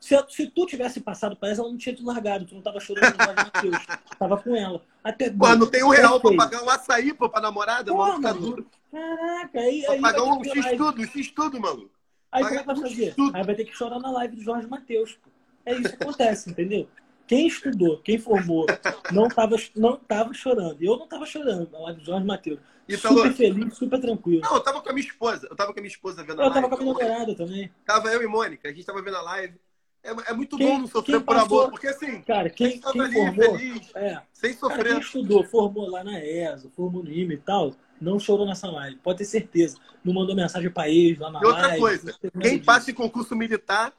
Se, 0.03 0.21
se 0.27 0.47
tu 0.47 0.65
tivesse 0.65 0.99
passado 0.99 1.33
para 1.33 1.47
ela, 1.47 1.59
ela 1.59 1.69
não 1.69 1.77
tinha 1.77 1.95
te 1.95 2.03
largado. 2.03 2.43
Tu 2.45 2.53
não 2.53 2.61
tava 2.61 2.77
chorando 2.77 3.15
no 3.17 3.23
Jorge 3.23 3.51
Matheus. 3.53 3.85
Tava 4.19 4.37
com 4.37 4.53
ela. 4.53 4.81
Até 5.01 5.29
Pô, 5.29 5.55
não 5.55 5.65
tem 5.65 5.81
um 5.81 5.87
real 5.87 6.19
para 6.19 6.35
pagar 6.35 6.61
um 6.61 6.69
açaí, 6.69 7.13
pô, 7.13 7.29
pra 7.29 7.39
namorada? 7.39 7.89
Pô, 7.89 7.99
mano, 7.99 8.21
tá 8.21 8.33
duro. 8.33 8.67
Caraca, 8.91 9.59
aí. 9.61 9.85
Aí 9.85 10.01
pagar 10.01 10.23
um 10.23 10.43
X-Tudo, 10.43 11.01
um 11.01 11.05
X-Tudo, 11.05 11.57
mano. 11.57 11.89
Aí 12.33 12.43
como 12.43 12.53
é 12.53 12.59
que 12.59 12.65
vai 12.65 12.75
fazer? 12.75 13.15
Aí 13.33 13.43
vai 13.45 13.55
ter 13.55 13.63
que 13.63 13.73
chorar 13.73 13.97
na 13.97 14.11
live 14.11 14.35
do 14.35 14.43
Jorge 14.43 14.67
Matheus. 14.67 15.17
É 15.65 15.73
isso 15.73 15.95
que 15.95 16.03
acontece, 16.03 16.49
entendeu? 16.49 16.85
Quem 17.25 17.47
estudou, 17.47 17.99
quem 17.99 18.17
formou, 18.17 18.65
não 19.09 19.27
estava 19.27 19.55
não 19.73 19.95
tava 19.95 20.33
chorando. 20.33 20.83
Eu 20.83 20.97
não 20.97 21.05
estava 21.05 21.25
chorando 21.25 21.71
na 21.71 21.79
live 21.79 22.01
do 22.01 22.05
Jorge 22.05 22.25
Matheus. 22.25 22.59
E 22.89 22.97
super 22.97 23.07
falou... 23.07 23.31
feliz, 23.31 23.77
super 23.77 24.01
tranquilo. 24.01 24.41
Não, 24.41 24.55
eu 24.55 24.59
tava 24.59 24.81
com 24.81 24.89
a 24.89 24.93
minha 24.93 25.07
esposa. 25.07 25.47
Eu 25.49 25.55
tava 25.55 25.71
com 25.71 25.79
a 25.79 25.81
minha 25.81 25.93
esposa 25.93 26.25
vendo 26.25 26.41
a 26.41 26.49
live. 26.49 26.57
Eu 26.57 26.61
tava 26.61 26.75
com 26.75 26.75
a 26.75 26.93
minha 26.93 27.07
namorada 27.07 27.35
também. 27.35 27.71
Tava 27.85 28.09
eu 28.09 28.21
e 28.21 28.27
Mônica. 28.27 28.67
A 28.67 28.73
gente 28.73 28.85
tava 28.85 29.01
vendo 29.01 29.15
a 29.15 29.21
live. 29.21 29.57
É, 30.03 30.31
é 30.31 30.33
muito 30.33 30.57
quem, 30.57 30.67
bom 30.67 30.79
não 30.79 30.87
sofrer 30.87 31.21
por 31.21 31.37
amor, 31.37 31.69
porque 31.69 31.87
assim, 31.87 32.21
cara, 32.21 32.49
quem, 32.49 32.77
quem 32.77 33.01
ali, 33.01 33.13
formou, 33.13 33.57
feliz, 33.57 33.89
é, 33.95 34.21
sem 34.33 34.53
sofrer. 34.53 34.77
Cara, 34.77 34.89
quem 34.89 34.99
estudou, 34.99 35.45
formou 35.45 35.89
lá 35.89 36.03
na 36.03 36.19
ESA, 36.19 36.69
formou 36.75 37.01
no 37.01 37.09
IME 37.09 37.35
e 37.35 37.37
tal, 37.37 37.73
não 38.01 38.19
chorou 38.19 38.45
nessa 38.45 38.69
live, 38.69 38.97
pode 38.97 39.19
ter 39.19 39.25
certeza. 39.25 39.77
Não 40.03 40.13
mandou 40.13 40.35
mensagem 40.35 40.69
para 40.69 40.89
ex 40.89 41.17
lá 41.17 41.31
na 41.31 41.39
e 41.41 41.45
outra 41.45 41.67
live. 41.67 41.81
outra 41.81 42.01
coisa, 42.01 42.19
quem 42.41 42.59
passa 42.59 42.91
em 42.91 42.93
concurso 42.93 43.33
militar 43.33 43.93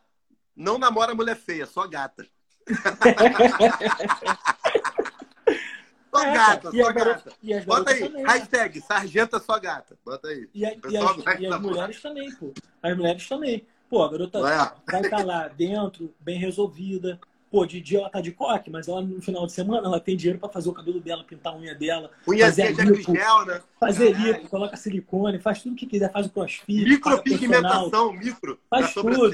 não 0.54 0.76
namora 0.76 1.14
mulher 1.14 1.36
feia, 1.36 1.64
só 1.64 1.86
gata. 1.86 2.26
só 6.14 6.22
é, 6.22 6.34
gata, 6.34 6.70
só 6.70 6.92
gata. 6.92 7.32
Bota 7.66 7.90
aí, 7.90 8.00
também, 8.00 8.22
né? 8.22 8.30
hashtag 8.30 8.80
sargenta 8.82 9.38
só 9.38 9.58
gata. 9.58 9.98
Bota 10.04 10.28
aí. 10.28 10.50
E, 10.52 10.66
a, 10.66 10.76
e 10.90 10.96
as, 10.98 11.40
e 11.40 11.46
as 11.46 11.60
mulheres 11.60 12.02
também, 12.02 12.30
pô. 12.34 12.52
As 12.82 12.94
mulheres 12.94 13.26
também. 13.26 13.66
Pô, 13.94 14.02
a 14.02 14.10
garota 14.10 14.40
vai 14.40 15.02
estar 15.02 15.18
tá 15.18 15.22
lá 15.22 15.46
dentro, 15.46 16.12
bem 16.18 16.36
resolvida, 16.36 17.20
Pô, 17.48 17.64
de 17.64 17.80
dia 17.80 18.00
ela 18.00 18.10
tá 18.10 18.20
de 18.20 18.32
coque, 18.32 18.68
mas 18.68 18.88
ela 18.88 19.00
no 19.00 19.22
final 19.22 19.46
de 19.46 19.52
semana 19.52 19.86
ela 19.86 20.00
tem 20.00 20.16
dinheiro 20.16 20.40
para 20.40 20.48
fazer 20.48 20.68
o 20.68 20.72
cabelo 20.72 20.98
dela, 20.98 21.22
pintar 21.22 21.52
a 21.52 21.56
unha 21.56 21.72
dela. 21.72 22.10
Unha 22.26 22.46
fazer 22.46 22.74
lipo, 22.74 23.14
gel, 23.14 23.46
né? 23.46 23.62
Fazer 23.78 24.12
Caralho. 24.12 24.32
lipo, 24.32 24.48
coloca 24.48 24.76
silicone, 24.76 25.38
faz 25.38 25.62
tudo 25.62 25.74
o 25.74 25.76
que 25.76 25.86
quiser, 25.86 26.10
faz 26.10 26.26
o 26.26 26.30
crossfit. 26.30 26.82
Micropigmentação, 26.82 28.12
micro. 28.12 28.58
Faz 28.68 28.92
tudo. 28.92 29.30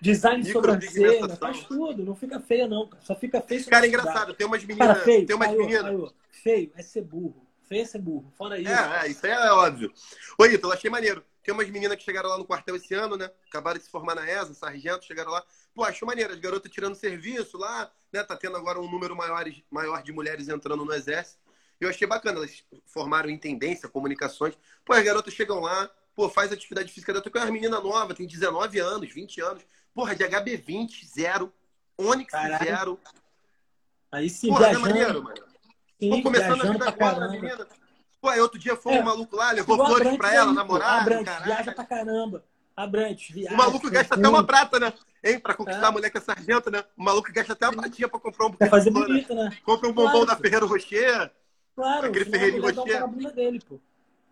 Design 0.00 0.44
de 0.44 0.52
sobrancelha, 0.52 1.28
faz 1.30 1.64
tudo. 1.64 2.04
Não 2.04 2.14
fica 2.14 2.38
feia, 2.38 2.68
não. 2.68 2.88
Só 3.00 3.16
fica 3.16 3.40
feio. 3.40 3.66
Cara, 3.66 3.86
é 3.86 3.88
engraçado. 3.88 4.34
Tem 4.34 4.46
umas 4.46 4.62
meninas. 4.62 4.86
Cara, 4.86 5.00
feio, 5.00 5.26
tem 5.26 5.34
umas 5.34 5.50
meninas. 5.50 6.12
Feio 6.30 6.70
é 6.76 6.82
ser 6.82 7.02
burro. 7.02 7.44
Feio 7.68 7.82
é 7.82 7.84
ser 7.84 7.98
burro. 7.98 8.32
Fora 8.38 8.56
isso. 8.56 8.70
É, 8.70 9.00
é 9.04 9.10
isso 9.10 9.26
aí 9.26 9.32
é 9.32 9.50
óbvio. 9.50 9.92
Oi, 10.38 10.54
Ítalo, 10.54 10.72
achei 10.72 10.88
maneiro. 10.88 11.24
Tem 11.48 11.54
umas 11.54 11.70
meninas 11.70 11.96
que 11.96 12.04
chegaram 12.04 12.28
lá 12.28 12.36
no 12.36 12.44
quartel 12.44 12.76
esse 12.76 12.92
ano, 12.92 13.16
né? 13.16 13.30
Acabaram 13.48 13.78
de 13.78 13.84
se 13.86 13.90
formar 13.90 14.14
na 14.14 14.30
ESA, 14.30 14.52
sargento, 14.52 15.06
chegaram 15.06 15.30
lá. 15.30 15.42
Pô, 15.74 15.82
acho 15.82 16.04
maneiro. 16.04 16.34
As 16.34 16.38
garotas 16.38 16.70
tirando 16.70 16.94
serviço 16.94 17.56
lá, 17.56 17.90
né? 18.12 18.22
Tá 18.22 18.36
tendo 18.36 18.54
agora 18.58 18.78
um 18.78 18.90
número 18.90 19.16
maior, 19.16 19.42
maior 19.70 20.02
de 20.02 20.12
mulheres 20.12 20.50
entrando 20.50 20.84
no 20.84 20.92
exército. 20.92 21.40
Eu 21.80 21.88
achei 21.88 22.06
bacana. 22.06 22.36
Elas 22.36 22.62
formaram 22.84 23.30
em 23.30 23.38
tendência, 23.38 23.88
comunicações. 23.88 24.58
Pô, 24.84 24.92
as 24.92 25.02
garotas 25.02 25.32
chegam 25.32 25.58
lá, 25.60 25.90
pô, 26.14 26.28
faz 26.28 26.52
atividade 26.52 26.92
física. 26.92 27.12
Eu 27.12 27.22
tô 27.22 27.30
com 27.30 27.38
uma 27.38 27.50
menina 27.50 27.80
nova, 27.80 28.12
tem 28.12 28.26
19 28.26 28.78
anos, 28.78 29.10
20 29.10 29.40
anos. 29.40 29.62
Porra, 29.94 30.14
de 30.14 30.24
HB20, 30.24 31.06
zero. 31.06 31.50
Onix, 31.96 32.30
Caralho. 32.30 32.62
zero. 32.62 33.00
Aí 34.12 34.28
sim, 34.28 34.48
Porra, 34.48 34.66
viajando. 34.66 34.86
é 34.86 34.90
maneiro, 34.90 35.22
mano. 35.22 35.44
Sim, 35.98 36.10
pô, 36.10 36.22
começando 36.24 36.60
a 36.62 36.72
vida 36.72 36.88
agora, 36.90 37.28
menina. 37.30 37.66
Pô, 38.20 38.32
outro 38.40 38.58
dia 38.58 38.76
foi 38.76 38.94
é, 38.94 39.00
um 39.00 39.04
maluco 39.04 39.36
lá, 39.36 39.52
levou 39.52 39.76
flores 39.76 40.16
pra 40.16 40.34
ela, 40.34 40.52
namorada. 40.52 41.02
Abrantes, 41.02 41.44
viaja 41.44 41.72
pra 41.72 41.84
caramba. 41.84 42.44
Abrantes, 42.76 43.34
viaja. 43.34 43.54
O 43.54 43.58
maluco 43.58 43.90
gasta 43.90 44.14
até 44.14 44.28
uma 44.28 44.44
prata, 44.44 44.78
né? 44.80 44.92
Hein? 45.22 45.38
Pra 45.38 45.54
conquistar 45.54 45.86
é. 45.86 45.88
a 45.88 45.92
mulher 45.92 46.10
que 46.10 46.18
é 46.18 46.20
sargento, 46.20 46.70
né? 46.70 46.84
O 46.96 47.02
maluco 47.02 47.32
gasta 47.32 47.52
até 47.52 47.68
uma 47.68 47.76
pratinha 47.76 48.08
pra 48.08 48.20
comprar 48.20 48.46
um 48.46 48.50
buquê. 48.50 48.58
Pra 48.58 48.70
fazer 48.70 48.90
bonito, 48.90 49.34
né? 49.34 49.56
Compra 49.64 49.88
um 49.88 49.92
bombom 49.92 50.10
claro, 50.10 50.26
da 50.26 50.36
Ferreiro 50.36 50.66
Rocher. 50.66 51.30
Claro, 51.74 52.06
aquele 52.06 52.24
Ferreiro 52.24 52.60
Rocher. 52.60 52.74
Dá 52.74 52.82
um 52.82 52.86
pé 52.86 53.00
na 53.00 53.06
bunda 53.06 53.32
dele, 53.32 53.60
pô. 53.68 53.80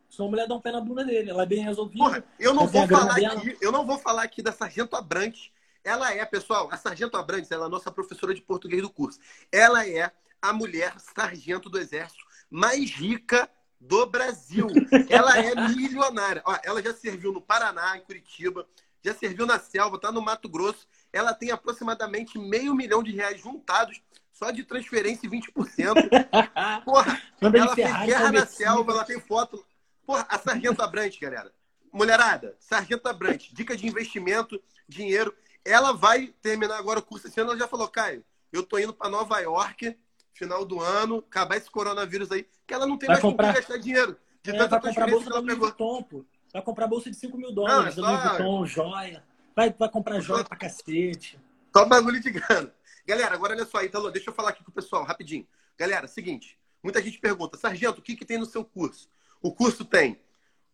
Só 0.09 0.25
a 0.25 0.29
mulher 0.29 0.49
dá 0.49 0.55
um 0.55 0.61
pé 0.61 0.73
na 0.73 0.81
bunda 0.81 1.05
dele. 1.05 1.31
Ela 1.31 1.43
é 1.43 1.47
bem 1.47 1.63
resolvida. 1.63 2.03
Porra, 2.03 2.25
eu 2.39 2.55
não 2.55 2.67
vou 2.67 2.87
falar 2.87 3.17
aqui, 3.17 3.59
eu 3.61 3.73
não 3.73 3.87
vou 3.87 3.99
falar 3.99 4.23
aqui 4.23 4.43
da 4.43 4.53
Sargento 4.53 4.97
Abrantes. 4.97 5.51
Ela 5.85 6.13
é, 6.13 6.25
pessoal, 6.25 6.69
a 6.73 6.77
Sargento 6.77 7.17
Abrantes, 7.17 7.51
ela 7.51 7.65
é 7.65 7.67
a 7.67 7.71
nossa 7.71 7.91
professora 7.93 8.35
de 8.35 8.43
português 8.43 8.83
do 8.83 8.91
curso. 8.91 9.21
Ela 9.53 9.89
é 9.89 10.11
a 10.43 10.53
mulher 10.53 10.95
sargento 10.99 11.69
do 11.69 11.79
Exército 11.79 12.25
mais 12.51 12.91
rica 12.91 13.49
do 13.81 14.07
Brasil. 14.07 14.69
Ela 15.09 15.39
é 15.39 15.55
milionária. 15.69 16.43
Ó, 16.45 16.57
ela 16.63 16.83
já 16.83 16.95
serviu 16.95 17.33
no 17.33 17.41
Paraná, 17.41 17.97
em 17.97 18.01
Curitiba, 18.01 18.67
já 19.05 19.15
serviu 19.15 19.47
na 19.47 19.59
selva, 19.59 20.01
tá 20.01 20.11
no 20.11 20.23
Mato 20.23 20.49
Grosso. 20.49 20.87
Ela 21.13 21.33
tem 21.33 21.51
aproximadamente 21.51 22.39
meio 22.39 22.75
milhão 22.75 23.03
de 23.03 23.13
reais 23.13 23.41
juntados 23.41 24.01
só 24.33 24.51
de 24.51 24.65
transferência 24.65 25.29
20%. 25.29 26.85
Porra, 26.85 27.23
ela 27.41 27.75
fez 27.75 27.97
guerra 28.05 28.33
na 28.33 28.47
selva, 28.47 28.93
ela 28.93 29.05
tem 29.05 29.19
foto. 29.19 29.65
Porra, 30.05 30.27
a 30.29 30.39
Sargento 30.39 30.83
Abrante, 30.83 31.19
galera. 31.19 31.53
Mulherada, 31.93 32.55
Sargento 32.61 33.09
Abrante, 33.09 33.55
dica 33.55 33.75
de 33.75 33.87
investimento, 33.87 34.63
dinheiro. 34.87 35.35
Ela 35.65 35.93
vai 35.93 36.29
terminar 36.43 36.77
agora 36.77 36.99
o 36.99 37.03
curso 37.03 37.27
esse 37.27 37.41
ano. 37.41 37.51
Ela 37.51 37.59
já 37.59 37.67
falou, 37.67 37.89
Caio, 37.89 38.23
eu 38.53 38.63
tô 38.63 38.79
indo 38.79 38.93
para 38.93 39.09
Nova 39.09 39.41
York 39.41 39.97
final 40.37 40.65
do 40.65 40.81
ano, 40.81 41.19
acabar 41.19 41.57
esse 41.57 41.71
coronavírus 41.71 42.31
aí, 42.31 42.47
que 42.67 42.75
ela 42.75 42.87
não 42.87 42.99
tem 42.99 43.07
vai 43.07 43.15
mais 43.15 43.23
comprar... 43.23 43.47
como 43.47 43.59
gastar 43.59 43.79
dinheiro. 43.79 44.17
De 44.43 44.51
é, 44.51 44.67
vai 44.67 44.81
comprar 44.81 45.11
bolsa 45.11 45.31
ela 45.31 45.43
pegou. 45.45 45.69
Vuitton, 45.69 46.03
pô. 46.03 46.25
Vai 46.53 46.63
comprar 46.63 46.87
bolsa 46.87 47.11
de 47.11 47.17
5 47.17 47.37
mil 47.37 47.53
dólares, 47.53 47.97
não, 47.97 48.15
é 48.15 48.23
só... 48.23 48.29
Vuitton, 48.29 48.67
joia. 48.67 49.25
Vai, 49.55 49.73
vai 49.73 49.89
comprar 49.89 50.21
joia 50.21 50.43
só... 50.43 50.49
pra 50.49 50.57
cacete. 50.57 51.41
Só 51.75 51.85
bagulho 51.85 52.21
de 52.21 52.31
grana. 52.31 52.73
Galera, 53.07 53.35
agora 53.35 53.55
olha 53.55 53.65
só, 53.65 53.83
Italo, 53.83 54.11
deixa 54.11 54.31
eu 54.31 54.35
falar 54.35 54.51
aqui 54.51 54.65
com 54.65 54.71
o 54.71 54.75
pessoal, 54.75 55.05
rapidinho. 55.05 55.47
Galera, 55.79 56.09
seguinte, 56.09 56.59
muita 56.83 57.03
gente 57.03 57.19
pergunta, 57.19 57.57
Sargento, 57.57 58.01
o 58.01 58.03
que, 58.03 58.17
que 58.17 58.25
tem 58.25 58.39
no 58.39 58.47
seu 58.47 58.65
curso? 58.65 59.09
O 59.41 59.53
curso 59.53 59.85
tem 59.85 60.21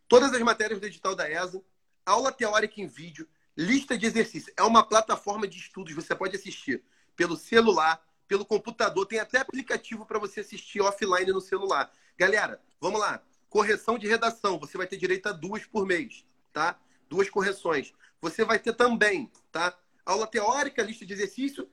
todas 0.09 0.33
as 0.33 0.41
matérias 0.41 0.81
do 0.81 0.87
edital 0.87 1.15
da 1.15 1.31
ESA, 1.31 1.63
aula 2.07 2.33
teórica 2.33 2.81
em 2.81 2.87
vídeo, 2.87 3.29
lista 3.57 3.99
de 3.99 4.07
exercícios. 4.07 4.55
É 4.57 4.63
uma 4.63 4.83
plataforma 4.83 5.47
de 5.47 5.59
estudos, 5.59 5.95
você 5.95 6.15
pode 6.15 6.37
assistir 6.37 6.83
pelo 7.15 7.37
celular, 7.37 8.03
pelo 8.33 8.47
computador, 8.47 9.05
tem 9.05 9.19
até 9.19 9.41
aplicativo 9.41 10.07
para 10.07 10.19
você 10.19 10.41
assistir 10.41 10.81
offline 10.81 11.31
no 11.31 11.41
celular. 11.43 11.93
Galera, 12.17 12.59
vamos 12.81 12.99
lá. 12.99 13.23
Correção 13.51 13.99
de 13.99 14.09
redação, 14.09 14.59
você 14.59 14.79
vai 14.79 14.87
ter 14.87 14.97
direito 14.97 15.27
a 15.27 15.33
duas 15.33 15.67
por 15.67 15.87
mês, 15.87 16.25
tá? 16.51 16.79
Duas 17.11 17.29
correções. 17.29 17.93
Você 18.23 18.43
vai 18.43 18.59
ter 18.59 18.73
também, 18.73 19.31
tá? 19.51 19.79
Aula 20.07 20.27
teórica, 20.27 20.83
lista 20.83 21.05
de 21.05 21.13
exercício, 21.13 21.69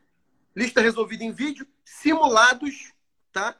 lista 0.53 0.81
resolvida 0.81 1.23
em 1.23 1.31
vídeo, 1.31 1.65
simulados, 1.85 2.91
tá? 3.31 3.55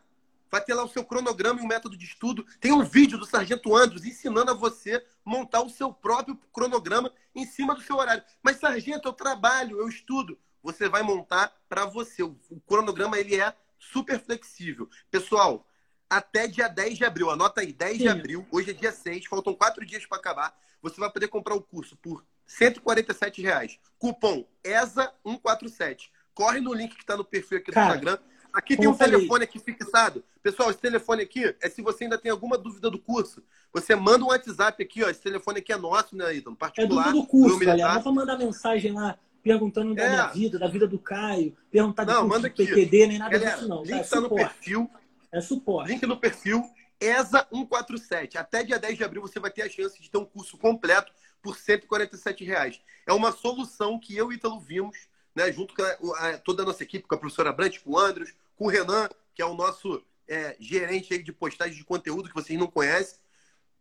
Vai 0.52 0.62
ter 0.62 0.74
lá 0.74 0.84
o 0.84 0.90
seu 0.90 1.06
cronograma 1.06 1.62
e 1.62 1.64
o 1.64 1.68
método 1.70 1.96
de 1.96 2.04
estudo. 2.04 2.46
Tem 2.60 2.74
um 2.74 2.84
vídeo 2.84 3.18
do 3.18 3.26
Sargento 3.26 3.78
Andros 3.78 4.04
ensinando 4.04 4.52
a 4.52 4.54
você 4.54 5.02
montar 5.24 5.62
o 5.62 5.70
seu 5.70 5.94
próprio 5.94 6.38
cronograma 6.52 7.14
em 7.34 7.46
cima 7.46 7.74
do 7.74 7.82
seu 7.82 7.96
horário. 7.96 8.26
Mas, 8.44 8.58
Sargento, 8.58 9.08
eu 9.08 9.14
trabalho, 9.14 9.80
eu 9.80 9.88
estudo 9.88 10.38
você 10.62 10.90
vai 10.90 11.02
montar 11.02 11.54
para 11.68 11.86
você. 11.86 12.24
O 12.24 12.36
cronograma 12.68 13.18
ele 13.18 13.40
é 13.40 13.54
super 13.78 14.20
flexível. 14.20 14.90
Pessoal, 15.10 15.66
até 16.10 16.48
dia 16.48 16.68
10 16.68 16.98
de 16.98 17.06
abril, 17.06 17.30
anota 17.30 17.62
aí, 17.62 17.72
10 17.72 17.94
Sim. 17.94 17.98
de 18.00 18.10
abril, 18.10 18.48
hoje 18.52 18.72
é 18.72 18.74
dia 18.74 18.92
6, 18.92 19.26
faltam 19.26 19.54
quatro 19.54 19.86
dias 19.86 20.06
para 20.06 20.18
acabar. 20.18 20.58
Você 20.82 21.00
vai 21.00 21.12
poder 21.12 21.28
comprar 21.28 21.56
o 21.56 21.62
curso 21.62 21.96
por 21.98 22.26
147 22.46 23.42
reais. 23.42 23.80
Cupom 23.98 24.46
ESA147. 24.64 26.10
Corre 26.34 26.60
no 26.60 26.74
link 26.74 26.96
que 26.96 27.02
está 27.02 27.16
no 27.16 27.24
perfil 27.24 27.58
aqui 27.58 27.70
do 27.70 27.74
Cara, 27.74 27.88
Instagram. 27.88 28.18
Aqui 28.52 28.76
tem 28.76 28.88
um 28.88 28.96
telefone 28.96 29.44
aqui 29.44 29.60
fixado. 29.60 30.24
Pessoal, 30.42 30.72
esse 30.72 30.80
telefone 30.80 31.22
aqui 31.22 31.56
é 31.62 31.70
se 31.70 31.82
você 31.82 32.06
ainda 32.06 32.18
tem 32.18 32.32
alguma 32.32 32.58
dúvida 32.58 32.90
do 32.90 32.98
curso. 32.98 33.44
Você 33.72 33.94
manda 33.96 34.24
um 34.24 34.30
WhatsApp 34.30 34.82
aqui, 34.82 35.04
ó. 35.04 35.10
Esse 35.10 35.22
telefone 35.22 35.60
aqui 35.60 35.72
é 35.72 35.78
nosso, 35.78 36.16
né, 36.16 36.34
Ítalo? 36.34 36.56
Particular. 36.56 37.10
É 37.10 37.12
do, 37.12 37.22
do 37.22 37.28
curso, 37.28 37.60
galera. 37.60 38.00
Pra 38.00 38.12
mandar 38.12 38.38
mensagem 38.38 38.94
lá 38.94 39.20
perguntando 39.44 39.96
da 39.96 40.04
é. 40.04 40.10
minha 40.10 40.28
vida, 40.28 40.60
da 40.60 40.68
vida 40.68 40.88
do 40.88 41.00
Caio, 41.00 41.56
perguntar 41.72 42.04
do 42.04 42.14
não, 42.14 42.28
manda 42.28 42.50
PQD, 42.50 43.08
nem 43.08 43.18
nada 43.18 43.38
Galera, 43.38 43.58
disso, 43.58 43.68
não. 43.68 43.84
Link 43.84 44.04
tá, 44.04 44.16
tá 44.16 44.22
no 44.22 44.30
perfil. 44.30 44.92
É 45.32 45.42
suporte. 45.42 45.92
Link 45.92 46.06
no 46.06 46.18
perfil 46.18 46.64
ESA 47.00 47.48
147. 47.52 48.38
Até 48.38 48.64
dia 48.64 48.78
10 48.78 48.98
de 48.98 49.04
abril 49.04 49.22
você 49.22 49.40
vai 49.40 49.52
ter 49.52 49.62
a 49.62 49.70
chance 49.70 50.02
de 50.02 50.10
ter 50.10 50.18
um 50.18 50.26
curso 50.26 50.58
completo 50.58 51.12
por 51.42 51.58
147 51.58 52.44
reais. 52.44 52.82
É 53.08 53.14
uma 53.14 53.32
solução 53.32 54.00
que 54.00 54.16
eu 54.16 54.32
e 54.32 54.36
Ítalo 54.36 54.60
vimos, 54.60 54.98
né, 55.34 55.52
junto 55.52 55.74
com 55.74 55.82
a, 55.82 56.30
a, 56.30 56.38
toda 56.38 56.64
a 56.64 56.66
nossa 56.66 56.84
equipe, 56.84 57.08
com 57.08 57.16
a 57.16 57.18
professora 57.18 57.54
Brant, 57.54 57.80
com 57.80 57.92
o 57.92 57.98
Andros, 57.98 58.34
com 58.58 58.66
o 58.66 58.70
Renan, 58.70 59.08
que 59.34 59.42
é 59.42 59.46
o 59.46 59.54
nosso 59.54 60.04
é, 60.28 60.56
gerente 60.60 61.18
de 61.24 61.32
postagem 61.32 61.78
de 61.78 61.86
conteúdo 61.86 62.28
que 62.28 62.36
vocês 62.36 62.60
não 62.60 62.68
conhecem 62.68 63.18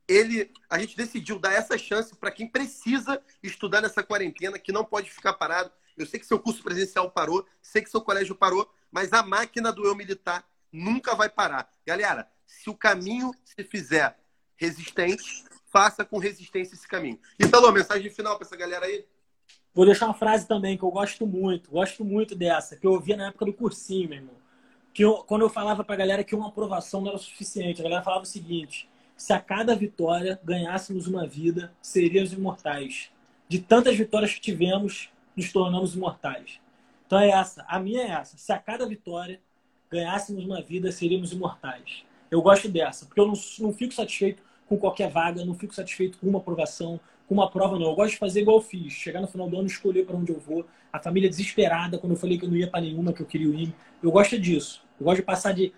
ele, 0.08 0.50
a 0.70 0.78
gente 0.78 0.96
decidiu 0.96 1.38
dar 1.38 1.52
essa 1.52 1.76
chance 1.76 2.16
para 2.16 2.30
quem 2.30 2.48
precisa 2.48 3.22
estudar 3.42 3.82
nessa 3.82 4.02
quarentena, 4.02 4.58
que 4.58 4.72
não 4.72 4.84
pode 4.84 5.10
ficar 5.10 5.34
parado. 5.34 5.70
Eu 5.96 6.06
sei 6.06 6.18
que 6.18 6.26
seu 6.26 6.38
curso 6.38 6.62
presencial 6.62 7.10
parou, 7.10 7.46
sei 7.60 7.82
que 7.82 7.90
seu 7.90 8.00
colégio 8.00 8.34
parou, 8.34 8.68
mas 8.90 9.12
a 9.12 9.22
máquina 9.22 9.70
do 9.70 9.84
eu 9.84 9.94
militar 9.94 10.48
nunca 10.72 11.14
vai 11.14 11.28
parar. 11.28 11.70
Galera, 11.86 12.26
se 12.46 12.70
o 12.70 12.74
caminho 12.74 13.32
se 13.44 13.62
fizer 13.62 14.16
resistente, 14.56 15.44
faça 15.66 16.04
com 16.04 16.18
resistência 16.18 16.74
esse 16.74 16.88
caminho. 16.88 17.20
Italo, 17.38 17.70
mensagem 17.70 18.10
final 18.10 18.36
para 18.36 18.46
essa 18.46 18.56
galera 18.56 18.86
aí. 18.86 19.04
Vou 19.74 19.84
deixar 19.84 20.06
uma 20.06 20.14
frase 20.14 20.48
também 20.48 20.76
que 20.76 20.82
eu 20.82 20.90
gosto 20.90 21.26
muito, 21.26 21.70
gosto 21.70 22.04
muito 22.04 22.34
dessa, 22.34 22.76
que 22.76 22.86
eu 22.86 22.92
ouvia 22.92 23.16
na 23.16 23.28
época 23.28 23.44
do 23.44 23.52
cursinho, 23.52 24.08
meu 24.08 24.18
irmão. 24.18 24.36
Que 24.94 25.04
eu, 25.04 25.18
quando 25.18 25.42
eu 25.42 25.50
falava 25.50 25.84
para 25.84 25.94
a 25.94 25.98
galera 25.98 26.24
que 26.24 26.34
uma 26.34 26.48
aprovação 26.48 27.00
não 27.00 27.10
era 27.10 27.18
suficiente, 27.18 27.80
a 27.80 27.84
galera 27.84 28.02
falava 28.02 28.22
o 28.22 28.26
seguinte: 28.26 28.88
se 29.18 29.32
a 29.32 29.40
cada 29.40 29.74
vitória 29.74 30.40
ganhássemos 30.44 31.08
uma 31.08 31.26
vida, 31.26 31.72
seríamos 31.82 32.32
imortais. 32.32 33.10
De 33.48 33.58
tantas 33.58 33.96
vitórias 33.96 34.32
que 34.32 34.40
tivemos, 34.40 35.10
nos 35.36 35.52
tornamos 35.52 35.96
imortais. 35.96 36.60
Então 37.04 37.18
é 37.18 37.30
essa, 37.30 37.64
a 37.66 37.80
minha 37.80 38.02
é 38.02 38.10
essa. 38.10 38.38
Se 38.38 38.52
a 38.52 38.58
cada 38.58 38.86
vitória 38.86 39.40
ganhássemos 39.90 40.44
uma 40.44 40.62
vida, 40.62 40.92
seríamos 40.92 41.32
imortais. 41.32 42.04
Eu 42.30 42.40
gosto 42.40 42.68
dessa, 42.68 43.06
porque 43.06 43.20
eu 43.20 43.26
não, 43.26 43.34
não 43.58 43.72
fico 43.72 43.92
satisfeito 43.92 44.40
com 44.68 44.78
qualquer 44.78 45.10
vaga, 45.10 45.44
não 45.44 45.54
fico 45.54 45.74
satisfeito 45.74 46.18
com 46.18 46.28
uma 46.28 46.38
aprovação, 46.38 47.00
com 47.26 47.34
uma 47.34 47.50
prova, 47.50 47.76
não. 47.76 47.86
Eu 47.86 47.96
gosto 47.96 48.12
de 48.12 48.18
fazer 48.18 48.42
igual 48.42 48.58
eu 48.58 48.62
fiz. 48.62 48.92
Chegar 48.92 49.20
no 49.20 49.26
final 49.26 49.50
do 49.50 49.58
ano, 49.58 49.66
escolher 49.66 50.06
para 50.06 50.16
onde 50.16 50.30
eu 50.30 50.38
vou. 50.38 50.64
A 50.92 51.00
família 51.00 51.28
desesperada 51.28 51.98
quando 51.98 52.12
eu 52.12 52.18
falei 52.18 52.38
que 52.38 52.44
eu 52.44 52.48
não 52.48 52.56
ia 52.56 52.70
para 52.70 52.82
nenhuma, 52.82 53.12
que 53.12 53.20
eu 53.20 53.26
queria 53.26 53.48
ir. 53.48 53.74
Eu 54.00 54.12
gosto 54.12 54.38
disso. 54.38 54.80
Eu 55.00 55.04
gosto 55.04 55.16
de 55.16 55.24
passar 55.24 55.52
de 55.52 55.72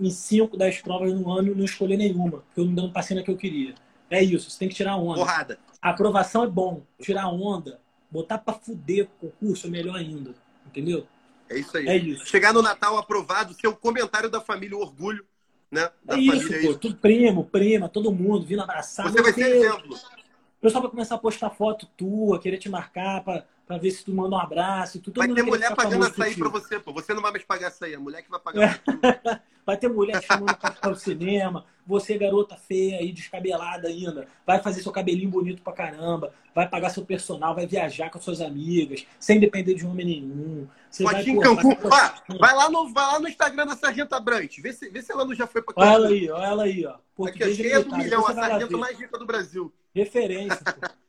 em 0.00 0.10
5, 0.10 0.56
10 0.56 0.82
provas 0.82 1.12
no 1.12 1.30
ano 1.30 1.52
e 1.52 1.54
não 1.54 1.64
escolher 1.64 1.96
nenhuma, 1.96 2.38
porque 2.38 2.60
eu 2.60 2.64
não 2.64 2.90
passei 2.90 3.16
na 3.16 3.22
que 3.22 3.30
eu 3.30 3.36
queria. 3.36 3.74
É 4.10 4.22
isso, 4.22 4.50
você 4.50 4.58
tem 4.58 4.68
que 4.68 4.74
tirar 4.74 4.96
onda. 4.96 5.20
Porrada. 5.20 5.58
A 5.80 5.90
aprovação 5.90 6.44
é 6.44 6.46
bom, 6.46 6.82
tirar 7.00 7.28
onda, 7.28 7.80
botar 8.10 8.38
para 8.38 8.54
fuder 8.54 9.04
o 9.04 9.28
concurso 9.28 9.66
é 9.66 9.70
melhor 9.70 9.96
ainda, 9.96 10.34
entendeu? 10.66 11.06
É 11.48 11.58
isso 11.58 11.76
aí. 11.76 11.88
É 11.88 11.96
isso. 11.96 12.26
Chegar 12.26 12.52
no 12.52 12.62
Natal 12.62 12.96
aprovado, 12.98 13.54
seu 13.54 13.74
comentário 13.74 14.30
da 14.30 14.40
família, 14.40 14.76
o 14.76 14.80
orgulho, 14.80 15.24
né? 15.70 15.90
Da 16.04 16.16
é 16.16 16.20
isso, 16.20 16.46
família, 16.46 16.72
pô, 16.72 16.78
tudo 16.78 16.96
primo, 16.96 17.44
prima, 17.44 17.88
todo 17.88 18.12
mundo 18.12 18.46
vindo 18.46 18.62
abraçar. 18.62 19.10
Você 19.10 19.22
vai 19.22 19.32
ser 19.32 19.56
exemplo. 19.56 19.96
O 19.96 20.60
pessoal 20.62 20.82
vai 20.82 20.90
começar 20.90 21.16
a 21.16 21.18
postar 21.18 21.50
foto 21.50 21.88
tua, 21.96 22.38
querer 22.38 22.58
te 22.58 22.68
marcar 22.68 23.24
para 23.24 23.44
pra 23.72 23.78
ver 23.78 23.90
se 23.90 24.04
tu 24.04 24.12
manda 24.12 24.36
um 24.36 24.38
abraço. 24.38 25.00
Tu, 25.00 25.12
vai 25.14 25.28
ter 25.28 25.42
mulher 25.42 25.74
pagando 25.74 26.04
açaí 26.04 26.36
pra 26.36 26.48
você, 26.50 26.78
pô. 26.78 26.92
Você 26.92 27.14
não 27.14 27.22
vai 27.22 27.32
mais 27.32 27.44
pagar 27.44 27.68
açaí, 27.68 27.94
a 27.94 28.00
mulher 28.00 28.22
que 28.22 28.30
vai 28.30 28.40
pagar. 28.40 28.82
vai 29.64 29.76
ter 29.78 29.88
mulher 29.88 30.20
te 30.20 30.26
chamando 30.26 30.56
pra 30.56 30.72
ficar 30.72 30.90
no 30.90 30.96
cinema. 30.96 31.64
Você, 31.86 32.18
garota 32.18 32.56
feia 32.56 32.98
aí, 32.98 33.10
descabelada 33.12 33.88
ainda, 33.88 34.28
vai 34.46 34.62
fazer 34.62 34.82
seu 34.82 34.92
cabelinho 34.92 35.30
bonito 35.30 35.62
pra 35.62 35.72
caramba, 35.72 36.32
vai 36.54 36.68
pagar 36.68 36.90
seu 36.90 37.04
personal, 37.04 37.56
vai 37.56 37.66
viajar 37.66 38.08
com 38.08 38.20
suas 38.20 38.40
amigas, 38.40 39.04
sem 39.18 39.40
depender 39.40 39.74
de 39.74 39.84
homem 39.84 40.06
nenhum. 40.06 40.68
Você 40.88 41.02
Pode 41.02 41.24
vai, 41.24 41.28
em 41.28 41.40
Cancún. 41.40 41.74
Vai, 41.88 42.38
vai, 42.38 42.54
lá 42.54 42.70
no, 42.70 42.92
vai 42.92 43.04
lá 43.04 43.18
no 43.18 43.28
Instagram 43.28 43.66
da 43.66 43.74
Sargenta 43.74 44.20
Brant, 44.20 44.58
vê 44.60 44.72
se, 44.72 44.88
vê 44.90 45.02
se 45.02 45.10
ela 45.10 45.24
não 45.24 45.34
já 45.34 45.48
foi 45.48 45.60
pra 45.60 45.74
Cancún. 45.74 45.88
Olha 45.88 45.96
ela 45.96 46.08
aí, 46.08 46.30
olha 46.30 46.44
ela 46.44 46.62
aí, 46.64 46.86
ó. 46.86 47.26
Aqui, 47.26 47.42
ó, 47.42 47.46
cheia 47.48 47.82
do 47.82 47.96
milhão, 47.96 48.26
a 48.28 48.34
sargenta 48.34 48.76
mais 48.76 48.96
rica 48.96 49.18
do 49.18 49.26
Brasil. 49.26 49.72
Referência. 49.92 50.60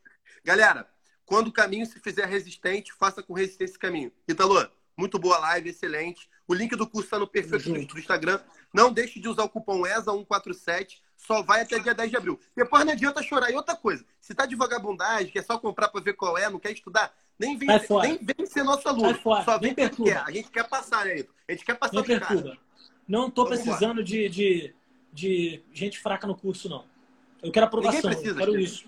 Galera, 0.44 0.88
quando 1.26 1.48
o 1.48 1.52
caminho 1.52 1.86
se 1.86 2.00
fizer 2.00 2.26
resistente, 2.26 2.94
faça 2.94 3.24
com 3.24 3.34
resistência 3.34 3.74
esse 3.74 3.80
caminho. 3.80 4.12
Italo, 4.28 4.70
muito 4.98 5.18
boa 5.18 5.38
live, 5.40 5.70
excelente. 5.70 6.30
O 6.48 6.54
link 6.54 6.76
do 6.76 6.88
curso 6.88 7.08
está 7.08 7.20
no 7.20 7.28
perfil 7.28 7.60
do, 7.60 7.88
do 7.88 8.00
Instagram. 8.00 8.40
Não 8.74 8.92
deixe 8.92 9.20
de 9.20 9.28
usar 9.28 9.44
o 9.44 9.50
cupom 9.50 9.82
ESA147. 9.84 11.00
Só 11.18 11.42
vai 11.42 11.62
até 11.62 11.80
dia 11.80 11.94
10 11.94 12.10
de 12.12 12.18
abril. 12.18 12.40
Depois 12.56 12.86
não 12.86 12.92
adianta 12.92 13.24
chorar. 13.24 13.50
E 13.50 13.56
outra 13.56 13.76
coisa, 13.76 14.06
se 14.20 14.36
tá 14.36 14.46
de 14.46 14.56
vagabundagem, 14.56 15.32
quer 15.32 15.44
só 15.44 15.58
comprar 15.58 15.88
para 15.88 16.02
ver 16.02 16.14
qual 16.14 16.38
é, 16.38 16.50
não 16.50 16.60
quer 16.60 16.72
estudar, 16.72 17.14
nem 17.40 17.58
vem, 17.58 17.70
nem 18.02 18.20
vem 18.22 18.46
ser 18.46 18.64
nosso 18.64 18.88
aluno. 18.88 19.18
Só 19.46 19.58
vem 19.58 19.74
porque 19.74 20.04
quer. 20.04 20.18
A 20.18 20.32
gente 20.32 20.50
quer 20.50 20.68
passar, 20.68 21.06
né, 21.06 21.24
A 21.48 21.52
gente 21.54 21.66
quer 21.66 21.76
passar 21.76 22.02
de 22.02 22.20
cara. 22.20 22.58
Não 23.08 23.30
tô 23.30 23.46
Vamos 23.46 23.62
precisando 23.62 24.04
de, 24.04 24.30
de, 24.30 24.76
de, 25.12 25.62
gente 25.74 26.00
fraca 26.00 26.28
no 26.28 26.36
curso, 26.36 26.70
não. 26.70 26.86
Eu 27.42 27.52
quero 27.52 27.66
aprovação. 27.66 28.02
Precisa, 28.02 28.30
eu 28.30 28.36
quero 28.36 28.60
isso. 28.60 28.86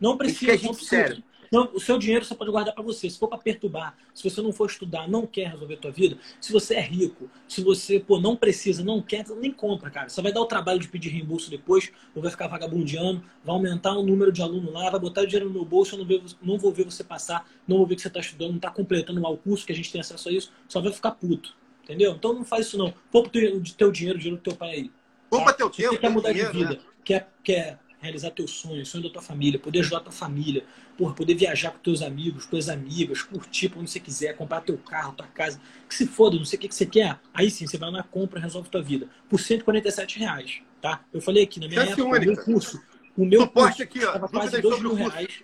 Não 0.00 0.16
precisa, 0.16 0.52
não 0.64 0.74
precisa. 0.74 0.88
Sério. 0.88 1.24
Não, 1.52 1.68
o 1.74 1.78
seu 1.78 1.98
dinheiro 1.98 2.24
você 2.24 2.34
pode 2.34 2.50
guardar 2.50 2.74
para 2.74 2.82
você. 2.82 3.10
Se 3.10 3.18
for 3.18 3.28
para 3.28 3.36
perturbar, 3.36 3.94
se 4.14 4.28
você 4.28 4.40
não 4.40 4.54
for 4.54 4.70
estudar, 4.70 5.06
não 5.06 5.26
quer 5.26 5.50
resolver 5.50 5.74
a 5.74 5.76
tua 5.76 5.90
vida, 5.90 6.16
se 6.40 6.50
você 6.50 6.76
é 6.76 6.80
rico, 6.80 7.28
se 7.46 7.62
você 7.62 8.00
pô, 8.00 8.18
não 8.18 8.34
precisa, 8.34 8.82
não 8.82 9.02
quer, 9.02 9.26
nem 9.36 9.52
compra, 9.52 9.90
cara. 9.90 10.08
Você 10.08 10.22
vai 10.22 10.32
dar 10.32 10.40
o 10.40 10.46
trabalho 10.46 10.80
de 10.80 10.88
pedir 10.88 11.10
reembolso 11.10 11.50
depois, 11.50 11.92
ou 12.14 12.22
vai 12.22 12.30
ficar 12.30 12.46
vagabundeando, 12.46 13.22
vai 13.44 13.54
aumentar 13.54 13.92
o 13.92 14.02
número 14.02 14.32
de 14.32 14.40
aluno 14.40 14.72
lá, 14.72 14.88
vai 14.88 14.98
botar 14.98 15.20
o 15.20 15.26
dinheiro 15.26 15.46
no 15.46 15.52
meu 15.52 15.64
bolso, 15.66 15.94
eu 15.94 15.98
não, 15.98 16.06
ver, 16.06 16.22
não 16.40 16.56
vou 16.56 16.72
ver 16.72 16.86
você 16.86 17.04
passar, 17.04 17.46
não 17.68 17.76
vou 17.76 17.86
ver 17.86 17.96
que 17.96 18.00
você 18.00 18.08
está 18.08 18.20
estudando, 18.20 18.48
não 18.48 18.56
está 18.56 18.70
completando 18.70 19.20
lá 19.20 19.28
o 19.28 19.36
curso, 19.36 19.66
que 19.66 19.72
a 19.72 19.76
gente 19.76 19.92
tem 19.92 20.00
acesso 20.00 20.30
a 20.30 20.32
isso, 20.32 20.50
só 20.66 20.80
vai 20.80 20.90
ficar 20.90 21.10
puto. 21.10 21.54
Entendeu? 21.84 22.12
Então 22.12 22.32
não 22.32 22.44
faz 22.44 22.66
isso 22.66 22.78
não. 22.78 22.94
Poupa 23.10 23.28
o 23.28 23.30
teu, 23.32 23.62
teu 23.76 23.92
dinheiro, 23.92 24.16
o 24.16 24.20
dinheiro 24.20 24.40
do 24.40 24.42
teu 24.42 24.56
pai 24.56 24.70
aí. 24.70 24.90
Poupa 25.28 25.46
tá? 25.46 25.58
teu 25.58 25.68
tempo. 25.68 25.90
Você 25.90 25.98
quer 25.98 26.10
mudar 26.10 26.32
dinheiro, 26.32 26.52
de 26.52 26.58
vida, 26.58 26.74
né? 26.74 26.80
quer, 27.04 27.28
quer 27.42 27.78
realizar 28.02 28.30
teu 28.30 28.48
sonho, 28.48 28.82
o 28.82 28.86
sonho 28.86 29.04
da 29.04 29.10
tua 29.10 29.22
família, 29.22 29.58
poder 29.58 29.78
ajudar 29.80 29.98
a 29.98 30.00
tua 30.00 30.12
família, 30.12 30.64
porra, 30.98 31.14
poder 31.14 31.34
viajar 31.34 31.70
com 31.70 31.78
teus 31.78 32.02
amigos, 32.02 32.46
tuas 32.46 32.68
amigas, 32.68 33.22
curtir 33.22 33.68
pra 33.68 33.80
onde 33.80 33.90
você 33.90 34.00
quiser, 34.00 34.36
comprar 34.36 34.60
teu 34.60 34.76
carro, 34.76 35.12
tua 35.12 35.26
casa, 35.28 35.60
que 35.88 35.94
se 35.94 36.06
foda, 36.06 36.36
não 36.36 36.44
sei 36.44 36.58
o 36.58 36.60
que, 36.60 36.68
que 36.68 36.74
você 36.74 36.84
quer, 36.84 37.18
aí 37.32 37.50
sim, 37.50 37.66
você 37.66 37.78
vai 37.78 37.90
na 37.92 38.02
compra 38.02 38.40
e 38.40 38.42
resolve 38.42 38.68
tua 38.68 38.82
vida. 38.82 39.08
Por 39.28 39.38
147 39.38 40.18
reais, 40.18 40.60
tá? 40.80 41.04
Eu 41.12 41.20
falei 41.20 41.44
aqui, 41.44 41.60
na 41.60 41.68
minha 41.68 41.82
época, 41.82 42.04
o 42.04 42.10
meu 42.10 42.36
curso, 42.36 42.82
o 43.16 43.24
meu 43.24 43.46
curso 43.48 43.82
aqui, 43.82 44.04
ó, 44.04 44.12
custava 44.12 44.28
quase 44.28 44.60
2 44.60 44.80
mil 44.80 44.94
reais. 44.94 45.42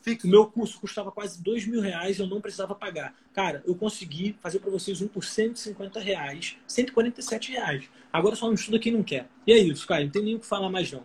Fixo. 0.00 0.26
O 0.26 0.30
meu 0.30 0.46
curso 0.46 0.80
custava 0.80 1.10
quase 1.10 1.42
2 1.42 1.66
mil 1.66 1.80
reais, 1.80 2.18
eu 2.18 2.26
não 2.26 2.40
precisava 2.40 2.74
pagar. 2.74 3.14
Cara, 3.32 3.62
eu 3.66 3.74
consegui 3.74 4.36
fazer 4.40 4.60
para 4.60 4.70
vocês 4.70 5.02
um 5.02 5.08
por 5.08 5.24
150 5.24 5.98
reais, 5.98 6.56
147 6.66 7.52
reais. 7.52 7.84
Agora 8.12 8.36
só 8.36 8.46
não 8.46 8.54
estuda 8.54 8.78
quem 8.78 8.92
não 8.92 9.02
quer. 9.02 9.28
E 9.46 9.52
é 9.52 9.58
isso, 9.58 9.86
cara, 9.86 10.04
não 10.04 10.10
tem 10.10 10.22
nem 10.22 10.36
o 10.36 10.38
que 10.38 10.46
falar 10.46 10.70
mais 10.70 10.90
não. 10.92 11.04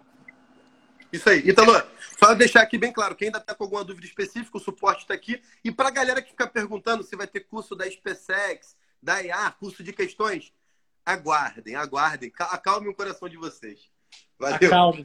Isso 1.13 1.29
aí. 1.29 1.47
Italo, 1.47 1.71
só 2.17 2.33
deixar 2.33 2.63
aqui 2.63 2.75
bem 2.75 2.91
claro, 2.91 3.15
quem 3.15 3.27
ainda 3.27 3.37
está 3.37 3.53
com 3.53 3.63
alguma 3.63 3.83
dúvida 3.83 4.07
específica, 4.07 4.57
o 4.57 4.59
suporte 4.59 5.03
está 5.03 5.13
aqui. 5.13 5.39
E 5.63 5.71
para 5.71 5.89
a 5.89 5.91
galera 5.91 6.23
que 6.23 6.31
fica 6.31 6.47
perguntando 6.47 7.03
se 7.03 7.15
vai 7.15 7.27
ter 7.27 7.41
curso 7.41 7.75
da 7.75 7.89
SpaceX, 7.89 8.75
da 8.99 9.21
IA, 9.21 9.51
curso 9.51 9.83
de 9.83 9.93
questões, 9.93 10.51
aguardem, 11.05 11.75
aguardem. 11.75 12.33
Acalme 12.39 12.89
o 12.89 12.95
coração 12.95 13.29
de 13.29 13.37
vocês. 13.37 13.91
Valeu. 14.39 14.57
Acalme. 14.69 15.03